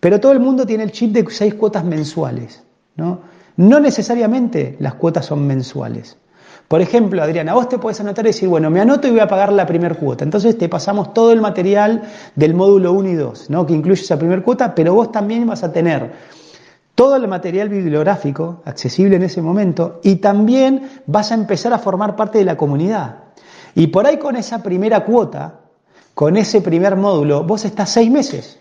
pero 0.00 0.18
todo 0.18 0.32
el 0.32 0.40
mundo 0.40 0.66
tiene 0.66 0.84
el 0.84 0.90
chip 0.90 1.12
de 1.12 1.24
seis 1.30 1.54
cuotas 1.54 1.84
mensuales, 1.84 2.64
¿no? 2.96 3.20
No 3.56 3.80
necesariamente 3.80 4.76
las 4.80 4.94
cuotas 4.94 5.26
son 5.26 5.46
mensuales. 5.46 6.16
Por 6.68 6.82
ejemplo, 6.82 7.22
Adriana, 7.22 7.54
vos 7.54 7.70
te 7.70 7.78
puedes 7.78 7.98
anotar 8.00 8.26
y 8.26 8.28
decir, 8.28 8.46
bueno, 8.46 8.68
me 8.68 8.80
anoto 8.80 9.08
y 9.08 9.12
voy 9.12 9.20
a 9.20 9.26
pagar 9.26 9.50
la 9.52 9.66
primera 9.66 9.94
cuota. 9.94 10.22
Entonces 10.22 10.58
te 10.58 10.68
pasamos 10.68 11.14
todo 11.14 11.32
el 11.32 11.40
material 11.40 12.02
del 12.36 12.52
módulo 12.52 12.92
1 12.92 13.08
y 13.08 13.14
2, 13.14 13.48
¿no? 13.48 13.64
que 13.64 13.72
incluye 13.72 14.02
esa 14.02 14.18
primera 14.18 14.42
cuota, 14.42 14.74
pero 14.74 14.92
vos 14.92 15.10
también 15.10 15.46
vas 15.46 15.64
a 15.64 15.72
tener 15.72 16.12
todo 16.94 17.16
el 17.16 17.26
material 17.26 17.70
bibliográfico 17.70 18.60
accesible 18.66 19.16
en 19.16 19.22
ese 19.22 19.40
momento 19.40 20.00
y 20.02 20.16
también 20.16 20.90
vas 21.06 21.32
a 21.32 21.36
empezar 21.36 21.72
a 21.72 21.78
formar 21.78 22.16
parte 22.16 22.38
de 22.38 22.44
la 22.44 22.56
comunidad. 22.56 23.20
Y 23.74 23.86
por 23.86 24.06
ahí 24.06 24.18
con 24.18 24.36
esa 24.36 24.62
primera 24.62 25.04
cuota, 25.04 25.60
con 26.12 26.36
ese 26.36 26.60
primer 26.60 26.96
módulo, 26.96 27.44
vos 27.44 27.64
estás 27.64 27.90
seis 27.90 28.10
meses. 28.10 28.60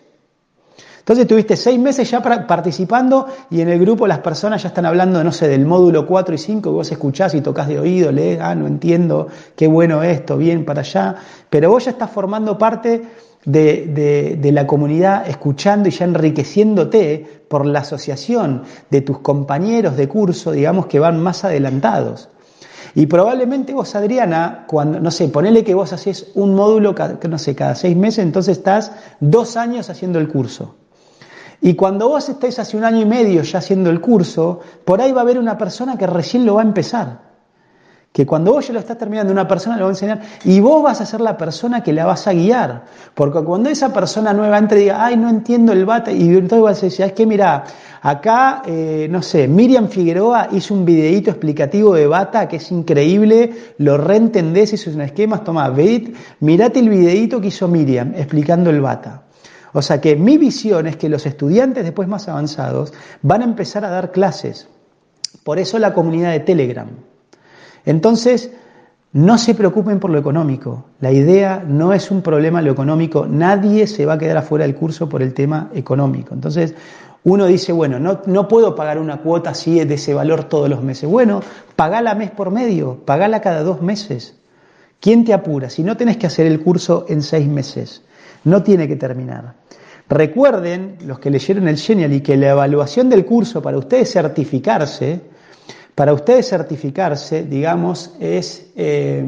Entonces 1.07 1.25
tuviste 1.25 1.55
seis 1.55 1.79
meses 1.79 2.11
ya 2.11 2.21
participando 2.21 3.27
y 3.49 3.61
en 3.61 3.69
el 3.69 3.79
grupo 3.79 4.05
las 4.07 4.19
personas 4.19 4.61
ya 4.61 4.67
están 4.67 4.85
hablando, 4.85 5.23
no 5.23 5.31
sé, 5.31 5.47
del 5.47 5.65
módulo 5.65 6.05
4 6.05 6.35
y 6.35 6.37
5 6.37 6.61
que 6.69 6.75
vos 6.75 6.91
escuchás 6.91 7.33
y 7.33 7.39
tocas 7.39 7.69
de 7.69 7.79
oído, 7.79 8.11
lees, 8.11 8.41
ah, 8.41 8.53
no 8.55 8.67
entiendo, 8.67 9.29
qué 9.55 9.67
bueno 9.67 10.03
esto, 10.03 10.35
bien 10.35 10.65
para 10.65 10.81
allá, 10.81 11.15
pero 11.49 11.69
vos 11.69 11.85
ya 11.85 11.91
estás 11.91 12.11
formando 12.11 12.57
parte 12.57 13.03
de, 13.45 14.37
de, 14.37 14.51
la 14.51 14.67
comunidad, 14.67 15.29
escuchando 15.29 15.87
y 15.87 15.93
ya 15.93 16.03
enriqueciéndote 16.03 17.43
por 17.47 17.65
la 17.65 17.79
asociación 17.79 18.63
de 18.89 18.99
tus 18.99 19.19
compañeros 19.19 19.95
de 19.95 20.09
curso, 20.09 20.51
digamos, 20.51 20.87
que 20.87 20.99
van 20.99 21.23
más 21.23 21.45
adelantados. 21.45 22.27
Y 22.95 23.05
probablemente 23.05 23.73
vos, 23.73 23.95
Adriana, 23.95 24.65
cuando, 24.67 24.99
no 24.99 25.11
sé, 25.11 25.29
ponele 25.29 25.63
que 25.63 25.73
vos 25.73 25.93
haces 25.93 26.31
un 26.35 26.53
módulo, 26.53 26.93
no 27.29 27.39
sé, 27.39 27.55
cada 27.55 27.75
seis 27.75 27.95
meses, 27.95 28.25
entonces 28.25 28.57
estás 28.57 28.91
dos 29.21 29.55
años 29.55 29.89
haciendo 29.89 30.19
el 30.19 30.27
curso. 30.27 30.75
Y 31.61 31.73
cuando 31.73 32.09
vos 32.09 32.29
estés 32.29 32.59
hace 32.59 32.77
un 32.77 32.83
año 32.83 33.01
y 33.01 33.05
medio 33.05 33.41
ya 33.41 33.59
haciendo 33.59 33.89
el 33.89 33.99
curso, 33.99 34.59
por 34.85 35.01
ahí 35.01 35.11
va 35.11 35.21
a 35.21 35.23
haber 35.23 35.39
una 35.39 35.57
persona 35.57 35.97
que 35.97 36.05
recién 36.05 36.45
lo 36.45 36.55
va 36.55 36.61
a 36.61 36.65
empezar. 36.65 37.27
Que 38.11 38.25
cuando 38.25 38.51
vos 38.53 38.65
ya 38.65 38.73
lo 38.73 38.79
estás 38.79 38.97
terminando, 38.97 39.31
una 39.31 39.47
persona 39.47 39.75
le 39.75 39.83
va 39.83 39.89
a 39.89 39.91
enseñar 39.91 40.21
y 40.43 40.59
vos 40.59 40.81
vas 40.81 41.01
a 41.01 41.05
ser 41.05 41.21
la 41.21 41.37
persona 41.37 41.83
que 41.83 41.93
la 41.93 42.05
vas 42.05 42.27
a 42.27 42.33
guiar. 42.33 42.85
Porque 43.13 43.43
cuando 43.43 43.69
esa 43.69 43.93
persona 43.93 44.33
nueva 44.33 44.57
entre 44.57 44.79
y 44.79 44.83
diga, 44.83 45.05
ay, 45.05 45.17
no 45.17 45.29
entiendo 45.29 45.71
el 45.71 45.85
bata, 45.85 46.11
y 46.11 46.27
entonces 46.29 46.61
vas 46.61 46.79
a 46.79 46.85
decir, 46.87 47.05
es 47.05 47.13
que 47.13 47.25
mira, 47.25 47.63
acá, 48.01 48.63
eh, 48.65 49.07
no 49.09 49.21
sé, 49.21 49.47
Miriam 49.47 49.87
Figueroa 49.87 50.47
hizo 50.51 50.73
un 50.73 50.85
videíto 50.85 51.29
explicativo 51.29 51.93
de 51.93 52.07
bata 52.07 52.47
que 52.47 52.55
es 52.55 52.71
increíble, 52.71 53.73
lo 53.77 53.97
reentendés, 53.97 54.73
hizo 54.73 54.89
un 54.89 55.01
esquema, 55.01 55.43
toma, 55.43 55.71
mirate 56.39 56.79
el 56.79 56.89
videíto 56.89 57.39
que 57.39 57.47
hizo 57.47 57.67
Miriam 57.67 58.13
explicando 58.15 58.69
el 58.69 58.81
bata. 58.81 59.26
O 59.73 59.81
sea 59.81 60.01
que 60.01 60.15
mi 60.15 60.37
visión 60.37 60.87
es 60.87 60.97
que 60.97 61.09
los 61.09 61.25
estudiantes 61.25 61.83
después 61.83 62.07
más 62.07 62.27
avanzados 62.27 62.93
van 63.21 63.41
a 63.41 63.45
empezar 63.45 63.85
a 63.85 63.89
dar 63.89 64.11
clases. 64.11 64.67
Por 65.43 65.59
eso 65.59 65.79
la 65.79 65.93
comunidad 65.93 66.31
de 66.31 66.39
Telegram. 66.39 66.87
Entonces, 67.85 68.51
no 69.13 69.37
se 69.37 69.55
preocupen 69.55 69.99
por 69.99 70.11
lo 70.11 70.19
económico. 70.19 70.85
La 70.99 71.11
idea 71.11 71.63
no 71.65 71.93
es 71.93 72.11
un 72.11 72.21
problema 72.21 72.61
lo 72.61 72.71
económico. 72.71 73.25
Nadie 73.25 73.87
se 73.87 74.05
va 74.05 74.13
a 74.13 74.17
quedar 74.17 74.37
afuera 74.37 74.65
del 74.65 74.75
curso 74.75 75.07
por 75.07 75.21
el 75.21 75.33
tema 75.33 75.69
económico. 75.73 76.33
Entonces, 76.33 76.75
uno 77.23 77.45
dice, 77.45 77.71
bueno, 77.71 77.99
no, 77.99 78.21
no 78.25 78.47
puedo 78.47 78.75
pagar 78.75 78.99
una 78.99 79.17
cuota 79.17 79.49
así 79.51 79.83
de 79.83 79.95
ese 79.95 80.13
valor 80.13 80.45
todos 80.45 80.69
los 80.69 80.83
meses. 80.83 81.09
Bueno, 81.09 81.41
pagala 81.75 82.15
mes 82.15 82.31
por 82.31 82.51
medio, 82.51 83.03
pagala 83.05 83.41
cada 83.41 83.63
dos 83.63 83.81
meses. 83.81 84.35
¿Quién 84.99 85.25
te 85.25 85.33
apura? 85.33 85.69
Si 85.69 85.83
no 85.83 85.97
tenés 85.97 86.17
que 86.17 86.27
hacer 86.27 86.45
el 86.45 86.61
curso 86.61 87.05
en 87.09 87.21
seis 87.21 87.47
meses, 87.47 88.03
no 88.47 88.63
tiene 88.63 88.87
que 88.87 88.95
terminar. 88.95 89.55
Recuerden, 90.09 90.97
los 91.05 91.19
que 91.19 91.29
leyeron 91.29 91.67
el 91.67 91.77
Genial, 91.77 92.21
que 92.21 92.37
la 92.37 92.51
evaluación 92.51 93.09
del 93.09 93.25
curso 93.25 93.61
para 93.61 93.77
ustedes 93.77 94.11
certificarse, 94.11 95.19
para 95.93 96.13
ustedes 96.13 96.47
certificarse, 96.47 97.43
digamos, 97.43 98.15
es, 98.19 98.67
eh, 98.75 99.23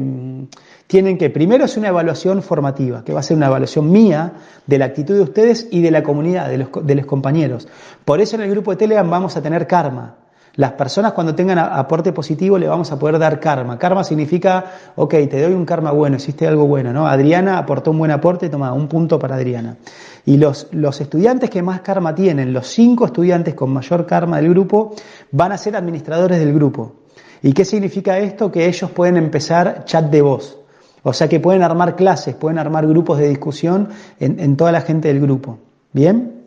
tienen 0.86 1.18
que, 1.18 1.28
primero 1.28 1.66
es 1.66 1.76
una 1.76 1.88
evaluación 1.88 2.42
formativa, 2.42 3.04
que 3.04 3.12
va 3.12 3.20
a 3.20 3.22
ser 3.22 3.36
una 3.36 3.48
evaluación 3.48 3.90
mía 3.90 4.32
de 4.66 4.78
la 4.78 4.86
actitud 4.86 5.14
de 5.14 5.22
ustedes 5.22 5.68
y 5.70 5.82
de 5.82 5.90
la 5.90 6.02
comunidad, 6.02 6.48
de 6.48 6.58
los, 6.58 6.68
de 6.82 6.94
los 6.94 7.04
compañeros. 7.04 7.68
Por 8.04 8.22
eso 8.22 8.36
en 8.36 8.42
el 8.42 8.50
grupo 8.50 8.70
de 8.70 8.78
Telegram 8.78 9.08
vamos 9.10 9.36
a 9.36 9.42
tener 9.42 9.66
karma. 9.66 10.16
Las 10.60 10.72
personas 10.72 11.14
cuando 11.14 11.34
tengan 11.34 11.58
aporte 11.58 12.12
positivo 12.12 12.58
le 12.58 12.68
vamos 12.68 12.92
a 12.92 12.98
poder 12.98 13.18
dar 13.18 13.40
karma. 13.40 13.78
Karma 13.78 14.04
significa, 14.04 14.92
ok, 14.94 15.10
te 15.10 15.40
doy 15.40 15.54
un 15.54 15.64
karma 15.64 15.90
bueno, 15.90 16.18
hiciste 16.18 16.46
algo 16.46 16.66
bueno, 16.66 16.92
¿no? 16.92 17.06
Adriana 17.06 17.56
aportó 17.56 17.92
un 17.92 17.98
buen 17.98 18.10
aporte, 18.10 18.50
toma, 18.50 18.74
un 18.74 18.86
punto 18.86 19.18
para 19.18 19.36
Adriana. 19.36 19.78
Y 20.26 20.36
los, 20.36 20.68
los 20.72 21.00
estudiantes 21.00 21.48
que 21.48 21.62
más 21.62 21.80
karma 21.80 22.14
tienen, 22.14 22.52
los 22.52 22.66
cinco 22.66 23.06
estudiantes 23.06 23.54
con 23.54 23.70
mayor 23.70 24.04
karma 24.04 24.36
del 24.36 24.50
grupo, 24.50 24.94
van 25.32 25.52
a 25.52 25.56
ser 25.56 25.76
administradores 25.76 26.38
del 26.38 26.52
grupo. 26.52 26.92
¿Y 27.40 27.54
qué 27.54 27.64
significa 27.64 28.18
esto? 28.18 28.52
Que 28.52 28.68
ellos 28.68 28.90
pueden 28.90 29.16
empezar 29.16 29.86
chat 29.86 30.10
de 30.10 30.20
voz. 30.20 30.58
O 31.02 31.14
sea 31.14 31.26
que 31.26 31.40
pueden 31.40 31.62
armar 31.62 31.96
clases, 31.96 32.34
pueden 32.34 32.58
armar 32.58 32.86
grupos 32.86 33.16
de 33.16 33.30
discusión 33.30 33.88
en, 34.18 34.38
en 34.38 34.58
toda 34.58 34.72
la 34.72 34.82
gente 34.82 35.08
del 35.08 35.22
grupo. 35.22 35.56
¿Bien? 35.94 36.39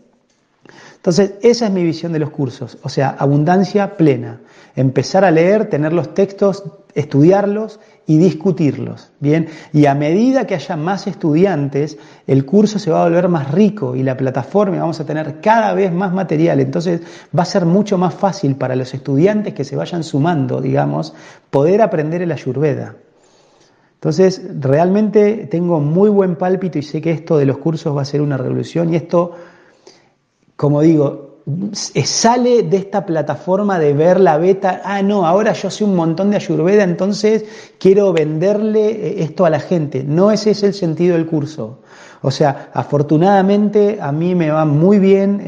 Entonces, 1.04 1.34
esa 1.41 1.66
es 1.66 1.72
mi 1.74 1.84
visión 1.84 2.14
de 2.14 2.20
los 2.20 2.30
cursos, 2.30 2.78
o 2.82 2.88
sea, 2.88 3.10
abundancia 3.20 3.97
plena. 3.97 4.39
Empezar 4.74 5.26
a 5.26 5.32
leer, 5.32 5.66
tener 5.66 5.91
los 5.91 6.14
textos, 6.14 6.64
estudiarlos 6.95 7.82
y 8.08 8.18
discutirlos, 8.18 9.12
¿bien? 9.20 9.49
Y 9.74 9.86
a 9.88 9.95
medida 9.95 10.47
que 10.47 10.56
haya 10.56 10.78
más 10.78 11.06
estudiantes, 11.06 11.97
el 12.26 12.45
curso 12.45 12.80
se 12.80 12.89
va 12.89 13.01
a 13.01 13.04
volver 13.04 13.28
más 13.28 13.51
rico 13.51 13.97
y 13.97 14.04
la 14.04 14.16
plataforma 14.16 14.80
vamos 14.80 15.01
a 15.01 15.06
tener 15.06 15.41
cada 15.41 15.74
vez 15.74 15.91
más 15.91 16.14
material. 16.14 16.62
Entonces, 16.62 17.01
va 17.38 17.43
a 17.43 17.47
ser 17.47 17.66
mucho 17.66 17.97
más 17.97 18.14
fácil 18.14 18.56
para 18.56 18.74
los 18.74 18.93
estudiantes 18.93 19.54
que 19.54 19.66
se 19.66 19.76
vayan 19.76 20.06
sumando, 20.06 20.62
digamos, 20.62 21.14
poder 21.49 21.82
aprender 21.82 22.22
el 22.22 22.32
ayurveda. 22.32 22.95
Entonces, 23.95 24.41
realmente 24.58 25.49
tengo 25.51 25.82
muy 25.82 26.10
buen 26.10 26.38
pálpito 26.38 26.80
y 26.80 26.82
sé 26.82 27.01
que 27.01 27.12
esto 27.12 27.38
de 27.38 27.45
los 27.45 27.58
cursos 27.58 27.93
va 27.93 28.04
a 28.04 28.06
ser 28.06 28.22
una 28.22 28.38
revolución 28.38 28.93
y 28.93 28.95
esto 28.95 29.34
como 30.56 30.82
digo, 30.82 31.34
sale 32.06 32.64
de 32.64 32.78
esta 32.78 33.06
plataforma 33.06 33.78
de 33.80 33.93
ver 33.93 34.20
la 34.20 34.38
beta, 34.38 34.82
ah, 34.84 35.01
no, 35.01 35.26
ahora 35.26 35.54
yo 35.54 35.70
sé 35.70 35.84
un 35.84 35.95
montón 35.95 36.32
de 36.32 36.38
Ayurveda, 36.38 36.84
entonces 36.84 37.45
quiero 37.80 38.14
venderle 38.14 38.91
eh, 38.91 39.24
esto 39.24 39.45
a 39.45 39.49
la 39.49 39.60
gente. 39.60 40.04
No 40.04 40.32
ese 40.32 40.51
es 40.51 40.64
el 40.64 40.74
sentido 40.74 41.16
del 41.16 41.26
curso. 41.26 41.80
O 42.22 42.32
sea, 42.32 42.70
afortunadamente 42.74 43.99
a 44.01 44.14
mí 44.14 44.34
me 44.34 44.49
va 44.49 44.64
muy 44.64 44.97
bien 44.97 45.41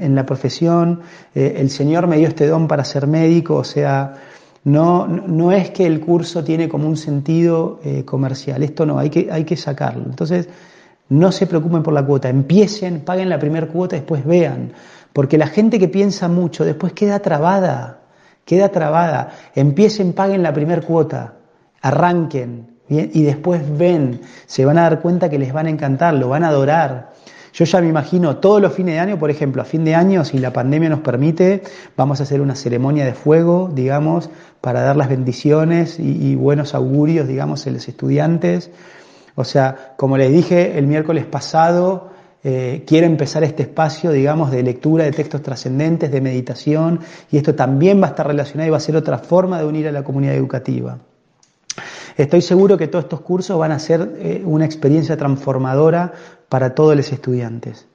en, 0.00 0.14
la 0.14 0.24
profesión, 0.24 1.00
eh, 1.34 1.56
el 1.56 1.70
Señor 1.70 2.06
me 2.06 2.18
dio 2.18 2.28
este 2.28 2.46
don 2.46 2.68
para 2.68 2.84
ser 2.84 3.08
médico, 3.08 3.56
o 3.56 3.64
sea, 3.64 4.14
no, 4.62 5.08
no 5.08 5.50
es 5.50 5.70
que 5.70 5.86
el 5.86 5.98
curso 5.98 6.44
tiene 6.44 6.68
como 6.68 6.86
un 6.86 6.96
sentido 6.96 7.80
eh, 7.82 8.04
comercial, 8.04 8.62
esto 8.62 8.86
no, 8.86 9.00
hay 9.00 9.10
que, 9.10 9.28
hay 9.32 9.42
que 9.42 9.56
sacarlo. 9.56 10.04
Entonces, 10.04 10.48
no 11.10 11.32
se 11.32 11.46
preocupen 11.46 11.82
por 11.82 11.92
la 11.92 12.04
cuota, 12.04 12.28
empiecen, 12.28 13.00
paguen 13.00 13.28
la 13.28 13.38
primera 13.38 13.66
cuota, 13.66 13.96
después 13.96 14.24
vean. 14.24 14.72
Porque 15.12 15.36
la 15.38 15.48
gente 15.48 15.78
que 15.78 15.88
piensa 15.88 16.28
mucho 16.28 16.64
después 16.64 16.92
queda 16.92 17.18
trabada, 17.18 18.00
queda 18.44 18.70
trabada. 18.70 19.30
Empiecen, 19.54 20.12
paguen 20.12 20.42
la 20.42 20.52
primera 20.52 20.82
cuota, 20.82 21.34
arranquen 21.82 22.70
y 22.88 23.22
después 23.22 23.62
ven, 23.78 24.20
se 24.46 24.64
van 24.64 24.78
a 24.78 24.82
dar 24.82 25.00
cuenta 25.00 25.28
que 25.28 25.38
les 25.38 25.52
van 25.52 25.66
a 25.66 25.70
encantar, 25.70 26.14
lo 26.14 26.28
van 26.28 26.42
a 26.42 26.48
adorar. 26.48 27.12
Yo 27.52 27.64
ya 27.64 27.80
me 27.80 27.88
imagino 27.88 28.36
todos 28.36 28.60
los 28.60 28.72
fines 28.72 28.94
de 28.94 29.00
año, 29.00 29.18
por 29.18 29.30
ejemplo, 29.30 29.62
a 29.62 29.64
fin 29.64 29.84
de 29.84 29.94
año, 29.94 30.24
si 30.24 30.38
la 30.38 30.52
pandemia 30.52 30.88
nos 30.88 31.00
permite, 31.00 31.62
vamos 31.96 32.20
a 32.20 32.22
hacer 32.24 32.40
una 32.40 32.54
ceremonia 32.54 33.04
de 33.04 33.14
fuego, 33.14 33.70
digamos, 33.72 34.30
para 34.60 34.82
dar 34.82 34.96
las 34.96 35.08
bendiciones 35.08 35.98
y, 35.98 36.30
y 36.30 36.34
buenos 36.36 36.74
augurios, 36.74 37.26
digamos, 37.26 37.66
a 37.66 37.70
los 37.70 37.88
estudiantes. 37.88 38.70
O 39.40 39.44
sea, 39.44 39.94
como 39.96 40.16
les 40.16 40.30
dije 40.30 40.78
el 40.78 40.86
miércoles 40.86 41.24
pasado, 41.24 42.10
eh, 42.42 42.84
quiero 42.86 43.06
empezar 43.06 43.44
este 43.44 43.62
espacio, 43.64 44.12
digamos, 44.12 44.50
de 44.50 44.62
lectura 44.62 45.04
de 45.04 45.12
textos 45.12 45.42
trascendentes, 45.42 46.10
de 46.10 46.20
meditación, 46.20 47.00
y 47.30 47.36
esto 47.36 47.54
también 47.54 48.00
va 48.00 48.06
a 48.06 48.10
estar 48.10 48.26
relacionado 48.26 48.68
y 48.68 48.70
va 48.70 48.78
a 48.78 48.80
ser 48.80 48.96
otra 48.96 49.18
forma 49.18 49.58
de 49.58 49.66
unir 49.66 49.88
a 49.88 49.92
la 49.92 50.04
comunidad 50.04 50.34
educativa. 50.34 50.98
Estoy 52.16 52.42
seguro 52.42 52.76
que 52.76 52.88
todos 52.88 53.04
estos 53.04 53.20
cursos 53.20 53.58
van 53.58 53.72
a 53.72 53.78
ser 53.78 54.16
eh, 54.18 54.42
una 54.44 54.64
experiencia 54.64 55.16
transformadora 55.16 56.12
para 56.48 56.74
todos 56.74 56.96
los 56.96 57.10
estudiantes. 57.12 57.86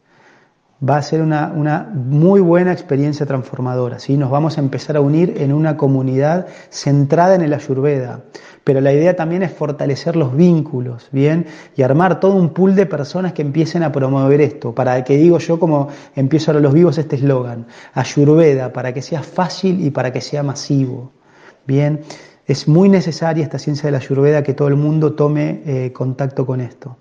Va 0.88 0.98
a 0.98 1.02
ser 1.02 1.22
una, 1.22 1.54
una, 1.56 1.84
muy 1.94 2.42
buena 2.42 2.72
experiencia 2.72 3.26
transformadora. 3.26 4.00
¿sí? 4.00 4.18
Nos 4.18 4.30
vamos 4.30 4.58
a 4.58 4.62
empezar 4.62 4.98
a 4.98 5.02
unir 5.02 5.36
en 5.38 5.54
una 5.54 5.78
comunidad 5.78 6.48
centrada 6.70 7.36
en 7.36 7.42
el 7.42 7.54
Ayurveda, 7.54 8.22
pero 8.66 8.82
la 8.82 8.92
idea 8.92 9.16
también 9.16 9.44
es 9.44 9.54
fortalecer 9.54 10.16
los 10.16 10.36
vínculos, 10.36 11.08
¿bien? 11.12 11.46
Y 11.78 11.84
armar 11.84 12.20
todo 12.20 12.34
un 12.34 12.50
pool 12.50 12.74
de 12.74 12.88
personas 12.88 13.32
que 13.32 13.44
empiecen 13.44 13.84
a 13.84 13.92
promover 13.92 14.42
esto, 14.42 14.74
para 14.74 15.04
que 15.04 15.18
digo 15.18 15.38
yo 15.38 15.60
como 15.60 15.90
empiezo 16.16 16.50
ahora 16.50 16.62
los 16.62 16.74
vivos 16.74 16.98
este 16.98 17.16
eslogan, 17.16 17.68
Ayurveda, 17.94 18.74
para 18.74 18.92
que 18.92 19.04
sea 19.04 19.22
fácil 19.22 19.86
y 19.86 19.92
para 19.92 20.12
que 20.12 20.20
sea 20.20 20.42
masivo, 20.42 21.12
¿bien? 21.68 22.02
Es 22.48 22.68
muy 22.68 22.90
necesaria 22.90 23.44
esta 23.44 23.60
ciencia 23.60 23.86
de 23.86 23.92
la 23.92 24.00
Ayurveda 24.00 24.42
que 24.42 24.56
todo 24.56 24.68
el 24.68 24.78
mundo 24.78 25.14
tome 25.14 25.62
eh, 25.64 25.94
contacto 25.94 26.44
con 26.44 26.60
esto. 26.60 26.98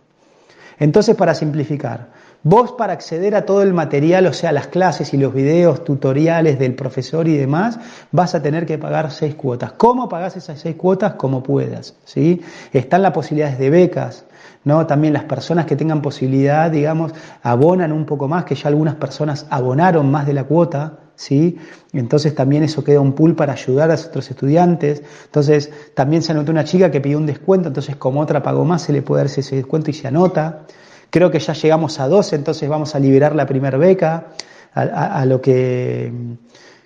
Entonces, 0.79 1.17
para 1.17 1.35
simplificar, 1.35 2.11
Vos 2.47 2.73
para 2.73 2.93
acceder 2.93 3.35
a 3.35 3.47
todo 3.47 3.63
el 3.63 3.73
material, 3.73 4.27
o 4.27 4.35
sea, 4.35 4.53
las 4.53 4.67
clases 4.67 5.15
y 5.15 5.17
los 5.17 5.33
videos, 5.33 5.83
tutoriales 5.83 6.59
del 6.59 6.75
profesor 6.75 7.27
y 7.27 7.39
demás, 7.39 7.79
vas 8.13 8.35
a 8.35 8.43
tener 8.43 8.67
que 8.67 8.77
pagar 8.77 9.11
seis 9.11 9.35
cuotas. 9.35 9.73
¿Cómo 9.73 10.11
pagás 10.11 10.37
esas 10.37 10.61
seis 10.61 10.77
cuotas? 10.77 11.15
Como 11.15 11.43
puedas. 11.43 11.95
¿sí? 12.05 12.43
Están 12.71 13.01
las 13.01 13.13
posibilidades 13.13 13.59
de 13.59 13.71
becas. 13.71 14.27
¿no? 14.63 14.87
También 14.87 15.15
las 15.15 15.25
personas 15.25 15.65
que 15.65 15.75
tengan 15.75 16.03
posibilidad, 16.03 16.71
digamos, 16.71 17.13
abonan 17.43 17.93
un 17.93 18.05
poco 18.05 18.29
más, 18.29 18.45
que 18.45 18.55
ya 18.55 18.69
algunas 18.69 18.97
personas 18.97 19.47
abonaron 19.49 20.11
más 20.11 20.27
de 20.27 20.35
la 20.35 20.45
cuota, 20.45 20.99
¿sí? 21.17 21.59
Entonces 21.95 22.35
también 22.35 22.63
eso 22.63 22.85
queda 22.85 23.01
un 23.01 23.15
pool 23.15 23.35
para 23.37 23.55
ayudar 23.55 23.91
a 23.91 23.95
otros 23.95 24.31
estudiantes. 24.31 25.03
Entonces 25.25 25.71
también 25.95 26.23
se 26.23 26.33
anotó 26.33 26.51
una 26.51 26.65
chica 26.65 26.91
que 26.91 27.01
pidió 27.01 27.17
un 27.17 27.27
descuento, 27.27 27.69
entonces 27.69 27.97
como 27.97 28.21
otra 28.21 28.43
pagó 28.43 28.67
más 28.67 28.83
se 28.83 28.93
le 28.93 29.01
puede 29.01 29.25
dar 29.25 29.27
ese 29.27 29.57
descuento 29.57 29.91
y 29.91 29.95
se 29.95 30.09
anota. 30.09 30.67
Creo 31.15 31.31
que 31.31 31.39
ya 31.39 31.53
llegamos 31.53 32.01
a 32.01 32.09
12, 32.09 32.35
entonces 32.35 32.69
vamos 32.69 32.97
a 32.97 32.99
liberar 32.99 33.37
la 33.37 33.47
primera 33.47 33.79
beca, 33.79 34.31
a, 34.75 35.25
lo 35.25 35.41
que 35.41 36.13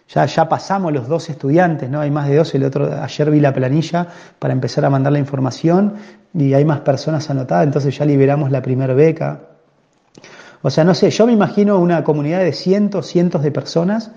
ya, 0.07 0.27
ya, 0.27 0.47
pasamos 0.47 0.93
los 0.93 1.09
dos 1.09 1.31
estudiantes, 1.31 1.89
¿no? 1.89 2.03
Hay 2.03 2.11
más 2.11 2.29
de 2.29 2.37
12, 2.37 2.59
el 2.59 2.65
otro, 2.65 2.93
ayer 3.03 3.31
vi 3.31 3.41
la 3.41 3.55
planilla 3.55 4.07
para 4.39 4.53
empezar 4.53 4.85
a 4.85 4.91
mandar 4.91 5.15
la 5.15 5.19
información 5.19 5.95
y 6.35 6.53
hay 6.53 6.63
más 6.67 6.81
personas 6.81 7.31
anotadas, 7.31 7.65
entonces 7.65 7.97
ya 7.97 8.05
liberamos 8.05 8.51
la 8.51 8.61
primera 8.61 8.93
beca. 8.93 9.41
O 10.61 10.69
sea, 10.69 10.85
no 10.85 10.95
sé, 10.95 11.09
yo 11.09 11.27
me 11.27 11.33
imagino 11.33 11.79
una 11.79 12.05
comunidad 12.05 12.41
de 12.41 12.53
cientos, 12.53 13.07
cientos 13.07 13.43
de 13.43 13.51
personas 13.51 14.11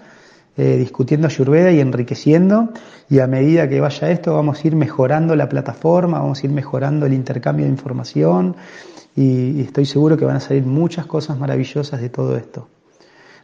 eh, 0.58 0.78
discutiendo 0.78 1.28
Ayurveda 1.28 1.72
y 1.72 1.80
enriqueciendo, 1.80 2.70
y 3.10 3.20
a 3.20 3.28
medida 3.28 3.70
que 3.70 3.80
vaya 3.80 4.12
esto 4.12 4.34
vamos 4.34 4.64
a 4.64 4.68
ir 4.68 4.76
mejorando 4.76 5.36
la 5.36 5.48
plataforma, 5.50 6.20
vamos 6.20 6.42
a 6.42 6.46
ir 6.46 6.52
mejorando 6.52 7.06
el 7.06 7.14
intercambio 7.14 7.66
de 7.66 7.72
información, 7.72 8.56
y, 9.16 9.62
estoy 9.62 9.86
seguro 9.86 10.18
que 10.18 10.26
van 10.26 10.38
a 10.38 10.40
salir 10.40 10.66
muchas 10.66 11.06
cosas 11.06 11.38
maravillosas 11.38 12.02
de 12.02 12.10
todo 12.10 12.38
esto. 12.38 12.68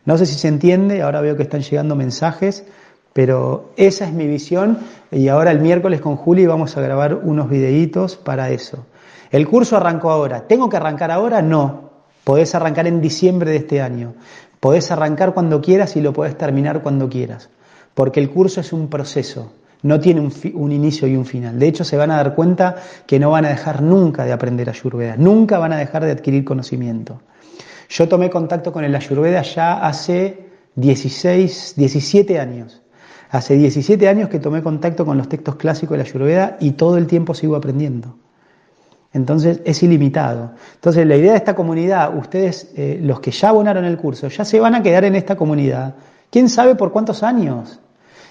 No 0.05 0.17
sé 0.17 0.25
si 0.25 0.35
se 0.35 0.47
entiende, 0.47 1.01
ahora 1.01 1.21
veo 1.21 1.35
que 1.35 1.43
están 1.43 1.61
llegando 1.61 1.95
mensajes, 1.95 2.65
pero 3.13 3.71
esa 3.75 4.05
es 4.05 4.13
mi 4.13 4.27
visión 4.27 4.77
y 5.11 5.27
ahora 5.27 5.51
el 5.51 5.59
miércoles 5.59 6.01
con 6.01 6.15
Juli 6.15 6.45
vamos 6.45 6.77
a 6.77 6.81
grabar 6.81 7.15
unos 7.15 7.49
videitos 7.49 8.15
para 8.15 8.51
eso. 8.51 8.85
El 9.31 9.47
curso 9.47 9.75
arrancó 9.75 10.11
ahora. 10.11 10.47
¿Tengo 10.47 10.69
que 10.69 10.77
arrancar 10.77 11.11
ahora? 11.11 11.41
No. 11.41 11.89
Podés 12.23 12.55
arrancar 12.55 12.87
en 12.87 13.01
diciembre 13.01 13.51
de 13.51 13.57
este 13.57 13.81
año. 13.81 14.13
Podés 14.59 14.91
arrancar 14.91 15.33
cuando 15.33 15.61
quieras 15.61 15.95
y 15.95 16.01
lo 16.01 16.13
podés 16.13 16.37
terminar 16.37 16.81
cuando 16.81 17.09
quieras. 17.09 17.49
Porque 17.93 18.19
el 18.19 18.29
curso 18.29 18.61
es 18.61 18.73
un 18.73 18.89
proceso, 18.89 19.51
no 19.83 19.99
tiene 19.99 20.21
un, 20.21 20.71
inicio 20.71 21.07
y 21.07 21.15
un 21.15 21.25
final. 21.25 21.59
De 21.59 21.67
hecho, 21.67 21.83
se 21.83 21.97
van 21.97 22.11
a 22.11 22.17
dar 22.17 22.35
cuenta 22.35 22.75
que 23.05 23.19
no 23.19 23.31
van 23.31 23.45
a 23.45 23.49
dejar 23.49 23.81
nunca 23.81 24.25
de 24.25 24.33
aprender 24.33 24.69
Ayurveda, 24.69 25.15
nunca 25.17 25.57
van 25.59 25.73
a 25.73 25.77
dejar 25.77 26.05
de 26.05 26.11
adquirir 26.11 26.43
conocimiento. 26.43 27.21
Yo 27.89 28.07
tomé 28.07 28.29
contacto 28.29 28.71
con 28.73 28.83
el 28.83 28.95
Ayurveda 28.95 29.41
ya 29.41 29.85
hace 29.85 30.47
16, 30.75 31.73
17 31.77 32.39
años. 32.39 32.81
Hace 33.29 33.55
17 33.55 34.07
años 34.07 34.29
que 34.29 34.39
tomé 34.39 34.63
contacto 34.63 35.05
con 35.05 35.17
los 35.17 35.27
textos 35.27 35.55
clásicos 35.55 35.97
de 35.97 36.03
la 36.03 36.09
Ayurveda 36.09 36.57
y 36.59 36.71
todo 36.71 36.97
el 36.97 37.07
tiempo 37.07 37.33
sigo 37.33 37.55
aprendiendo. 37.55 38.15
Entonces 39.13 39.61
es 39.65 39.81
ilimitado. 39.83 40.51
Entonces 40.75 41.05
la 41.07 41.15
idea 41.15 41.31
de 41.31 41.37
esta 41.37 41.55
comunidad, 41.55 42.15
ustedes, 42.15 42.71
eh, 42.75 42.99
los 43.01 43.19
que 43.19 43.31
ya 43.31 43.49
abonaron 43.49 43.85
el 43.85 43.97
curso, 43.97 44.27
ya 44.27 44.45
se 44.45 44.59
van 44.59 44.75
a 44.75 44.83
quedar 44.83 45.05
en 45.05 45.15
esta 45.15 45.35
comunidad. 45.35 45.95
¿Quién 46.29 46.49
sabe 46.49 46.75
por 46.75 46.91
cuántos 46.91 47.23
años? 47.23 47.79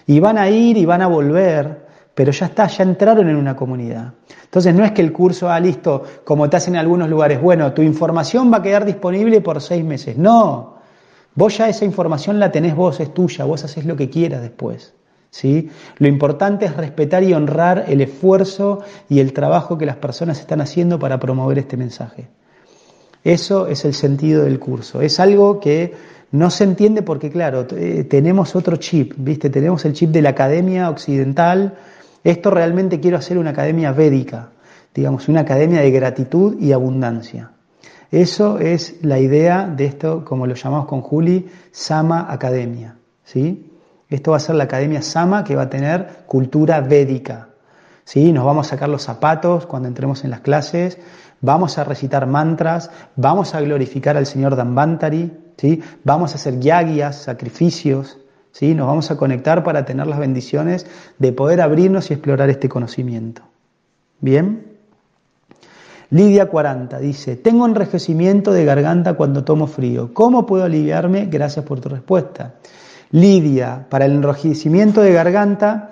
Y 0.07 0.21
van 0.21 0.39
a 0.39 0.49
ir 0.49 0.77
y 0.77 0.85
van 0.85 1.03
a 1.03 1.07
volver, 1.07 1.87
pero 2.15 2.31
ya 2.33 2.47
está, 2.47 2.67
ya 2.67 2.85
entraron 2.85 3.29
en 3.29 3.37
una 3.37 3.57
comunidad. 3.57 4.13
Entonces 4.45 4.75
no 4.75 4.85
es 4.85 4.93
que 4.93 5.03
el 5.03 5.13
curso, 5.13 5.51
ah, 5.51 5.59
listo, 5.59 6.03
como 6.25 6.49
te 6.49 6.57
hacen 6.57 6.75
en 6.75 6.81
algunos 6.81 7.09
lugares, 7.09 7.41
bueno, 7.41 7.73
tu 7.73 7.83
información 7.83 8.53
va 8.53 8.59
a 8.59 8.63
quedar 8.63 8.85
disponible 8.85 9.41
por 9.41 9.61
seis 9.61 9.85
meses. 9.85 10.17
No, 10.17 10.77
vos 11.35 11.59
ya 11.59 11.69
esa 11.69 11.85
información 11.85 12.39
la 12.39 12.51
tenés 12.51 12.75
vos, 12.77 13.01
es 13.01 13.13
tuya, 13.13 13.45
vos 13.45 13.65
haces 13.65 13.85
lo 13.85 13.97
que 13.97 14.09
quieras 14.09 14.43
después. 14.43 14.96
¿Sí? 15.37 15.69
Lo 15.99 16.09
importante 16.09 16.65
es 16.65 16.77
respetar 16.77 17.23
y 17.23 17.35
honrar 17.35 17.85
el 17.89 18.01
esfuerzo 18.01 18.81
y 19.11 19.21
el 19.21 19.35
trabajo 19.35 19.77
que 19.77 19.85
las 19.85 19.97
personas 19.97 20.41
están 20.41 20.63
haciendo 20.63 20.99
para 20.99 21.21
promover 21.21 21.59
este 21.59 21.77
mensaje. 21.77 22.29
Eso 23.23 23.67
es 23.67 23.85
el 23.85 23.93
sentido 23.93 24.45
del 24.45 24.59
curso. 24.59 25.03
Es 25.03 25.21
algo 25.21 25.61
que 25.61 25.93
no 26.33 26.49
se 26.51 26.65
entiende 26.65 27.03
porque, 27.03 27.31
claro, 27.31 27.67
eh, 27.77 28.05
tenemos 28.05 28.57
otro 28.57 28.77
chip, 28.77 29.13
¿viste? 29.19 29.51
Tenemos 29.51 29.85
el 29.85 29.93
chip 29.93 30.11
de 30.11 30.23
la 30.23 30.31
academia 30.31 30.89
occidental. 30.89 31.75
Esto 32.25 32.51
realmente 32.51 32.99
quiero 32.99 33.19
hacer 33.19 33.37
una 33.37 33.51
academia 33.51 33.93
védica, 33.93 34.51
digamos, 34.95 35.29
una 35.29 35.41
academia 35.41 35.83
de 35.83 35.91
gratitud 35.91 36.59
y 36.59 36.73
abundancia. 36.73 37.51
Eso 38.11 38.59
es 38.59 38.97
la 39.03 39.19
idea 39.19 39.67
de 39.67 39.85
esto, 39.85 40.25
como 40.25 40.47
lo 40.47 40.55
llamamos 40.55 40.87
con 40.87 41.03
Juli, 41.03 41.47
Sama 41.73 42.33
Academia, 42.33 42.97
¿sí? 43.25 43.76
Esto 44.09 44.31
va 44.31 44.37
a 44.37 44.41
ser 44.41 44.55
la 44.55 44.65
Academia 44.65 45.03
Sama 45.03 45.43
que 45.45 45.57
va 45.57 45.63
a 45.63 45.71
tener 45.71 46.25
cultura 46.27 46.81
védica. 46.81 47.49
¿sí? 48.05 48.33
Nos 48.33 48.45
vamos 48.45 48.67
a 48.67 48.71
sacar 48.71 48.89
los 48.89 49.03
zapatos 49.03 49.67
cuando 49.67 49.89
entremos 49.89 50.25
en 50.25 50.31
las 50.31 50.41
clases, 50.41 50.99
vamos 51.41 51.77
a 51.79 51.85
recitar 51.85 52.27
mantras, 52.27 52.91
vamos 53.17 53.55
a 53.55 53.61
glorificar 53.61 54.17
al 54.17 54.27
Señor 54.27 54.57
Dambantari, 54.57 55.33
¿sí? 55.57 55.83
vamos 56.05 56.33
a 56.33 56.35
hacer 56.37 56.61
yagias, 56.61 57.17
sacrificios, 57.17 58.19
¿sí? 58.53 58.75
nos 58.75 58.87
vamos 58.87 59.11
a 59.11 59.17
conectar 59.17 59.65
para 59.65 59.85
tener 59.85 60.07
las 60.07 60.21
bendiciones 60.21 60.87
de 61.19 61.33
poder 61.33 61.61
abrirnos 61.61 62.11
y 62.11 62.15
explorar 62.15 62.49
este 62.49 62.69
conocimiento. 62.69 63.43
¿Bien? 64.21 64.77
Lidia 66.11 66.47
40 66.47 67.01
dice, 67.01 67.35
tengo 67.35 67.67
enrejecimiento 67.67 68.53
de 68.53 68.65
garganta 68.65 69.15
cuando 69.15 69.43
tomo 69.43 69.67
frío. 69.67 70.15
¿Cómo 70.15 70.47
puedo 70.47 70.65
aliviarme? 70.65 71.27
Gracias 71.27 71.65
por 71.65 71.81
tu 71.81 71.89
respuesta. 71.89 72.55
Lidia, 73.11 73.87
para 73.89 74.07
el 74.07 74.13
enrojecimiento 74.13 75.01
de 75.01 75.13
garganta, 75.13 75.91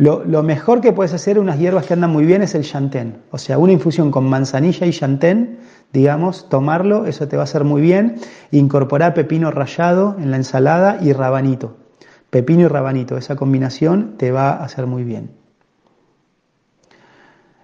lo, 0.00 0.42
mejor 0.42 0.80
que 0.80 0.94
puedes 0.94 1.12
hacer, 1.12 1.38
unas 1.38 1.58
hierbas 1.58 1.84
que 1.84 1.92
andan 1.92 2.10
muy 2.10 2.24
bien, 2.24 2.40
es 2.40 2.54
el 2.54 2.64
chantén. 2.64 3.18
O 3.30 3.36
sea, 3.36 3.58
una 3.58 3.72
infusión 3.72 4.10
con 4.10 4.26
manzanilla 4.26 4.86
y 4.86 4.92
chantén, 4.92 5.58
digamos, 5.92 6.48
tomarlo, 6.48 7.04
eso 7.04 7.28
te 7.28 7.36
va 7.36 7.42
a 7.42 7.44
hacer 7.44 7.64
muy 7.64 7.82
bien. 7.82 8.16
Incorporar 8.50 9.12
pepino 9.12 9.50
rallado 9.50 10.16
en 10.18 10.30
la 10.30 10.38
ensalada 10.38 10.98
y 11.02 11.12
rabanito. 11.12 11.76
Pepino 12.30 12.62
y 12.62 12.68
rabanito, 12.68 13.18
esa 13.18 13.36
combinación 13.36 14.14
te 14.16 14.30
va 14.30 14.52
a 14.52 14.64
hacer 14.64 14.86
muy 14.86 15.04
bien. 15.04 15.39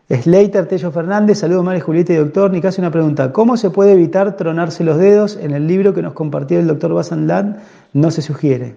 Slater 0.08 0.66
Tello 0.66 0.92
Fernández, 0.92 1.38
saludos 1.38 1.64
María 1.64 1.82
Julieta 1.82 2.12
y 2.12 2.16
doctor. 2.16 2.52
Ni 2.52 2.60
casi 2.60 2.80
una 2.80 2.92
pregunta. 2.92 3.32
¿Cómo 3.32 3.56
se 3.56 3.70
puede 3.70 3.92
evitar 3.92 4.36
tronarse 4.36 4.84
los 4.84 4.98
dedos? 4.98 5.36
En 5.36 5.50
el 5.50 5.66
libro 5.66 5.94
que 5.94 6.02
nos 6.02 6.12
compartió 6.12 6.60
el 6.60 6.68
doctor 6.68 6.94
Basanland 6.94 7.56
no 7.92 8.12
se 8.12 8.22
sugiere. 8.22 8.76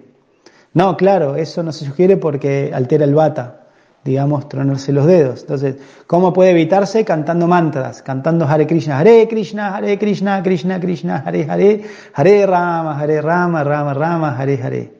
No, 0.74 0.96
claro, 0.96 1.36
eso 1.36 1.62
no 1.62 1.70
se 1.70 1.84
sugiere 1.84 2.16
porque 2.16 2.72
altera 2.74 3.04
el 3.04 3.14
bata, 3.14 3.60
digamos, 4.04 4.48
tronarse 4.48 4.92
los 4.92 5.06
dedos. 5.06 5.42
Entonces, 5.42 5.76
¿cómo 6.08 6.32
puede 6.32 6.50
evitarse? 6.50 7.04
Cantando 7.04 7.46
mantras, 7.46 8.02
cantando 8.02 8.44
Hare 8.44 8.66
Krishna, 8.66 8.98
Hare 8.98 9.28
Krishna, 9.28 9.76
Hare 9.76 9.98
Krishna, 10.00 10.42
Krishna 10.42 10.80
Krishna, 10.80 11.22
Hare 11.24 11.46
Hare, 11.48 11.82
Hare 12.12 12.46
Rama, 12.46 12.98
Hare 12.98 13.20
Rama, 13.22 13.62
Rama 13.62 13.94
Rama, 13.94 14.36
Hare 14.36 14.60
Hare. 14.60 14.92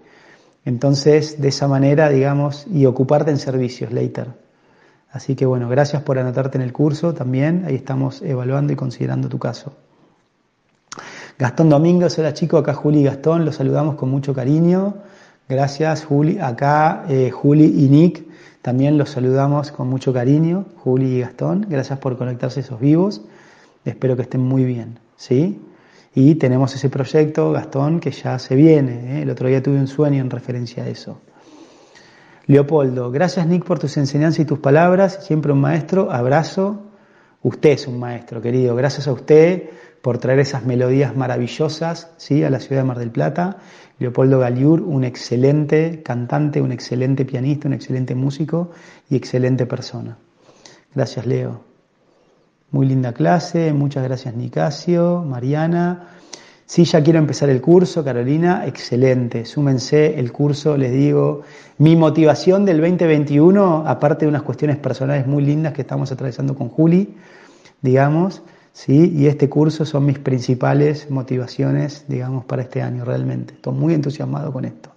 Entonces, 0.64 1.40
de 1.40 1.48
esa 1.48 1.66
manera, 1.66 2.08
digamos, 2.08 2.68
y 2.72 2.86
ocuparte 2.86 3.32
en 3.32 3.38
servicios, 3.38 3.90
later. 3.90 4.28
Así 5.12 5.34
que 5.34 5.46
bueno, 5.46 5.68
gracias 5.68 6.02
por 6.02 6.18
anotarte 6.18 6.58
en 6.58 6.62
el 6.62 6.72
curso 6.72 7.14
también. 7.14 7.64
Ahí 7.66 7.74
estamos 7.74 8.22
evaluando 8.22 8.72
y 8.72 8.76
considerando 8.76 9.28
tu 9.28 9.38
caso. 9.38 9.72
Gastón 11.38 11.68
Domínguez, 11.70 12.18
hola 12.18 12.34
chicos, 12.34 12.60
acá 12.60 12.74
Juli 12.74 13.00
y 13.00 13.04
Gastón, 13.04 13.44
los 13.44 13.56
saludamos 13.56 13.94
con 13.96 14.10
mucho 14.10 14.34
cariño. 14.34 14.94
Gracias 15.50 16.04
Juli, 16.04 16.38
acá 16.38 17.06
eh, 17.08 17.32
Juli 17.32 17.64
y 17.64 17.88
Nick, 17.88 18.24
también 18.62 18.96
los 18.96 19.10
saludamos 19.10 19.72
con 19.72 19.88
mucho 19.88 20.12
cariño, 20.12 20.66
Juli 20.76 21.16
y 21.16 21.20
Gastón, 21.22 21.66
gracias 21.68 21.98
por 21.98 22.16
conectarse 22.16 22.60
esos 22.60 22.78
vivos, 22.78 23.22
espero 23.84 24.14
que 24.14 24.22
estén 24.22 24.42
muy 24.42 24.62
bien, 24.62 25.00
¿sí? 25.16 25.60
Y 26.14 26.36
tenemos 26.36 26.72
ese 26.76 26.88
proyecto, 26.88 27.50
Gastón, 27.50 27.98
que 27.98 28.12
ya 28.12 28.38
se 28.38 28.54
viene, 28.54 29.18
¿eh? 29.18 29.22
el 29.22 29.30
otro 29.30 29.48
día 29.48 29.60
tuve 29.60 29.80
un 29.80 29.88
sueño 29.88 30.20
en 30.20 30.30
referencia 30.30 30.84
a 30.84 30.88
eso. 30.88 31.18
Leopoldo, 32.50 33.12
gracias 33.12 33.46
Nick 33.46 33.64
por 33.64 33.78
tus 33.78 33.96
enseñanzas 33.96 34.40
y 34.40 34.44
tus 34.44 34.58
palabras, 34.58 35.24
siempre 35.24 35.52
un 35.52 35.60
maestro, 35.60 36.10
abrazo. 36.10 36.82
Usted 37.44 37.70
es 37.70 37.86
un 37.86 38.00
maestro, 38.00 38.42
querido, 38.42 38.74
gracias 38.74 39.06
a 39.06 39.12
usted 39.12 39.70
por 40.02 40.18
traer 40.18 40.40
esas 40.40 40.64
melodías 40.64 41.14
maravillosas 41.14 42.10
¿sí? 42.16 42.42
a 42.42 42.50
la 42.50 42.58
ciudad 42.58 42.82
de 42.82 42.88
Mar 42.88 42.98
del 42.98 43.12
Plata. 43.12 43.58
Leopoldo 44.00 44.40
Galiur, 44.40 44.82
un 44.82 45.04
excelente 45.04 46.02
cantante, 46.02 46.60
un 46.60 46.72
excelente 46.72 47.24
pianista, 47.24 47.68
un 47.68 47.74
excelente 47.74 48.16
músico 48.16 48.72
y 49.08 49.14
excelente 49.14 49.64
persona. 49.64 50.18
Gracias, 50.92 51.26
Leo. 51.26 51.60
Muy 52.72 52.88
linda 52.88 53.12
clase, 53.12 53.72
muchas 53.72 54.02
gracias 54.02 54.34
Nicasio, 54.34 55.22
Mariana. 55.24 56.19
Sí, 56.70 56.84
ya 56.84 57.02
quiero 57.02 57.18
empezar 57.18 57.50
el 57.50 57.60
curso, 57.60 58.04
Carolina, 58.04 58.64
excelente. 58.64 59.44
Súmense 59.44 60.20
el 60.20 60.30
curso, 60.30 60.76
les 60.76 60.92
digo. 60.92 61.42
Mi 61.78 61.96
motivación 61.96 62.64
del 62.64 62.80
2021, 62.80 63.82
aparte 63.88 64.24
de 64.24 64.28
unas 64.28 64.42
cuestiones 64.42 64.76
personales 64.76 65.26
muy 65.26 65.42
lindas 65.44 65.72
que 65.72 65.80
estamos 65.80 66.12
atravesando 66.12 66.54
con 66.54 66.68
Juli, 66.68 67.16
digamos, 67.82 68.42
¿sí? 68.72 69.12
y 69.16 69.26
este 69.26 69.48
curso 69.48 69.84
son 69.84 70.06
mis 70.06 70.20
principales 70.20 71.10
motivaciones, 71.10 72.04
digamos, 72.06 72.44
para 72.44 72.62
este 72.62 72.82
año 72.82 73.04
realmente. 73.04 73.54
Estoy 73.54 73.74
muy 73.74 73.92
entusiasmado 73.92 74.52
con 74.52 74.64
esto. 74.64 74.89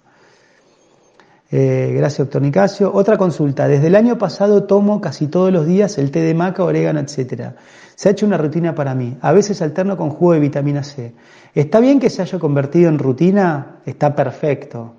Eh, 1.55 1.93
gracias, 1.95 2.17
doctor 2.17 2.41
Nicasio. 2.41 2.91
Otra 2.91 3.15
consulta. 3.15 3.67
Desde 3.67 3.85
el 3.85 3.95
año 3.95 4.17
pasado 4.17 4.63
tomo 4.63 4.99
casi 4.99 5.27
todos 5.27 5.53
los 5.53 5.67
días 5.67 5.99
el 5.99 6.09
té 6.09 6.21
de 6.21 6.33
maca, 6.33 6.63
orégano, 6.63 6.99
etcétera. 6.99 7.57
Se 7.93 8.09
ha 8.09 8.11
hecho 8.13 8.25
una 8.25 8.39
rutina 8.39 8.73
para 8.73 8.95
mí. 8.95 9.17
A 9.21 9.31
veces 9.33 9.61
alterno 9.61 9.95
con 9.95 10.09
jugo 10.09 10.33
de 10.33 10.39
vitamina 10.39 10.83
C. 10.83 11.13
¿Está 11.53 11.79
bien 11.79 11.99
que 11.99 12.09
se 12.09 12.23
haya 12.23 12.39
convertido 12.39 12.89
en 12.89 12.97
rutina? 12.97 13.81
Está 13.85 14.15
perfecto. 14.15 14.95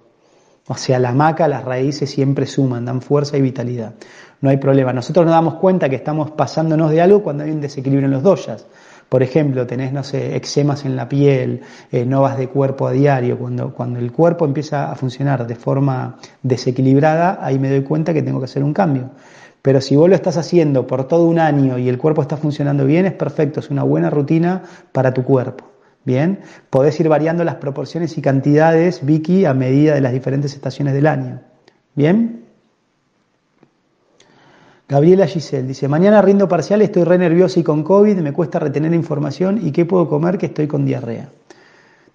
O 0.69 0.77
sea, 0.77 1.01
la 1.01 1.11
maca, 1.11 1.49
las 1.49 1.65
raíces 1.65 2.09
siempre 2.09 2.47
suman, 2.47 2.85
dan 2.85 3.03
fuerza 3.03 3.37
y 3.37 3.41
vitalidad. 3.41 3.95
No 4.41 4.49
hay 4.49 4.59
problema. 4.59 4.93
Nosotros 4.93 5.27
nos 5.27 5.35
damos 5.35 5.55
cuenta 5.55 5.89
que 5.89 5.97
estamos 5.97 6.31
pasándonos 6.31 6.93
de 6.93 7.01
algo 7.01 7.21
cuando 7.25 7.43
hay 7.43 7.51
un 7.51 7.61
desequilibrio 7.61 8.07
en 8.07 8.13
los 8.13 8.23
doyas. 8.23 8.65
Por 9.09 9.23
ejemplo, 9.23 9.67
tenés, 9.67 9.93
no 9.93 10.03
sé, 10.03 10.37
eczemas 10.37 10.85
en 10.85 10.97
la 10.97 11.09
piel, 11.09 11.61
eh, 11.93 12.05
novas 12.05 12.37
de 12.37 12.49
cuerpo 12.49 12.87
a 12.87 12.93
diario. 12.93 13.39
Cuando, 13.39 13.73
cuando 13.73 13.99
el 13.99 14.13
cuerpo 14.13 14.45
empieza 14.45 14.91
a 14.91 14.95
funcionar 14.95 15.47
de 15.47 15.55
forma 15.55 16.17
desequilibrada, 16.43 17.39
ahí 17.41 17.59
me 17.59 17.71
doy 17.71 17.83
cuenta 17.83 18.13
que 18.13 18.23
tengo 18.23 18.39
que 18.41 18.47
hacer 18.47 18.65
un 18.65 18.73
cambio. 18.73 19.11
Pero 19.63 19.81
si 19.81 19.97
vos 19.97 20.09
lo 20.09 20.15
estás 20.15 20.37
haciendo 20.37 20.87
por 20.87 21.09
todo 21.09 21.27
un 21.27 21.39
año 21.39 21.79
y 21.79 21.89
el 21.89 21.97
cuerpo 21.97 22.23
está 22.23 22.37
funcionando 22.37 22.85
bien, 22.85 23.07
es 23.07 23.15
perfecto, 23.15 23.61
es 23.61 23.71
una 23.71 23.83
buena 23.83 24.11
rutina 24.11 24.63
para 24.93 25.15
tu 25.15 25.25
cuerpo. 25.25 25.65
Bien, 26.05 26.41
podés 26.69 27.01
ir 27.01 27.09
variando 27.09 27.45
las 27.45 27.55
proporciones 27.55 28.19
y 28.19 28.21
cantidades, 28.21 29.07
Vicky, 29.07 29.47
a 29.47 29.55
medida 29.55 29.95
de 29.95 30.03
las 30.03 30.13
diferentes 30.13 30.53
estaciones 30.53 30.93
del 30.93 31.07
año. 31.07 31.41
Bien. 31.95 32.44
Gabriela 34.87 35.27
Giselle 35.27 35.67
dice, 35.67 35.89
mañana 35.89 36.21
rindo 36.21 36.47
parcial, 36.47 36.83
estoy 36.83 37.05
re 37.05 37.17
nerviosa 37.17 37.59
y 37.59 37.63
con 37.63 37.83
COVID, 37.83 38.19
me 38.19 38.35
cuesta 38.35 38.59
retener 38.59 38.93
información 38.93 39.61
y 39.67 39.73
qué 39.73 39.87
puedo 39.87 40.09
comer 40.09 40.37
que 40.37 40.47
estoy 40.47 40.67
con 40.67 40.85
diarrea. 40.85 41.31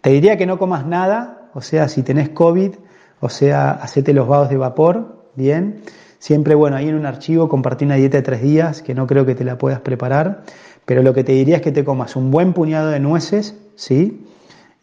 Te 0.01 0.11
diría 0.11 0.37
que 0.37 0.45
no 0.45 0.59
comas 0.59 0.85
nada, 0.85 1.49
o 1.53 1.61
sea, 1.61 1.89
si 1.89 2.03
tenés 2.03 2.29
COVID, 2.29 2.73
o 3.21 3.29
sea, 3.29 3.71
hacete 3.71 4.13
los 4.13 4.27
vados 4.27 4.49
de 4.49 4.57
vapor, 4.57 5.25
bien. 5.35 5.81
Siempre, 6.19 6.53
bueno, 6.53 6.77
ahí 6.77 6.89
en 6.89 6.95
un 6.95 7.05
archivo 7.05 7.49
compartí 7.49 7.85
una 7.85 7.95
dieta 7.95 8.17
de 8.17 8.23
tres 8.23 8.41
días, 8.41 8.81
que 8.83 8.93
no 8.93 9.07
creo 9.07 9.25
que 9.25 9.35
te 9.35 9.43
la 9.43 9.57
puedas 9.57 9.81
preparar, 9.81 10.43
pero 10.85 11.01
lo 11.01 11.13
que 11.13 11.23
te 11.23 11.31
diría 11.31 11.57
es 11.57 11.61
que 11.63 11.71
te 11.71 11.83
comas 11.83 12.15
un 12.15 12.29
buen 12.29 12.53
puñado 12.53 12.89
de 12.89 12.99
nueces, 12.99 13.55
¿sí? 13.75 14.25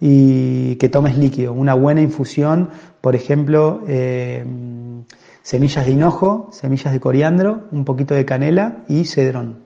Y 0.01 0.77
que 0.77 0.89
tomes 0.89 1.17
líquido, 1.17 1.53
una 1.53 1.75
buena 1.75 2.01
infusión, 2.03 2.71
por 3.01 3.15
ejemplo, 3.15 3.83
eh, 3.87 4.45
semillas 5.47 5.87
de 5.87 5.93
hinojo, 5.93 6.49
semillas 6.51 6.93
de 6.93 6.99
coriandro, 6.99 7.69
un 7.71 7.85
poquito 7.85 8.17
de 8.17 8.25
canela 8.25 8.79
y 8.89 9.05
cedrón. 9.05 9.59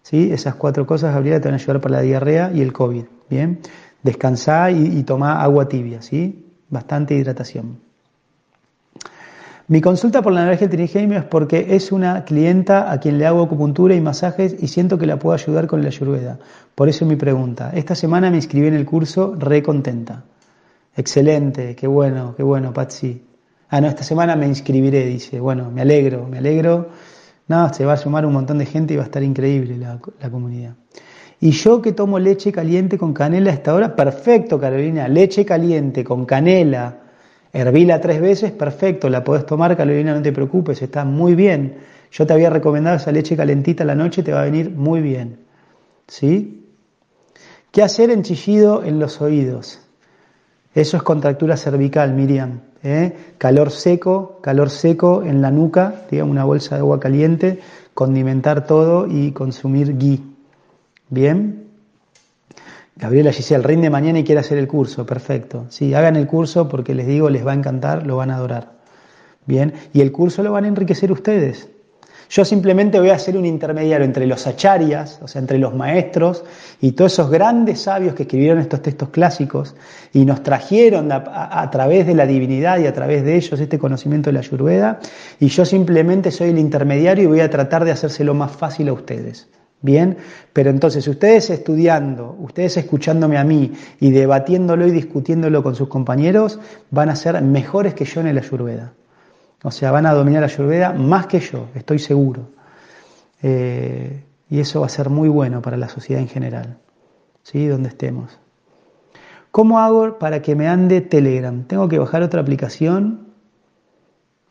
¿Sí? 0.00 0.30
Esas 0.30 0.54
cuatro 0.54 0.86
cosas, 0.86 1.12
Gabriela, 1.12 1.40
te 1.40 1.48
van 1.48 1.54
a 1.54 1.56
ayudar 1.56 1.80
para 1.80 1.96
la 1.96 2.02
diarrea 2.02 2.52
y 2.54 2.60
el 2.60 2.72
COVID. 2.72 3.02
Bien, 3.28 3.58
descansá 4.04 4.70
y, 4.70 4.96
y 4.96 5.04
agua 5.08 5.66
tibia, 5.66 6.02
¿sí? 6.02 6.46
Bastante 6.68 7.16
hidratación. 7.16 7.80
Mi 9.66 9.80
consulta 9.80 10.22
por 10.22 10.32
la 10.32 10.44
energía 10.44 10.70
trigemio 10.70 11.18
es 11.18 11.24
porque 11.24 11.74
es 11.74 11.90
una 11.90 12.24
clienta 12.24 12.92
a 12.92 13.00
quien 13.00 13.18
le 13.18 13.26
hago 13.26 13.42
acupuntura 13.42 13.96
y 13.96 14.00
masajes 14.00 14.54
y 14.60 14.68
siento 14.68 14.98
que 14.98 15.06
la 15.06 15.18
puedo 15.18 15.34
ayudar 15.34 15.66
con 15.66 15.82
la 15.82 15.88
ayurveda. 15.88 16.38
Por 16.76 16.88
eso 16.88 17.06
mi 17.06 17.16
pregunta. 17.16 17.72
Esta 17.74 17.96
semana 17.96 18.30
me 18.30 18.36
inscribí 18.36 18.68
en 18.68 18.74
el 18.74 18.86
curso 18.86 19.34
re 19.36 19.64
contenta. 19.64 20.22
Excelente, 20.96 21.74
qué 21.74 21.88
bueno, 21.88 22.34
qué 22.36 22.44
bueno, 22.44 22.72
Patsy. 22.72 23.33
Ah, 23.68 23.80
no, 23.80 23.88
esta 23.88 24.04
semana 24.04 24.36
me 24.36 24.46
inscribiré, 24.46 25.06
dice. 25.06 25.40
Bueno, 25.40 25.70
me 25.70 25.82
alegro, 25.82 26.26
me 26.28 26.38
alegro. 26.38 26.90
No, 27.46 27.72
se 27.72 27.84
va 27.84 27.94
a 27.94 27.96
sumar 27.96 28.24
un 28.24 28.32
montón 28.32 28.58
de 28.58 28.66
gente 28.66 28.94
y 28.94 28.96
va 28.96 29.02
a 29.02 29.06
estar 29.06 29.22
increíble 29.22 29.76
la, 29.76 29.98
comunidad. 30.30 30.74
Y 31.40 31.50
yo 31.50 31.82
que 31.82 31.92
tomo 31.92 32.18
leche 32.18 32.52
caliente 32.52 32.96
con 32.96 33.12
canela 33.12 33.50
a 33.50 33.54
esta 33.54 33.74
hora, 33.74 33.94
perfecto, 33.94 34.58
Carolina. 34.58 35.08
Leche 35.08 35.44
caliente 35.44 36.04
con 36.04 36.24
canela, 36.24 37.00
hervila 37.52 38.00
tres 38.00 38.20
veces, 38.20 38.52
perfecto. 38.52 39.10
La 39.10 39.22
podés 39.22 39.44
tomar, 39.44 39.76
Carolina, 39.76 40.14
no 40.14 40.22
te 40.22 40.32
preocupes, 40.32 40.80
está 40.80 41.04
muy 41.04 41.34
bien. 41.34 41.76
Yo 42.10 42.26
te 42.26 42.32
había 42.32 42.48
recomendado 42.48 42.96
esa 42.96 43.12
leche 43.12 43.36
calentita 43.36 43.82
a 43.82 43.86
la 43.86 43.94
noche, 43.94 44.22
te 44.22 44.32
va 44.32 44.42
a 44.42 44.44
venir 44.44 44.70
muy 44.70 45.00
bien. 45.00 45.40
¿Sí? 46.06 46.64
¿Qué 47.72 47.82
hacer 47.82 48.10
en 48.10 48.22
chillido 48.22 48.84
en 48.84 48.98
los 49.00 49.20
oídos? 49.20 49.83
Eso 50.74 50.96
es 50.96 51.02
contractura 51.02 51.56
cervical, 51.56 52.14
Miriam. 52.14 52.60
¿eh? 52.84 53.16
calor 53.38 53.70
seco, 53.70 54.38
calor 54.42 54.70
seco 54.70 55.22
en 55.22 55.40
la 55.40 55.50
nuca, 55.50 56.02
digamos 56.10 56.32
una 56.32 56.44
bolsa 56.44 56.76
de 56.76 56.80
agua 56.80 57.00
caliente, 57.00 57.60
condimentar 57.94 58.66
todo 58.66 59.06
y 59.08 59.32
consumir 59.32 59.96
ghee. 59.96 60.20
Bien. 61.08 61.64
Gabriela 62.96 63.32
Giselle, 63.32 63.64
rinde 63.64 63.90
mañana 63.90 64.20
y 64.20 64.24
quiere 64.24 64.40
hacer 64.40 64.58
el 64.58 64.68
curso, 64.68 65.04
perfecto. 65.04 65.66
Sí, 65.68 65.94
hagan 65.94 66.14
el 66.14 66.26
curso 66.26 66.68
porque 66.68 66.94
les 66.94 67.06
digo, 67.06 67.28
les 67.28 67.44
va 67.44 67.52
a 67.52 67.56
encantar, 67.56 68.06
lo 68.06 68.16
van 68.16 68.30
a 68.30 68.36
adorar. 68.36 68.74
Bien, 69.46 69.74
y 69.92 70.00
el 70.00 70.12
curso 70.12 70.42
lo 70.42 70.52
van 70.52 70.64
a 70.64 70.68
enriquecer 70.68 71.10
ustedes. 71.10 71.68
Yo 72.34 72.44
simplemente 72.44 72.98
voy 72.98 73.10
a 73.10 73.18
ser 73.20 73.36
un 73.36 73.46
intermediario 73.46 74.04
entre 74.04 74.26
los 74.26 74.44
acharyas, 74.48 75.20
o 75.22 75.28
sea, 75.28 75.40
entre 75.40 75.56
los 75.56 75.72
maestros 75.72 76.42
y 76.80 76.90
todos 76.90 77.12
esos 77.12 77.30
grandes 77.30 77.82
sabios 77.82 78.16
que 78.16 78.24
escribieron 78.24 78.58
estos 78.58 78.82
textos 78.82 79.10
clásicos 79.10 79.76
y 80.12 80.24
nos 80.24 80.42
trajeron 80.42 81.12
a, 81.12 81.70
través 81.70 82.08
de 82.08 82.14
la 82.16 82.26
divinidad 82.26 82.80
y 82.80 82.88
a 82.88 82.92
través 82.92 83.22
de 83.22 83.36
ellos 83.36 83.60
este 83.60 83.78
conocimiento 83.78 84.30
de 84.30 84.32
la 84.32 84.40
Ayurveda, 84.40 84.98
y 85.38 85.46
yo 85.46 85.64
simplemente 85.64 86.32
soy 86.32 86.50
el 86.50 86.58
intermediario 86.58 87.22
y 87.22 87.28
voy 87.28 87.40
a 87.40 87.48
tratar 87.48 87.84
de 87.84 87.92
hacérselo 87.92 88.34
más 88.34 88.50
fácil 88.50 88.88
a 88.88 88.94
ustedes. 88.94 89.46
Bien, 89.80 90.16
pero 90.52 90.70
entonces 90.70 91.06
ustedes 91.06 91.50
estudiando, 91.50 92.36
ustedes 92.40 92.76
escuchándome 92.78 93.38
a 93.38 93.44
mí 93.44 93.74
y 94.00 94.10
debatiéndolo 94.10 94.88
y 94.88 94.90
discutiéndolo 94.90 95.62
con 95.62 95.76
sus 95.76 95.86
compañeros, 95.86 96.58
van 96.90 97.10
a 97.10 97.14
ser 97.14 97.40
mejores 97.42 97.94
que 97.94 98.04
yo 98.04 98.22
en 98.22 98.26
el 98.26 98.38
Ayurveda. 98.38 98.92
O 99.64 99.70
sea, 99.70 99.90
van 99.90 100.04
a 100.04 100.12
dominar 100.12 100.42
la 100.42 100.46
Ayurveda 100.46 100.92
más 100.92 101.26
que 101.26 101.40
yo, 101.40 101.68
estoy 101.74 101.98
seguro. 101.98 102.50
Eh, 103.42 104.22
y 104.50 104.60
eso 104.60 104.80
va 104.80 104.86
a 104.86 104.90
ser 104.90 105.08
muy 105.08 105.30
bueno 105.30 105.62
para 105.62 105.78
la 105.78 105.88
sociedad 105.88 106.20
en 106.20 106.28
general, 106.28 106.76
¿sí? 107.42 107.66
Donde 107.66 107.88
estemos. 107.88 108.38
¿Cómo 109.50 109.78
hago 109.78 110.18
para 110.18 110.42
que 110.42 110.54
me 110.54 110.68
ande 110.68 111.00
Telegram? 111.00 111.64
¿Tengo 111.64 111.88
que 111.88 111.98
bajar 111.98 112.22
otra 112.22 112.42
aplicación? 112.42 113.33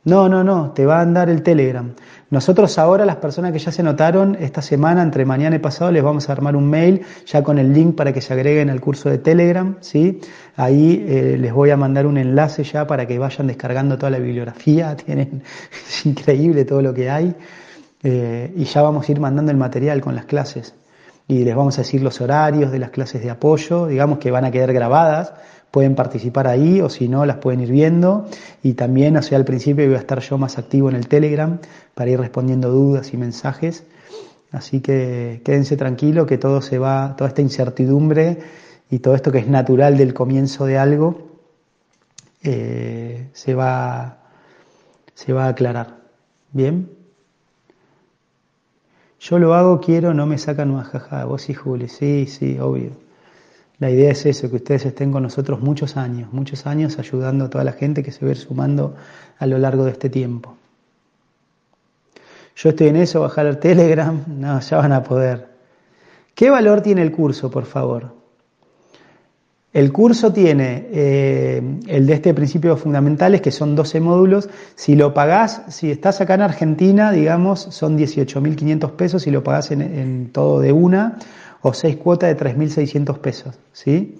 No, 0.05 0.27
no, 0.27 0.43
no, 0.43 0.71
te 0.71 0.85
va 0.85 0.99
a 0.99 1.01
andar 1.01 1.29
el 1.29 1.43
Telegram. 1.43 1.93
Nosotros 2.29 2.77
ahora, 2.77 3.05
las 3.05 3.17
personas 3.17 3.53
que 3.53 3.59
ya 3.59 3.71
se 3.71 3.83
notaron, 3.83 4.35
esta 4.37 4.61
semana, 4.61 5.01
entre 5.01 5.23
mañana 5.23 5.55
y 5.55 5.59
pasado, 5.59 5.91
les 5.91 6.03
vamos 6.03 6.27
a 6.27 6.33
armar 6.33 6.57
un 6.57 6.69
mail 6.69 7.03
ya 7.25 7.41
con 7.41 7.57
el 7.57 7.71
link 7.71 7.95
para 7.95 8.11
que 8.11 8.19
se 8.19 8.33
agreguen 8.33 8.69
al 8.69 8.81
curso 8.81 9.09
de 9.09 9.19
Telegram, 9.19 9.77
¿sí? 9.79 10.19
Ahí 10.57 11.05
eh, 11.07 11.37
les 11.39 11.53
voy 11.53 11.69
a 11.69 11.77
mandar 11.77 12.05
un 12.05 12.17
enlace 12.17 12.65
ya 12.65 12.85
para 12.85 13.07
que 13.07 13.17
vayan 13.17 13.47
descargando 13.47 13.97
toda 13.97 14.09
la 14.09 14.19
bibliografía, 14.19 14.93
tienen, 15.05 15.43
es 15.71 16.05
increíble 16.05 16.65
todo 16.65 16.81
lo 16.81 16.93
que 16.93 17.09
hay, 17.09 17.33
eh, 18.03 18.51
y 18.57 18.65
ya 18.65 18.81
vamos 18.81 19.07
a 19.07 19.11
ir 19.11 19.21
mandando 19.21 19.51
el 19.51 19.57
material 19.57 20.01
con 20.01 20.15
las 20.15 20.25
clases. 20.25 20.75
Y 21.29 21.45
les 21.45 21.55
vamos 21.55 21.77
a 21.77 21.83
decir 21.83 22.01
los 22.01 22.19
horarios 22.19 22.73
de 22.73 22.79
las 22.79 22.89
clases 22.89 23.23
de 23.23 23.29
apoyo, 23.29 23.87
digamos 23.87 24.19
que 24.19 24.31
van 24.31 24.43
a 24.43 24.51
quedar 24.51 24.73
grabadas, 24.73 25.33
pueden 25.73 25.95
participar 25.95 26.45
ahí 26.45 26.81
o 26.81 26.89
si 26.89 27.07
no 27.07 27.25
las 27.25 27.37
pueden 27.37 27.61
ir 27.61 27.71
viendo 27.71 28.27
y 28.61 28.73
también, 28.73 29.17
o 29.17 29.23
sea, 29.23 29.39
al 29.39 29.43
principio 29.43 29.83
voy 29.87 29.95
a 29.95 29.97
estar 29.97 30.19
yo 30.19 30.37
más 30.37 30.59
activo 30.59 30.87
en 30.87 30.95
el 30.95 31.07
Telegram 31.07 31.57
para 31.95 32.11
ir 32.11 32.19
respondiendo 32.19 32.69
dudas 32.69 33.11
y 33.11 33.17
mensajes. 33.17 33.83
Así 34.51 34.81
que 34.81 35.41
quédense 35.43 35.75
tranquilos 35.75 36.27
que 36.27 36.37
todo 36.37 36.61
se 36.61 36.77
va, 36.77 37.15
toda 37.17 37.27
esta 37.27 37.41
incertidumbre 37.41 38.37
y 38.91 38.99
todo 38.99 39.15
esto 39.15 39.31
que 39.31 39.39
es 39.39 39.47
natural 39.47 39.97
del 39.97 40.13
comienzo 40.13 40.67
de 40.67 40.77
algo 40.77 41.39
eh, 42.43 43.29
se, 43.33 43.55
va, 43.55 44.19
se 45.15 45.33
va 45.33 45.45
a 45.45 45.47
aclarar. 45.47 46.01
¿Bien? 46.51 46.91
Yo 49.19 49.39
lo 49.39 49.55
hago, 49.55 49.81
quiero, 49.81 50.13
no 50.13 50.27
me 50.27 50.37
sacan 50.37 50.71
más 50.71 50.89
jaja. 50.89 51.25
Vos 51.25 51.49
y 51.49 51.55
Juli, 51.55 51.87
sí, 51.87 52.27
sí, 52.27 52.59
obvio. 52.59 53.02
La 53.83 53.91
idea 53.91 54.11
es 54.11 54.25
eso, 54.25 54.49
que 54.49 54.55
ustedes 54.55 54.85
estén 54.85 55.11
con 55.11 55.23
nosotros 55.23 55.59
muchos 55.59 55.97
años, 55.97 56.31
muchos 56.31 56.65
años 56.65 56.97
ayudando 56.99 57.43
a 57.43 57.49
toda 57.49 57.65
la 57.65 57.73
gente 57.73 58.01
que 58.01 58.13
se 58.13 58.23
ve 58.23 58.33
sumando 58.33 58.95
a 59.37 59.45
lo 59.45 59.57
largo 59.57 59.83
de 59.83 59.91
este 59.91 60.09
tiempo. 60.09 60.55
Yo 62.55 62.69
estoy 62.69 62.87
en 62.87 62.95
eso, 62.95 63.19
bajar 63.19 63.45
el 63.45 63.57
Telegram, 63.57 64.23
no, 64.39 64.57
ya 64.61 64.77
van 64.77 64.93
a 64.93 65.03
poder. 65.03 65.49
¿Qué 66.33 66.49
valor 66.49 66.79
tiene 66.79 67.01
el 67.01 67.11
curso, 67.11 67.51
por 67.51 67.65
favor? 67.65 68.13
El 69.73 69.91
curso 69.91 70.31
tiene 70.31 70.87
eh, 70.89 71.61
el 71.87 72.07
de 72.07 72.13
este 72.13 72.33
principio 72.33 72.77
fundamentales, 72.77 73.41
que 73.41 73.51
son 73.51 73.75
12 73.75 73.99
módulos. 73.99 74.49
Si 74.75 74.95
lo 74.95 75.13
pagás, 75.13 75.63
si 75.67 75.91
estás 75.91 76.21
acá 76.21 76.35
en 76.35 76.43
Argentina, 76.43 77.11
digamos, 77.11 77.59
son 77.59 77.97
18.500 77.97 78.91
pesos 78.91 79.23
si 79.23 79.31
lo 79.31 79.43
pagás 79.43 79.71
en 79.71 80.29
todo 80.31 80.61
de 80.61 80.71
una 80.71 81.17
o 81.63 81.73
seis 81.73 81.95
cuotas 81.95 82.29
de 82.29 82.37
3.600 82.37 83.17
pesos, 83.19 83.57
¿sí? 83.71 84.19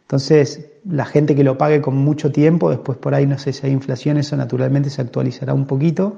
Entonces, 0.00 0.70
la 0.88 1.04
gente 1.04 1.34
que 1.34 1.44
lo 1.44 1.58
pague 1.58 1.82
con 1.82 1.94
mucho 1.94 2.32
tiempo, 2.32 2.70
después 2.70 2.96
por 2.96 3.14
ahí 3.14 3.26
no 3.26 3.38
sé 3.38 3.52
si 3.52 3.66
hay 3.66 3.72
inflación, 3.72 4.16
eso 4.16 4.36
naturalmente 4.36 4.88
se 4.88 5.02
actualizará 5.02 5.52
un 5.52 5.66
poquito. 5.66 6.16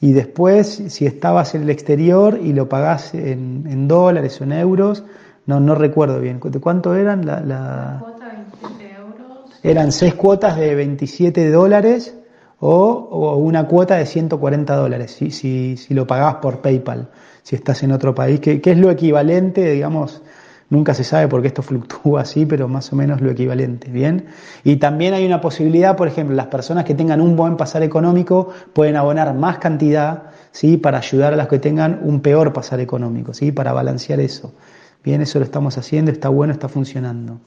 Y 0.00 0.14
después, 0.14 0.84
si 0.88 1.04
estabas 1.04 1.54
en 1.54 1.64
el 1.64 1.70
exterior 1.70 2.40
y 2.42 2.54
lo 2.54 2.66
pagás 2.66 3.12
en, 3.14 3.86
dólares 3.86 4.40
o 4.40 4.44
en 4.44 4.52
euros, 4.52 5.04
no, 5.44 5.60
no 5.60 5.74
recuerdo 5.74 6.18
bien. 6.18 6.40
¿De 6.42 6.60
cuánto 6.60 6.94
eran? 6.94 7.26
La, 7.26 7.40
la... 7.40 8.02
euros. 8.62 9.60
Eran 9.62 9.92
seis 9.92 10.14
cuotas 10.14 10.56
de 10.56 10.74
27 10.74 11.50
dólares 11.50 12.14
o, 12.58 13.36
una 13.36 13.66
cuota 13.68 13.96
de 13.96 14.06
140 14.06 14.76
dólares, 14.76 15.10
si, 15.12 15.30
si, 15.30 15.76
si 15.76 15.92
lo 15.92 16.06
pagabas 16.06 16.36
por 16.36 16.62
PayPal 16.62 17.10
si 17.44 17.54
estás 17.54 17.84
en 17.84 17.92
otro 17.92 18.14
país, 18.14 18.40
que, 18.40 18.60
es 18.64 18.78
lo 18.78 18.90
equivalente, 18.90 19.70
digamos, 19.70 20.22
Nunca 20.70 20.94
se 20.94 21.04
sabe 21.04 21.28
porque 21.28 21.48
esto 21.48 21.62
fluctúa 21.62 22.22
así, 22.22 22.46
pero 22.46 22.68
más 22.68 22.90
o 22.92 22.96
menos 22.96 23.20
lo 23.20 23.30
equivalente, 23.30 23.90
¿bien? 23.90 24.26
Y 24.64 24.76
también 24.76 25.12
hay 25.12 25.24
una 25.26 25.40
posibilidad, 25.40 25.94
por 25.94 26.08
ejemplo, 26.08 26.34
las 26.34 26.46
personas 26.46 26.84
que 26.84 26.94
tengan 26.94 27.20
un 27.20 27.36
buen 27.36 27.58
pasar 27.58 27.82
económico 27.82 28.48
pueden 28.72 28.96
abonar 28.96 29.34
más 29.34 29.58
cantidad, 29.58 30.30
¿sí? 30.52 30.78
Para 30.78 30.98
ayudar 30.98 31.34
a 31.34 31.36
las 31.36 31.48
que 31.48 31.58
tengan 31.58 32.00
un 32.02 32.20
peor 32.20 32.54
pasar 32.54 32.80
económico, 32.80 33.34
¿sí? 33.34 33.52
Para 33.52 33.74
balancear 33.74 34.20
eso. 34.20 34.54
Bien, 35.04 35.20
eso 35.20 35.38
lo 35.38 35.44
estamos 35.44 35.76
haciendo, 35.76 36.10
está 36.10 36.30
bueno, 36.30 36.54
está 36.54 36.68
funcionando. 36.68 37.40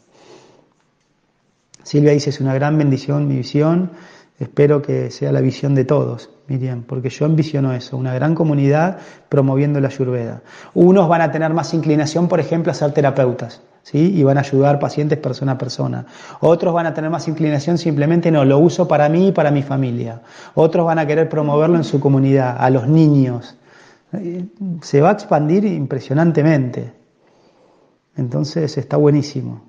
Silvia 1.82 2.12
dice, 2.12 2.30
es 2.30 2.40
una 2.40 2.54
gran 2.54 2.78
bendición 2.78 3.28
mi 3.28 3.38
visión, 3.38 3.92
espero 4.40 4.84
que 4.84 5.10
sea 5.10 5.32
la 5.32 5.42
visión 5.42 5.74
de 5.74 5.86
todos. 5.86 6.30
Miriam, 6.48 6.84
porque 6.84 7.10
yo 7.10 7.26
envisiono 7.26 7.74
eso, 7.74 7.98
una 7.98 8.14
gran 8.14 8.34
comunidad 8.34 9.00
promoviendo 9.28 9.82
la 9.82 9.90
ayurveda. 9.90 10.42
Unos 10.74 11.10
van 11.10 11.22
a 11.22 11.32
tener 11.32 11.54
más 11.54 11.74
inclinación, 11.74 12.28
por 12.28 12.40
ejemplo, 12.40 12.72
a 12.72 12.76
ser 12.76 12.94
terapeutas, 12.94 13.62
¿sí? 13.84 14.14
Y 14.18 14.24
van 14.24 14.38
a 14.38 14.42
ayudar 14.42 14.80
pacientes 14.80 15.18
persona 15.18 15.54
a 15.54 15.58
persona. 15.58 16.06
Otros 16.40 16.74
van 16.74 16.86
a 16.86 16.94
tener 16.94 17.10
más 17.10 17.28
inclinación 17.28 17.78
simplemente, 17.78 18.32
no, 18.32 18.46
lo 18.46 18.60
uso 18.60 18.88
para 18.88 19.10
mí 19.10 19.28
y 19.28 19.32
para 19.34 19.52
mi 19.52 19.62
familia. 19.62 20.22
Otros 20.54 20.86
van 20.86 21.00
a 21.00 21.06
querer 21.06 21.28
promoverlo 21.28 21.76
en 21.76 21.84
su 21.84 22.00
comunidad, 22.00 22.56
a 22.58 22.70
los 22.70 22.88
niños. 22.88 23.58
Se 24.82 25.02
va 25.02 25.10
a 25.10 25.14
expandir 25.14 25.66
impresionantemente. 25.66 26.94
Entonces 28.16 28.78
está 28.78 28.96
buenísimo. 28.96 29.64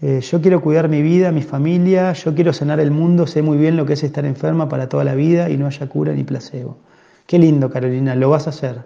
Eh, 0.00 0.20
yo 0.20 0.40
quiero 0.40 0.60
cuidar 0.60 0.88
mi 0.88 1.02
vida, 1.02 1.32
mi 1.32 1.42
familia, 1.42 2.12
yo 2.12 2.34
quiero 2.34 2.52
sanar 2.52 2.78
el 2.78 2.92
mundo, 2.92 3.26
sé 3.26 3.42
muy 3.42 3.58
bien 3.58 3.76
lo 3.76 3.84
que 3.84 3.94
es 3.94 4.04
estar 4.04 4.24
enferma 4.24 4.68
para 4.68 4.88
toda 4.88 5.02
la 5.02 5.14
vida 5.14 5.50
y 5.50 5.56
no 5.56 5.66
haya 5.66 5.88
cura 5.88 6.12
ni 6.12 6.22
placebo. 6.22 6.78
Qué 7.26 7.38
lindo, 7.38 7.68
Carolina, 7.68 8.14
lo 8.14 8.30
vas 8.30 8.46
a 8.46 8.50
hacer. 8.50 8.84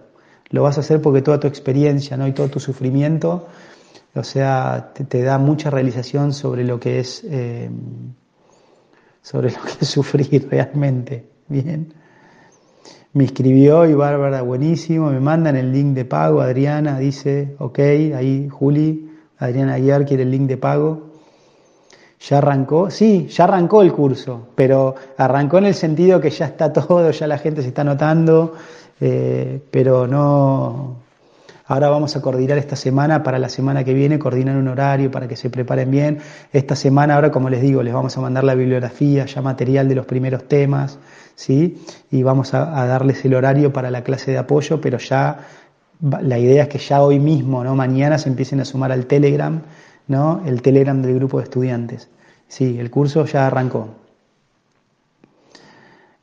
Lo 0.50 0.62
vas 0.62 0.78
a 0.78 0.80
hacer 0.80 1.02
porque 1.02 1.22
toda 1.22 1.38
tu 1.38 1.46
experiencia 1.46 2.16
¿no? 2.16 2.26
y 2.26 2.32
todo 2.32 2.48
tu 2.48 2.60
sufrimiento, 2.60 3.46
o 4.14 4.22
sea, 4.22 4.92
te, 4.92 5.22
da 5.22 5.38
mucha 5.38 5.70
realización 5.70 6.32
sobre 6.32 6.64
lo 6.64 6.78
que 6.78 7.00
es 7.00 7.24
eh, 7.24 7.70
sobre 9.22 9.50
lo 9.50 9.62
que 9.62 9.72
es 9.80 9.88
sufrir 9.88 10.48
realmente. 10.50 11.26
Bien. 11.48 11.94
Me 13.14 13.24
escribió 13.24 13.86
y 13.86 13.94
Bárbara, 13.94 14.40
buenísimo, 14.40 15.10
me 15.10 15.20
mandan 15.20 15.56
el 15.56 15.70
link 15.70 15.94
de 15.94 16.06
pago, 16.06 16.40
Adriana 16.40 16.98
dice, 16.98 17.54
ok, 17.58 17.78
ahí 17.78 18.48
Juli, 18.50 19.11
Adriana 19.42 19.74
Aguiar 19.74 20.06
quiere 20.06 20.22
el 20.22 20.30
link 20.30 20.48
de 20.48 20.56
pago. 20.56 21.10
¿Ya 22.20 22.38
arrancó? 22.38 22.90
Sí, 22.90 23.26
ya 23.28 23.44
arrancó 23.44 23.82
el 23.82 23.92
curso, 23.92 24.48
pero 24.54 24.94
arrancó 25.16 25.58
en 25.58 25.64
el 25.64 25.74
sentido 25.74 26.20
que 26.20 26.30
ya 26.30 26.46
está 26.46 26.72
todo, 26.72 27.10
ya 27.10 27.26
la 27.26 27.38
gente 27.38 27.62
se 27.62 27.68
está 27.68 27.82
notando, 27.82 28.54
eh, 29.00 29.60
pero 29.70 30.06
no... 30.06 31.02
Ahora 31.66 31.88
vamos 31.88 32.14
a 32.16 32.20
coordinar 32.20 32.58
esta 32.58 32.76
semana 32.76 33.22
para 33.22 33.38
la 33.38 33.48
semana 33.48 33.82
que 33.82 33.94
viene, 33.94 34.18
coordinar 34.18 34.56
un 34.56 34.68
horario 34.68 35.10
para 35.10 35.26
que 35.26 35.36
se 35.36 35.48
preparen 35.48 35.90
bien. 35.90 36.18
Esta 36.52 36.76
semana, 36.76 37.14
ahora 37.14 37.30
como 37.30 37.48
les 37.48 37.62
digo, 37.62 37.82
les 37.82 37.94
vamos 37.94 38.16
a 38.16 38.20
mandar 38.20 38.44
la 38.44 38.54
bibliografía, 38.54 39.24
ya 39.24 39.40
material 39.40 39.88
de 39.88 39.94
los 39.94 40.04
primeros 40.04 40.46
temas, 40.48 40.98
¿sí? 41.34 41.82
Y 42.10 42.22
vamos 42.22 42.52
a, 42.52 42.80
a 42.80 42.86
darles 42.86 43.24
el 43.24 43.34
horario 43.34 43.72
para 43.72 43.90
la 43.90 44.04
clase 44.04 44.32
de 44.32 44.38
apoyo, 44.38 44.80
pero 44.80 44.98
ya 44.98 45.38
la 46.02 46.38
idea 46.38 46.64
es 46.64 46.68
que 46.68 46.78
ya 46.78 47.00
hoy 47.02 47.20
mismo, 47.20 47.62
¿no? 47.62 47.76
mañana 47.76 48.18
se 48.18 48.28
empiecen 48.28 48.60
a 48.60 48.64
sumar 48.64 48.90
al 48.90 49.06
Telegram, 49.06 49.62
¿no? 50.08 50.42
el 50.44 50.60
Telegram 50.60 51.00
del 51.00 51.14
grupo 51.14 51.38
de 51.38 51.44
estudiantes. 51.44 52.08
Sí, 52.48 52.78
el 52.78 52.90
curso 52.90 53.24
ya 53.24 53.46
arrancó. 53.46 53.88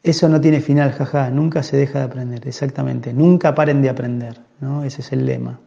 Eso 0.03 0.27
no 0.29 0.41
tiene 0.41 0.59
final, 0.61 0.91
jaja, 0.91 1.29
nunca 1.29 1.63
se 1.63 1.77
deja 1.77 1.99
de 1.99 2.05
aprender, 2.05 2.47
exactamente, 2.47 3.13
nunca 3.13 3.55
paren 3.55 3.81
de 3.81 3.89
aprender, 3.89 4.39
¿no? 4.59 4.83
ese 4.83 5.01
es 5.01 5.11
el 5.13 5.25
lema. 5.25 5.59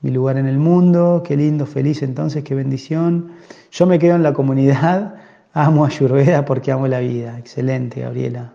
Mi 0.00 0.10
lugar 0.10 0.36
en 0.36 0.46
el 0.46 0.58
mundo, 0.58 1.22
qué 1.24 1.36
lindo, 1.36 1.66
feliz 1.66 2.02
entonces, 2.02 2.42
qué 2.42 2.54
bendición. 2.54 3.32
Yo 3.70 3.86
me 3.86 4.00
quedo 4.00 4.16
en 4.16 4.24
la 4.24 4.32
comunidad, 4.32 5.14
amo 5.52 5.84
a 5.84 5.88
Yurveda 5.88 6.44
porque 6.44 6.72
amo 6.72 6.88
la 6.88 6.98
vida. 6.98 7.38
Excelente, 7.38 8.00
Gabriela. 8.00 8.52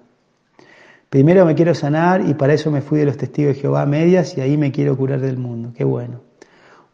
Primero 1.09 1.45
me 1.45 1.55
quiero 1.55 1.73
sanar 1.73 2.27
y 2.27 2.33
para 2.33 2.53
eso 2.53 2.69
me 2.69 2.81
fui 2.81 2.99
de 2.99 3.05
los 3.05 3.15
testigos 3.15 3.55
de 3.55 3.61
Jehová 3.61 3.85
medias 3.85 4.37
y 4.37 4.41
ahí 4.41 4.57
me 4.57 4.73
quiero 4.73 4.97
curar 4.97 5.21
del 5.21 5.37
mundo. 5.37 5.71
Qué 5.73 5.85
bueno. 5.85 6.19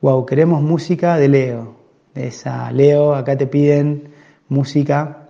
Wow, 0.02 0.26
queremos 0.28 0.62
música 0.62 1.18
de 1.18 1.30
Leo. 1.30 1.76
esa 2.14 2.72
Leo, 2.72 3.16
acá 3.16 3.36
te 3.36 3.48
piden 3.48 4.10
música. 4.50 5.30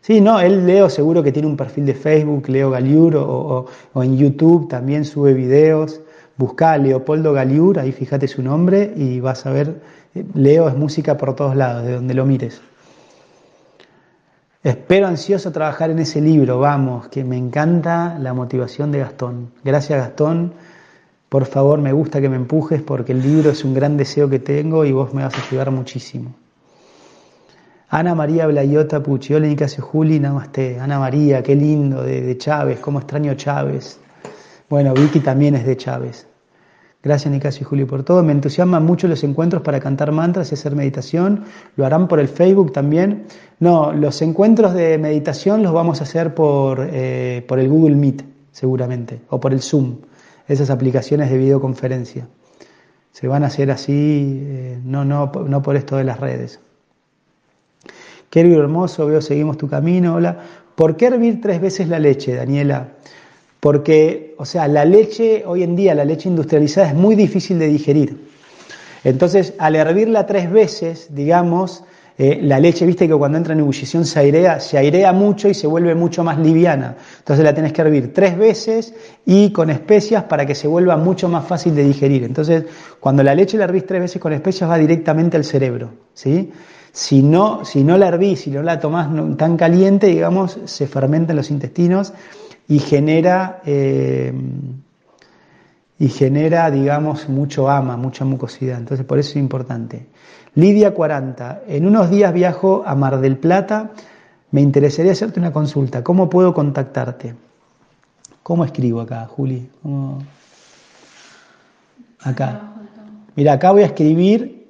Sí, 0.00 0.20
no, 0.20 0.40
él 0.40 0.66
Leo 0.66 0.90
seguro 0.90 1.22
que 1.22 1.30
tiene 1.30 1.46
un 1.46 1.56
perfil 1.56 1.86
de 1.86 1.94
Facebook, 1.94 2.48
Leo 2.48 2.70
Galiur, 2.70 3.16
o, 3.16 3.66
en 4.02 4.16
YouTube 4.16 4.68
también 4.68 5.04
sube 5.04 5.32
videos. 5.32 6.00
Busca 6.36 6.72
a 6.72 6.78
Leopoldo 6.78 7.32
Galiur, 7.32 7.78
ahí 7.78 7.92
fíjate 7.92 8.26
su 8.26 8.42
nombre 8.42 8.92
y 8.96 9.20
vas 9.20 9.46
a 9.46 9.52
ver, 9.52 9.80
Leo 10.34 10.68
es 10.68 10.76
música 10.76 11.16
por 11.16 11.36
todos 11.36 11.54
lados, 11.54 11.84
de 11.84 11.92
donde 11.92 12.14
lo 12.14 12.26
mires. 12.26 12.60
Espero 14.64 15.08
ansioso 15.08 15.52
trabajar 15.52 15.90
en 15.90 15.98
ese 15.98 16.22
libro, 16.22 16.58
vamos, 16.58 17.08
que 17.08 17.22
me 17.22 17.36
encanta 17.36 18.18
la 18.18 18.32
motivación 18.32 18.90
de 18.92 19.00
Gastón. 19.00 19.50
Gracias 19.62 19.98
Gastón, 19.98 20.54
por 21.28 21.44
favor 21.44 21.80
me 21.80 21.92
gusta 21.92 22.18
que 22.22 22.30
me 22.30 22.36
empujes 22.36 22.80
porque 22.80 23.12
el 23.12 23.20
libro 23.20 23.50
es 23.50 23.62
un 23.62 23.74
gran 23.74 23.98
deseo 23.98 24.30
que 24.30 24.38
tengo 24.38 24.86
y 24.86 24.92
vos 24.92 25.12
me 25.12 25.22
vas 25.22 25.34
a 25.34 25.46
ayudar 25.46 25.70
muchísimo. 25.70 26.34
Ana 27.90 28.14
María 28.14 28.46
Blayota 28.46 29.02
Pucci, 29.02 29.34
hola 29.34 29.48
Nicasio 29.48 29.84
Juli, 29.84 30.18
namaste. 30.18 30.80
Ana 30.80 30.98
María, 30.98 31.42
qué 31.42 31.54
lindo, 31.54 32.02
de, 32.02 32.22
de 32.22 32.38
Chávez, 32.38 32.78
cómo 32.80 33.00
extraño 33.00 33.34
Chávez. 33.34 34.00
Bueno, 34.70 34.94
Vicky 34.94 35.20
también 35.20 35.56
es 35.56 35.66
de 35.66 35.76
Chávez. 35.76 36.26
Gracias 37.04 37.30
Nicasio 37.30 37.60
y 37.60 37.64
Julio 37.64 37.86
por 37.86 38.02
todo. 38.02 38.22
Me 38.22 38.32
entusiasman 38.32 38.82
mucho 38.82 39.08
los 39.08 39.22
encuentros 39.24 39.60
para 39.60 39.78
cantar 39.78 40.10
mantras 40.10 40.50
y 40.50 40.54
hacer 40.54 40.74
meditación. 40.74 41.44
¿Lo 41.76 41.84
harán 41.84 42.08
por 42.08 42.18
el 42.18 42.28
Facebook 42.28 42.72
también? 42.72 43.26
No, 43.60 43.92
los 43.92 44.22
encuentros 44.22 44.72
de 44.72 44.96
meditación 44.96 45.62
los 45.62 45.74
vamos 45.74 46.00
a 46.00 46.04
hacer 46.04 46.34
por, 46.34 46.88
eh, 46.90 47.44
por 47.46 47.58
el 47.60 47.68
Google 47.68 47.96
Meet, 47.96 48.24
seguramente, 48.52 49.20
o 49.28 49.38
por 49.38 49.52
el 49.52 49.60
Zoom, 49.60 49.98
esas 50.48 50.70
aplicaciones 50.70 51.30
de 51.30 51.36
videoconferencia. 51.36 52.26
Se 53.12 53.28
van 53.28 53.44
a 53.44 53.48
hacer 53.48 53.70
así, 53.70 54.40
eh, 54.42 54.80
no, 54.82 55.04
no, 55.04 55.30
no 55.46 55.62
por 55.62 55.76
esto 55.76 55.98
de 55.98 56.04
las 56.04 56.18
redes. 56.18 56.58
Querido 58.30 58.62
hermoso, 58.62 59.06
veo 59.06 59.20
seguimos 59.20 59.58
tu 59.58 59.68
camino. 59.68 60.14
Hola. 60.14 60.38
¿Por 60.74 60.96
qué 60.96 61.06
hervir 61.06 61.40
tres 61.40 61.60
veces 61.60 61.86
la 61.88 61.98
leche, 61.98 62.34
Daniela? 62.34 62.88
Porque, 63.64 64.34
o 64.36 64.44
sea, 64.44 64.68
la 64.68 64.84
leche, 64.84 65.42
hoy 65.46 65.62
en 65.62 65.74
día 65.74 65.94
la 65.94 66.04
leche 66.04 66.28
industrializada 66.28 66.88
es 66.88 66.94
muy 66.94 67.14
difícil 67.14 67.58
de 67.58 67.66
digerir. 67.66 68.28
Entonces, 69.04 69.54
al 69.56 69.74
hervirla 69.74 70.26
tres 70.26 70.52
veces, 70.52 71.14
digamos, 71.14 71.82
eh, 72.18 72.40
la 72.42 72.60
leche, 72.60 72.84
viste 72.84 73.08
que 73.08 73.14
cuando 73.14 73.38
entra 73.38 73.54
en 73.54 73.60
ebullición 73.60 74.04
se 74.04 74.18
airea, 74.18 74.60
se 74.60 74.76
airea 74.76 75.14
mucho 75.14 75.48
y 75.48 75.54
se 75.54 75.66
vuelve 75.66 75.94
mucho 75.94 76.22
más 76.22 76.38
liviana. 76.38 76.96
Entonces 77.20 77.42
la 77.42 77.54
tenés 77.54 77.72
que 77.72 77.80
hervir 77.80 78.12
tres 78.12 78.36
veces 78.36 78.92
y 79.24 79.50
con 79.50 79.70
especias 79.70 80.24
para 80.24 80.44
que 80.44 80.54
se 80.54 80.68
vuelva 80.68 80.98
mucho 80.98 81.30
más 81.30 81.46
fácil 81.46 81.74
de 81.74 81.84
digerir. 81.84 82.22
Entonces, 82.24 82.64
cuando 83.00 83.22
la 83.22 83.34
leche 83.34 83.56
la 83.56 83.64
hervís 83.64 83.86
tres 83.86 84.02
veces 84.02 84.20
con 84.20 84.34
especias 84.34 84.68
va 84.68 84.76
directamente 84.76 85.38
al 85.38 85.44
cerebro, 85.44 85.88
¿sí? 86.12 86.52
Si 86.92 87.22
no, 87.22 87.64
si 87.64 87.82
no 87.82 87.96
la 87.96 88.08
hervís, 88.08 88.42
si 88.42 88.50
no 88.50 88.62
la 88.62 88.78
tomás 88.78 89.08
tan 89.38 89.56
caliente, 89.56 90.08
digamos, 90.08 90.60
se 90.66 90.86
fermenta 90.86 91.32
en 91.32 91.38
los 91.38 91.50
intestinos 91.50 92.12
y 92.68 92.78
genera, 92.78 93.60
eh, 93.64 94.32
y 95.98 96.08
genera, 96.08 96.70
digamos, 96.70 97.28
mucho 97.28 97.68
ama, 97.70 97.96
mucha 97.96 98.24
mucosidad. 98.24 98.78
Entonces, 98.78 99.06
por 99.06 99.18
eso 99.18 99.30
es 99.30 99.36
importante. 99.36 100.06
Lidia 100.54 100.94
40, 100.94 101.62
en 101.66 101.86
unos 101.86 102.10
días 102.10 102.32
viajo 102.32 102.84
a 102.86 102.94
Mar 102.94 103.20
del 103.20 103.36
Plata, 103.38 103.90
me 104.50 104.60
interesaría 104.60 105.12
hacerte 105.12 105.40
una 105.40 105.52
consulta. 105.52 106.04
¿Cómo 106.04 106.30
puedo 106.30 106.54
contactarte? 106.54 107.34
¿Cómo 108.42 108.64
escribo 108.64 109.00
acá, 109.00 109.26
Juli? 109.26 109.68
Acá. 112.20 112.60
Mira, 113.34 113.54
acá 113.54 113.72
voy 113.72 113.82
a 113.82 113.86
escribir 113.86 114.68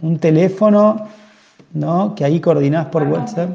un 0.00 0.18
teléfono, 0.18 1.08
¿no? 1.74 2.14
Que 2.14 2.24
ahí 2.24 2.40
coordinás 2.40 2.86
por 2.86 3.02
WhatsApp. 3.02 3.50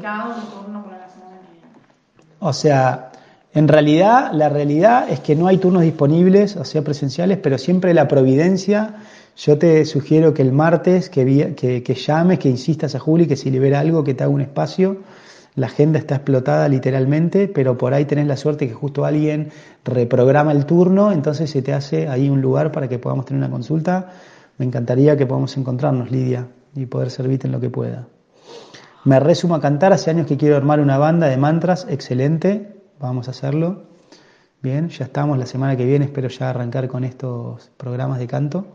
O 2.38 2.52
sea, 2.52 3.10
en 3.56 3.68
realidad, 3.68 4.32
la 4.34 4.50
realidad 4.50 5.08
es 5.08 5.20
que 5.20 5.34
no 5.34 5.46
hay 5.46 5.56
turnos 5.56 5.80
disponibles, 5.80 6.56
o 6.56 6.64
sea, 6.66 6.82
presenciales, 6.82 7.38
pero 7.38 7.56
siempre 7.56 7.94
la 7.94 8.06
providencia. 8.06 8.96
Yo 9.34 9.56
te 9.56 9.82
sugiero 9.86 10.34
que 10.34 10.42
el 10.42 10.52
martes 10.52 11.08
que, 11.08 11.54
que, 11.56 11.94
llames, 11.94 12.38
que 12.38 12.50
insistas 12.50 12.94
a 12.94 12.98
Juli, 12.98 13.26
que 13.26 13.34
si 13.34 13.50
libera 13.50 13.80
algo, 13.80 14.04
que 14.04 14.12
te 14.12 14.24
haga 14.24 14.30
un 14.30 14.42
espacio. 14.42 14.98
La 15.54 15.68
agenda 15.68 15.98
está 15.98 16.16
explotada 16.16 16.68
literalmente, 16.68 17.48
pero 17.48 17.78
por 17.78 17.94
ahí 17.94 18.04
tenés 18.04 18.26
la 18.26 18.36
suerte 18.36 18.68
que 18.68 18.74
justo 18.74 19.06
alguien 19.06 19.48
reprograma 19.86 20.52
el 20.52 20.66
turno, 20.66 21.10
entonces 21.10 21.48
se 21.48 21.62
te 21.62 21.72
hace 21.72 22.08
ahí 22.08 22.28
un 22.28 22.42
lugar 22.42 22.72
para 22.72 22.90
que 22.90 22.98
podamos 22.98 23.24
tener 23.24 23.42
una 23.42 23.50
consulta. 23.50 24.12
Me 24.58 24.66
encantaría 24.66 25.16
que 25.16 25.24
podamos 25.24 25.56
encontrarnos, 25.56 26.10
Lidia, 26.10 26.46
y 26.74 26.84
poder 26.84 27.10
servirte 27.10 27.46
en 27.46 27.52
lo 27.52 27.60
que 27.60 27.70
pueda. 27.70 28.06
Me 29.04 29.18
resumo 29.18 29.54
a 29.54 29.62
cantar, 29.62 29.94
hace 29.94 30.10
años 30.10 30.26
que 30.26 30.36
quiero 30.36 30.58
armar 30.58 30.78
una 30.78 30.98
banda 30.98 31.28
de 31.28 31.38
mantras, 31.38 31.86
excelente, 31.88 32.75
vamos 32.98 33.28
a 33.28 33.30
hacerlo. 33.32 33.84
Bien, 34.62 34.88
ya 34.88 35.04
estamos. 35.04 35.38
La 35.38 35.46
semana 35.46 35.76
que 35.76 35.84
viene, 35.84 36.06
espero 36.06 36.28
ya 36.28 36.50
arrancar 36.50 36.88
con 36.88 37.04
estos 37.04 37.70
programas 37.76 38.18
de 38.18 38.26
canto. 38.26 38.66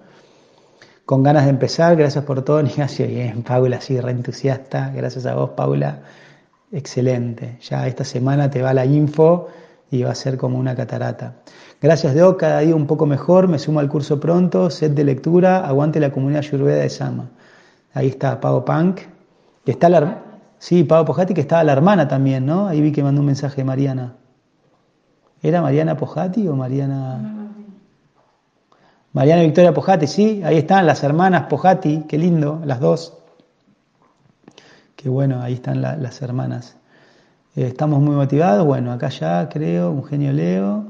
con 1.06 1.24
ganas 1.24 1.44
de 1.44 1.50
empezar, 1.50 1.96
gracias 1.98 2.24
por 2.24 2.42
todo, 2.44 2.62
Ignacio, 2.66 3.06
bien, 3.08 3.44
Paula, 3.44 3.82
sí, 3.82 4.00
reentusiasta, 4.00 4.92
gracias 4.96 5.26
a 5.26 5.36
vos, 5.36 5.52
Paula, 5.52 6.04
excelente, 6.72 7.58
ya 7.62 7.86
esta 7.88 8.06
semana 8.06 8.50
te 8.50 8.62
va 8.62 8.74
la 8.74 8.86
info 8.86 9.50
y 9.90 10.04
va 10.04 10.12
a 10.12 10.16
ser 10.16 10.38
como 10.38 10.58
una 10.58 10.76
catarata. 10.76 11.42
Gracias, 11.82 12.14
Deo, 12.14 12.38
cada 12.38 12.60
día 12.62 12.76
un 12.76 12.88
poco 12.88 13.06
mejor, 13.06 13.50
me 13.50 13.60
sumo 13.60 13.82
al 13.82 13.90
curso 13.90 14.20
pronto, 14.22 14.70
set 14.70 14.94
de 14.94 15.04
lectura, 15.04 15.68
aguante 15.68 16.00
la 16.00 16.12
comunidad 16.12 16.44
Yurveda 16.44 16.82
de 16.82 16.90
Sama. 16.90 17.32
Ahí 17.94 18.08
está 18.08 18.40
Pavo 18.40 18.64
Punk, 18.64 19.02
está 19.66 19.90
la... 19.90 20.31
Sí, 20.62 20.84
Pavo 20.84 21.06
Pojati, 21.06 21.34
que 21.34 21.42
estaba 21.42 21.64
la 21.64 21.72
hermana 21.72 22.08
también, 22.08 22.46
¿no? 22.46 22.68
Ahí 22.68 22.82
vi 22.82 22.92
que 22.92 23.02
mandó 23.02 23.22
un 23.22 23.26
mensaje 23.26 23.58
de 23.58 23.64
Mariana. 23.64 24.14
¿Era 25.42 25.60
Mariana 25.60 25.98
Pojati 25.98 26.48
o 26.48 26.56
Mariana...? 26.56 27.50
Mariana 29.12 29.42
Victoria 29.42 29.74
Pojati, 29.74 30.06
sí, 30.06 30.44
ahí 30.46 30.58
están 30.58 30.86
las 30.86 31.04
hermanas 31.04 31.48
Pojati, 31.50 32.04
qué 32.08 32.20
lindo, 32.20 32.62
las 32.64 32.80
dos. 32.80 33.18
Qué 34.96 35.10
bueno, 35.10 35.42
ahí 35.42 35.54
están 35.54 35.82
las 35.82 36.22
hermanas. 36.22 36.76
Eh, 37.56 37.66
estamos 37.66 38.00
muy 38.00 38.16
motivados, 38.16 38.64
bueno, 38.64 38.92
acá 38.92 39.10
ya 39.10 39.50
creo, 39.50 39.90
un 39.90 40.04
genio 40.04 40.32
Leo. 40.32 40.86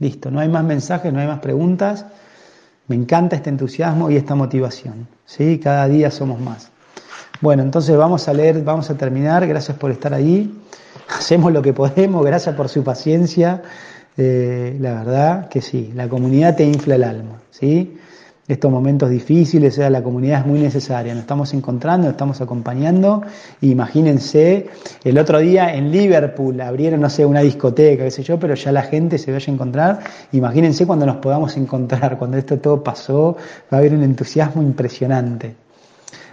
Listo, 0.00 0.30
no 0.30 0.38
hay 0.40 0.50
más 0.50 0.64
mensajes, 0.64 1.10
no 1.10 1.20
hay 1.20 1.26
más 1.26 1.40
preguntas. 1.40 2.04
Me 2.88 2.94
encanta 2.94 3.36
este 3.36 3.48
entusiasmo 3.48 4.10
y 4.10 4.16
esta 4.16 4.34
motivación. 4.34 5.08
¿sí? 5.24 5.58
Cada 5.58 5.88
día 5.88 6.10
somos 6.10 6.38
más. 6.40 6.73
Bueno, 7.44 7.62
entonces 7.62 7.94
vamos 7.94 8.26
a 8.26 8.32
leer, 8.32 8.62
vamos 8.62 8.88
a 8.88 8.96
terminar. 8.96 9.46
Gracias 9.46 9.76
por 9.76 9.90
estar 9.90 10.14
ahí. 10.14 10.50
Hacemos 11.18 11.52
lo 11.52 11.60
que 11.60 11.74
podemos, 11.74 12.24
gracias 12.24 12.54
por 12.56 12.70
su 12.70 12.82
paciencia. 12.82 13.60
Eh, 14.16 14.78
la 14.80 14.94
verdad 14.94 15.48
que 15.50 15.60
sí, 15.60 15.92
la 15.94 16.08
comunidad 16.08 16.56
te 16.56 16.64
infla 16.64 16.94
el 16.94 17.04
alma. 17.04 17.42
¿sí? 17.50 17.98
estos 18.48 18.70
momentos 18.70 19.10
difíciles, 19.10 19.76
la 19.76 20.02
comunidad 20.02 20.40
es 20.40 20.46
muy 20.46 20.60
necesaria, 20.60 21.12
nos 21.12 21.24
estamos 21.24 21.52
encontrando, 21.52 22.06
nos 22.06 22.12
estamos 22.12 22.40
acompañando. 22.40 23.22
Imagínense, 23.60 24.68
el 25.02 25.18
otro 25.18 25.38
día 25.40 25.74
en 25.74 25.92
Liverpool 25.92 26.58
abrieron, 26.62 27.02
no 27.02 27.10
sé, 27.10 27.26
una 27.26 27.40
discoteca, 27.40 28.04
qué 28.04 28.10
sé 28.10 28.22
yo, 28.22 28.38
pero 28.38 28.54
ya 28.54 28.72
la 28.72 28.84
gente 28.84 29.18
se 29.18 29.32
vaya 29.32 29.50
a 29.50 29.54
encontrar. 29.54 30.00
Imagínense 30.32 30.86
cuando 30.86 31.04
nos 31.04 31.16
podamos 31.16 31.58
encontrar, 31.58 32.16
cuando 32.18 32.38
esto 32.38 32.58
todo 32.58 32.82
pasó, 32.82 33.36
va 33.70 33.76
a 33.76 33.80
haber 33.80 33.92
un 33.92 34.02
entusiasmo 34.02 34.62
impresionante. 34.62 35.63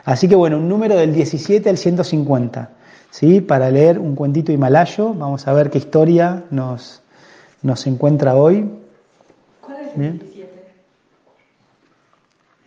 Así 0.04 0.28
que 0.28 0.36
bueno, 0.36 0.58
un 0.58 0.68
número 0.68 0.96
del 0.96 1.14
17 1.14 1.70
al 1.70 1.78
150, 1.78 2.70
¿sí? 3.10 3.42
Para 3.42 3.70
leer 3.70 4.00
un 4.00 4.16
cuentito 4.16 4.52
himalayo, 4.52 5.14
vamos 5.14 5.48
a 5.48 5.54
ver 5.54 5.70
qué 5.70 5.78
historia 5.78 6.44
nos, 6.50 7.02
nos 7.62 7.86
encuentra 7.88 8.36
hoy. 8.36 8.70
¿Cuál 9.62 9.78
es 9.82 9.98
el 9.98 10.32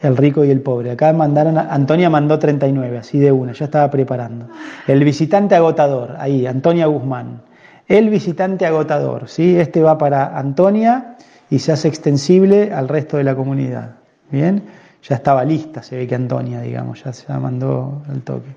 el 0.04 0.16
rico 0.16 0.44
y 0.44 0.50
el 0.50 0.60
pobre. 0.60 0.90
Acá 0.90 1.12
mandaron, 1.12 1.58
Antonia 1.58 2.10
mandó 2.10 2.38
39, 2.38 2.98
así 2.98 3.18
de 3.18 3.32
una, 3.32 3.52
ya 3.52 3.64
estaba 3.64 3.90
preparando. 3.90 4.48
El 4.86 5.02
visitante 5.02 5.54
agotador, 5.54 6.16
ahí, 6.18 6.46
Antonia 6.46 6.86
Guzmán. 6.86 7.42
El 7.88 8.10
visitante 8.10 8.66
agotador, 8.66 9.28
¿sí? 9.28 9.58
Este 9.58 9.82
va 9.82 9.98
para 9.98 10.38
Antonia 10.38 11.16
y 11.50 11.58
se 11.58 11.72
hace 11.72 11.88
extensible 11.88 12.72
al 12.72 12.88
resto 12.88 13.16
de 13.16 13.24
la 13.24 13.34
comunidad. 13.34 13.92
Bien, 14.30 14.62
ya 15.08 15.16
estaba 15.16 15.44
lista, 15.44 15.82
se 15.82 15.96
ve 15.96 16.06
que 16.06 16.14
Antonia, 16.14 16.60
digamos, 16.60 17.04
ya 17.04 17.12
se 17.12 17.30
mandó 17.34 18.02
el 18.10 18.22
toque. 18.22 18.56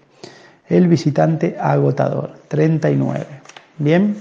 El 0.69 0.87
visitante 0.87 1.57
agotador, 1.59 2.33
39. 2.47 3.25
Bien. 3.77 4.15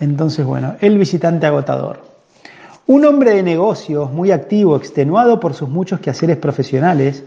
Entonces, 0.00 0.44
bueno, 0.44 0.76
el 0.80 0.98
visitante 0.98 1.46
agotador. 1.46 2.02
Un 2.86 3.04
hombre 3.04 3.32
de 3.32 3.42
negocios 3.42 4.12
muy 4.12 4.30
activo, 4.30 4.76
extenuado 4.76 5.40
por 5.40 5.54
sus 5.54 5.68
muchos 5.68 6.00
quehaceres 6.00 6.36
profesionales, 6.36 7.24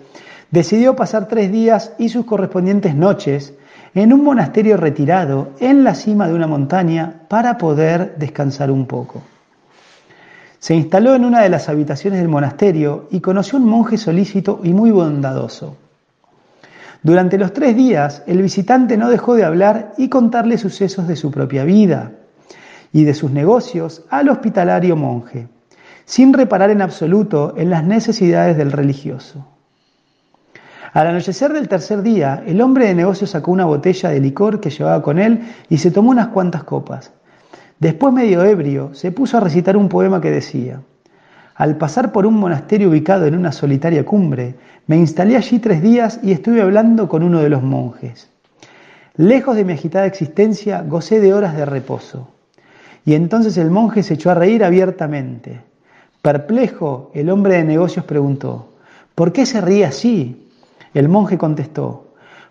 decidió 0.51 0.95
pasar 0.95 1.27
tres 1.27 1.51
días 1.51 1.93
y 1.97 2.09
sus 2.09 2.25
correspondientes 2.25 2.95
noches 2.95 3.53
en 3.93 4.13
un 4.13 4.23
monasterio 4.23 4.77
retirado 4.77 5.49
en 5.59 5.83
la 5.83 5.95
cima 5.95 6.27
de 6.27 6.33
una 6.33 6.47
montaña 6.47 7.21
para 7.27 7.57
poder 7.57 8.15
descansar 8.17 8.69
un 8.69 8.85
poco. 8.85 9.21
Se 10.59 10.75
instaló 10.75 11.15
en 11.15 11.25
una 11.25 11.41
de 11.41 11.49
las 11.49 11.69
habitaciones 11.69 12.19
del 12.19 12.29
monasterio 12.29 13.07
y 13.11 13.21
conoció 13.21 13.57
un 13.57 13.65
monje 13.65 13.97
solícito 13.97 14.59
y 14.63 14.73
muy 14.73 14.91
bondadoso. 14.91 15.77
Durante 17.01 17.37
los 17.37 17.53
tres 17.53 17.75
días, 17.77 18.23
el 18.27 18.41
visitante 18.41 18.97
no 18.97 19.09
dejó 19.09 19.35
de 19.35 19.45
hablar 19.45 19.93
y 19.97 20.09
contarle 20.09 20.57
sucesos 20.57 21.07
de 21.07 21.15
su 21.15 21.31
propia 21.31 21.63
vida, 21.63 22.11
y 22.91 23.03
de 23.03 23.13
sus 23.13 23.31
negocios 23.31 24.03
al 24.09 24.29
hospitalario 24.29 24.95
monje, 24.95 25.47
sin 26.05 26.33
reparar 26.33 26.71
en 26.71 26.81
absoluto 26.81 27.53
en 27.55 27.69
las 27.69 27.83
necesidades 27.83 28.57
del 28.57 28.71
religioso. 28.71 29.45
Al 30.91 31.07
anochecer 31.07 31.53
del 31.53 31.67
tercer 31.67 32.01
día, 32.01 32.43
el 32.45 32.61
hombre 32.61 32.87
de 32.87 32.95
negocios 32.95 33.29
sacó 33.29 33.51
una 33.51 33.65
botella 33.65 34.09
de 34.09 34.19
licor 34.19 34.59
que 34.59 34.71
llevaba 34.71 35.03
con 35.03 35.19
él 35.19 35.53
y 35.69 35.77
se 35.77 35.91
tomó 35.91 36.09
unas 36.09 36.29
cuantas 36.29 36.63
copas. 36.63 37.11
Después, 37.79 38.13
medio 38.13 38.43
ebrio, 38.43 38.93
se 38.93 39.11
puso 39.11 39.37
a 39.37 39.39
recitar 39.39 39.77
un 39.77 39.87
poema 39.87 40.19
que 40.19 40.31
decía, 40.31 40.81
Al 41.55 41.77
pasar 41.77 42.11
por 42.11 42.25
un 42.25 42.35
monasterio 42.35 42.89
ubicado 42.89 43.25
en 43.25 43.35
una 43.35 43.51
solitaria 43.51 44.05
cumbre, 44.05 44.55
me 44.87 44.97
instalé 44.97 45.37
allí 45.37 45.59
tres 45.59 45.81
días 45.81 46.19
y 46.21 46.31
estuve 46.31 46.61
hablando 46.61 47.07
con 47.07 47.23
uno 47.23 47.39
de 47.39 47.49
los 47.49 47.63
monjes. 47.63 48.29
Lejos 49.15 49.55
de 49.55 49.63
mi 49.63 49.73
agitada 49.73 50.05
existencia, 50.05 50.81
gocé 50.81 51.19
de 51.19 51.33
horas 51.33 51.55
de 51.55 51.65
reposo. 51.65 52.29
Y 53.05 53.13
entonces 53.13 53.57
el 53.57 53.71
monje 53.71 54.03
se 54.03 54.15
echó 54.15 54.31
a 54.31 54.35
reír 54.35 54.63
abiertamente. 54.63 55.61
Perplejo, 56.21 57.11
el 57.13 57.29
hombre 57.29 57.55
de 57.55 57.63
negocios 57.63 58.03
preguntó, 58.03 58.73
¿por 59.15 59.31
qué 59.31 59.45
se 59.45 59.61
ríe 59.61 59.85
así? 59.85 60.49
El 60.93 61.07
monje 61.07 61.37
contestó, 61.37 62.08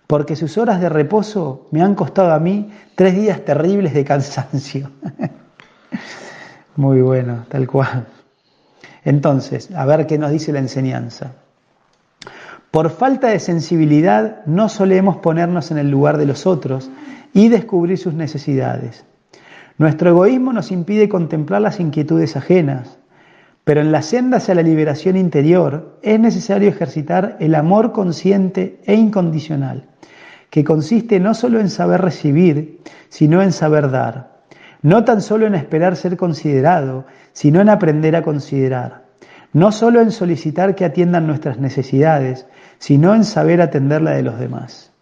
porque 0.09 0.37
sus 0.37 0.57
horas 0.57 0.81
de 0.81 0.89
reposo 0.89 1.69
me 1.71 1.83
han 1.83 1.95
costado 1.95 2.33
a 2.33 2.41
mí 2.41 2.73
tres 2.97 3.15
días 3.15 3.45
terribles 3.45 3.93
de 3.93 4.05
cansancio. 4.07 4.91
Muy 6.77 7.03
bueno, 7.03 7.45
tal 7.49 7.69
cual. 7.69 8.07
Entonces, 9.05 9.71
a 9.71 9.85
ver 9.85 10.07
qué 10.07 10.17
nos 10.17 10.31
dice 10.31 10.51
la 10.51 10.61
enseñanza. 10.61 11.33
Por 12.71 12.89
falta 12.89 13.29
de 13.29 13.39
sensibilidad 13.39 14.45
no 14.47 14.71
solemos 14.71 15.19
ponernos 15.19 15.71
en 15.71 15.79
el 15.79 15.91
lugar 15.91 16.17
de 16.17 16.27
los 16.27 16.47
otros 16.47 16.91
y 17.35 17.49
descubrir 17.49 17.99
sus 17.99 18.15
necesidades. 18.15 19.05
Nuestro 19.77 20.11
egoísmo 20.11 20.55
nos 20.55 20.73
impide 20.73 21.11
contemplar 21.11 21.61
las 21.61 21.81
inquietudes 21.81 22.35
ajenas, 22.35 22.98
pero 23.69 23.83
en 23.83 23.93
la 23.93 24.01
senda 24.01 24.39
hacia 24.39 24.55
la 24.55 24.63
liberación 24.63 25.15
interior 25.15 25.99
es 26.01 26.19
necesario 26.19 26.71
ejercitar 26.71 27.37
el 27.39 27.55
amor 27.55 27.93
consciente 27.93 28.81
e 28.87 28.95
incondicional, 28.95 29.91
que 30.49 30.65
consiste 30.65 31.21
no 31.21 31.35
solo 31.35 31.61
en 31.61 31.69
saber 31.69 32.01
recibir, 32.01 32.81
sino 33.11 33.43
en 33.43 33.53
saber 33.53 33.91
dar, 33.91 34.39
no 34.81 35.05
tan 35.05 35.21
solo 35.21 35.47
en 35.47 35.55
esperar 35.55 35.97
ser 35.97 36.17
considerado, 36.17 37.05
sino 37.35 37.61
en 37.61 37.69
aprender 37.69 38.17
a 38.17 38.23
considerar, 38.23 39.05
no 39.53 39.71
solo 39.71 40.01
en 40.01 40.13
solicitar 40.13 40.75
que 40.75 40.87
atiendan 40.87 41.27
nuestras 41.27 41.59
necesidades, 41.59 42.47
sino 42.79 43.15
en 43.15 43.23
saber 43.23 43.61
atender 43.61 44.01
la 44.01 44.13
de 44.13 44.23
los 44.23 44.39
demás. 44.41 44.93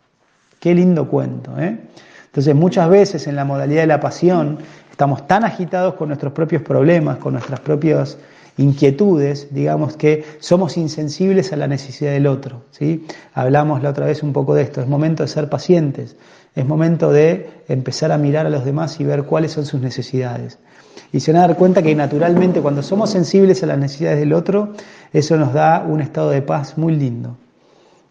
Qué 0.59 0.75
lindo 0.75 1.09
cuento, 1.09 1.57
¿eh? 1.57 1.79
Entonces 2.25 2.57
muchas 2.57 2.91
veces 2.91 3.29
en 3.29 3.37
la 3.37 3.45
modalidad 3.45 3.83
de 3.83 3.87
la 3.87 4.01
pasión 4.01 4.59
estamos 4.91 5.29
tan 5.29 5.45
agitados 5.45 5.95
con 5.95 6.09
nuestros 6.09 6.33
propios 6.33 6.63
problemas, 6.63 7.19
con 7.19 7.35
nuestras 7.35 7.61
propias 7.61 8.19
inquietudes, 8.59 9.49
digamos 9.53 9.97
que 9.97 10.25
somos 10.39 10.77
insensibles 10.77 11.53
a 11.53 11.57
la 11.57 11.67
necesidad 11.67 12.13
del 12.13 12.27
otro. 12.27 12.63
¿sí? 12.71 13.07
Hablamos 13.35 13.83
la 13.83 13.91
otra 13.91 14.07
vez 14.07 14.23
un 14.23 14.33
poco 14.33 14.55
de 14.55 14.63
esto, 14.63 14.81
es 14.81 14.89
momento 14.89 15.23
de 15.23 15.29
ser 15.29 15.49
pacientes, 15.49 16.17
es 16.55 16.67
momento 16.67 17.13
de 17.13 17.51
empezar 17.69 18.13
a 18.13 18.19
mirar 18.19 18.47
a 18.47 18.51
los 18.51 18.65
demás 18.65 18.99
y 19.01 19.05
ver 19.05 19.25
cuáles 19.25 19.53
son 19.53 19.67
sus 19.67 19.81
necesidades. 19.81 20.59
Y 21.13 21.21
se 21.21 21.33
van 21.33 21.43
a 21.43 21.47
dar 21.49 21.57
cuenta 21.57 21.83
que 21.83 21.95
naturalmente 21.95 22.61
cuando 22.61 22.83
somos 22.83 23.11
sensibles 23.11 23.63
a 23.63 23.67
las 23.67 23.79
necesidades 23.79 24.19
del 24.19 24.33
otro, 24.33 24.73
eso 25.13 25.37
nos 25.37 25.53
da 25.53 25.85
un 25.87 26.01
estado 26.01 26.31
de 26.31 26.43
paz 26.43 26.79
muy 26.79 26.97
lindo. 26.97 27.37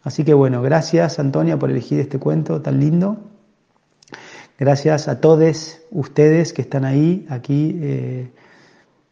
Así 0.04 0.24
que 0.24 0.36
bueno, 0.36 0.62
gracias 0.62 1.18
Antonia 1.18 1.58
por 1.58 1.72
elegir 1.72 2.00
este 2.00 2.20
cuento 2.20 2.62
tan 2.62 2.80
lindo. 2.80 3.18
Gracias 4.58 5.08
a 5.08 5.20
todos 5.20 5.80
ustedes 5.92 6.54
que 6.54 6.62
están 6.62 6.86
ahí, 6.86 7.26
aquí 7.30 7.78
eh, 7.82 8.30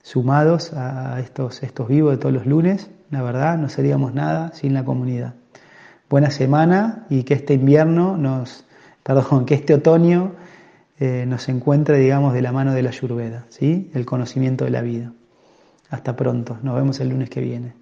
sumados 0.04 0.74
a 0.74 1.20
estos, 1.20 1.64
estos 1.64 1.88
vivos 1.88 2.12
de 2.12 2.18
todos 2.18 2.36
los 2.36 2.46
lunes. 2.46 2.92
La 3.10 3.24
verdad, 3.24 3.58
no 3.58 3.70
seríamos 3.70 4.14
nada 4.14 4.54
sin 4.54 4.76
la 4.76 4.86
comunidad. 4.86 5.34
Buena 6.10 6.30
semana 6.30 7.08
y 7.10 7.24
que 7.24 7.34
este 7.34 7.56
invierno 7.56 8.16
nos, 8.18 8.66
perdón, 9.02 9.46
que 9.46 9.56
este 9.56 9.74
otoño 9.74 10.34
eh, 11.00 11.26
nos 11.28 11.50
encuentre, 11.50 11.98
digamos, 11.98 12.34
de 12.34 12.44
la 12.44 12.52
mano 12.52 12.74
de 12.74 12.84
la 12.84 12.90
Ayurveda, 12.90 13.46
¿sí? 13.50 13.90
El 13.96 14.06
conocimiento 14.06 14.66
de 14.66 14.72
la 14.72 14.82
vida. 14.82 15.12
Hasta 15.90 16.16
pronto, 16.16 16.60
nos 16.62 16.76
vemos 16.76 17.00
el 17.00 17.10
lunes 17.10 17.30
que 17.30 17.42
viene. 17.42 17.74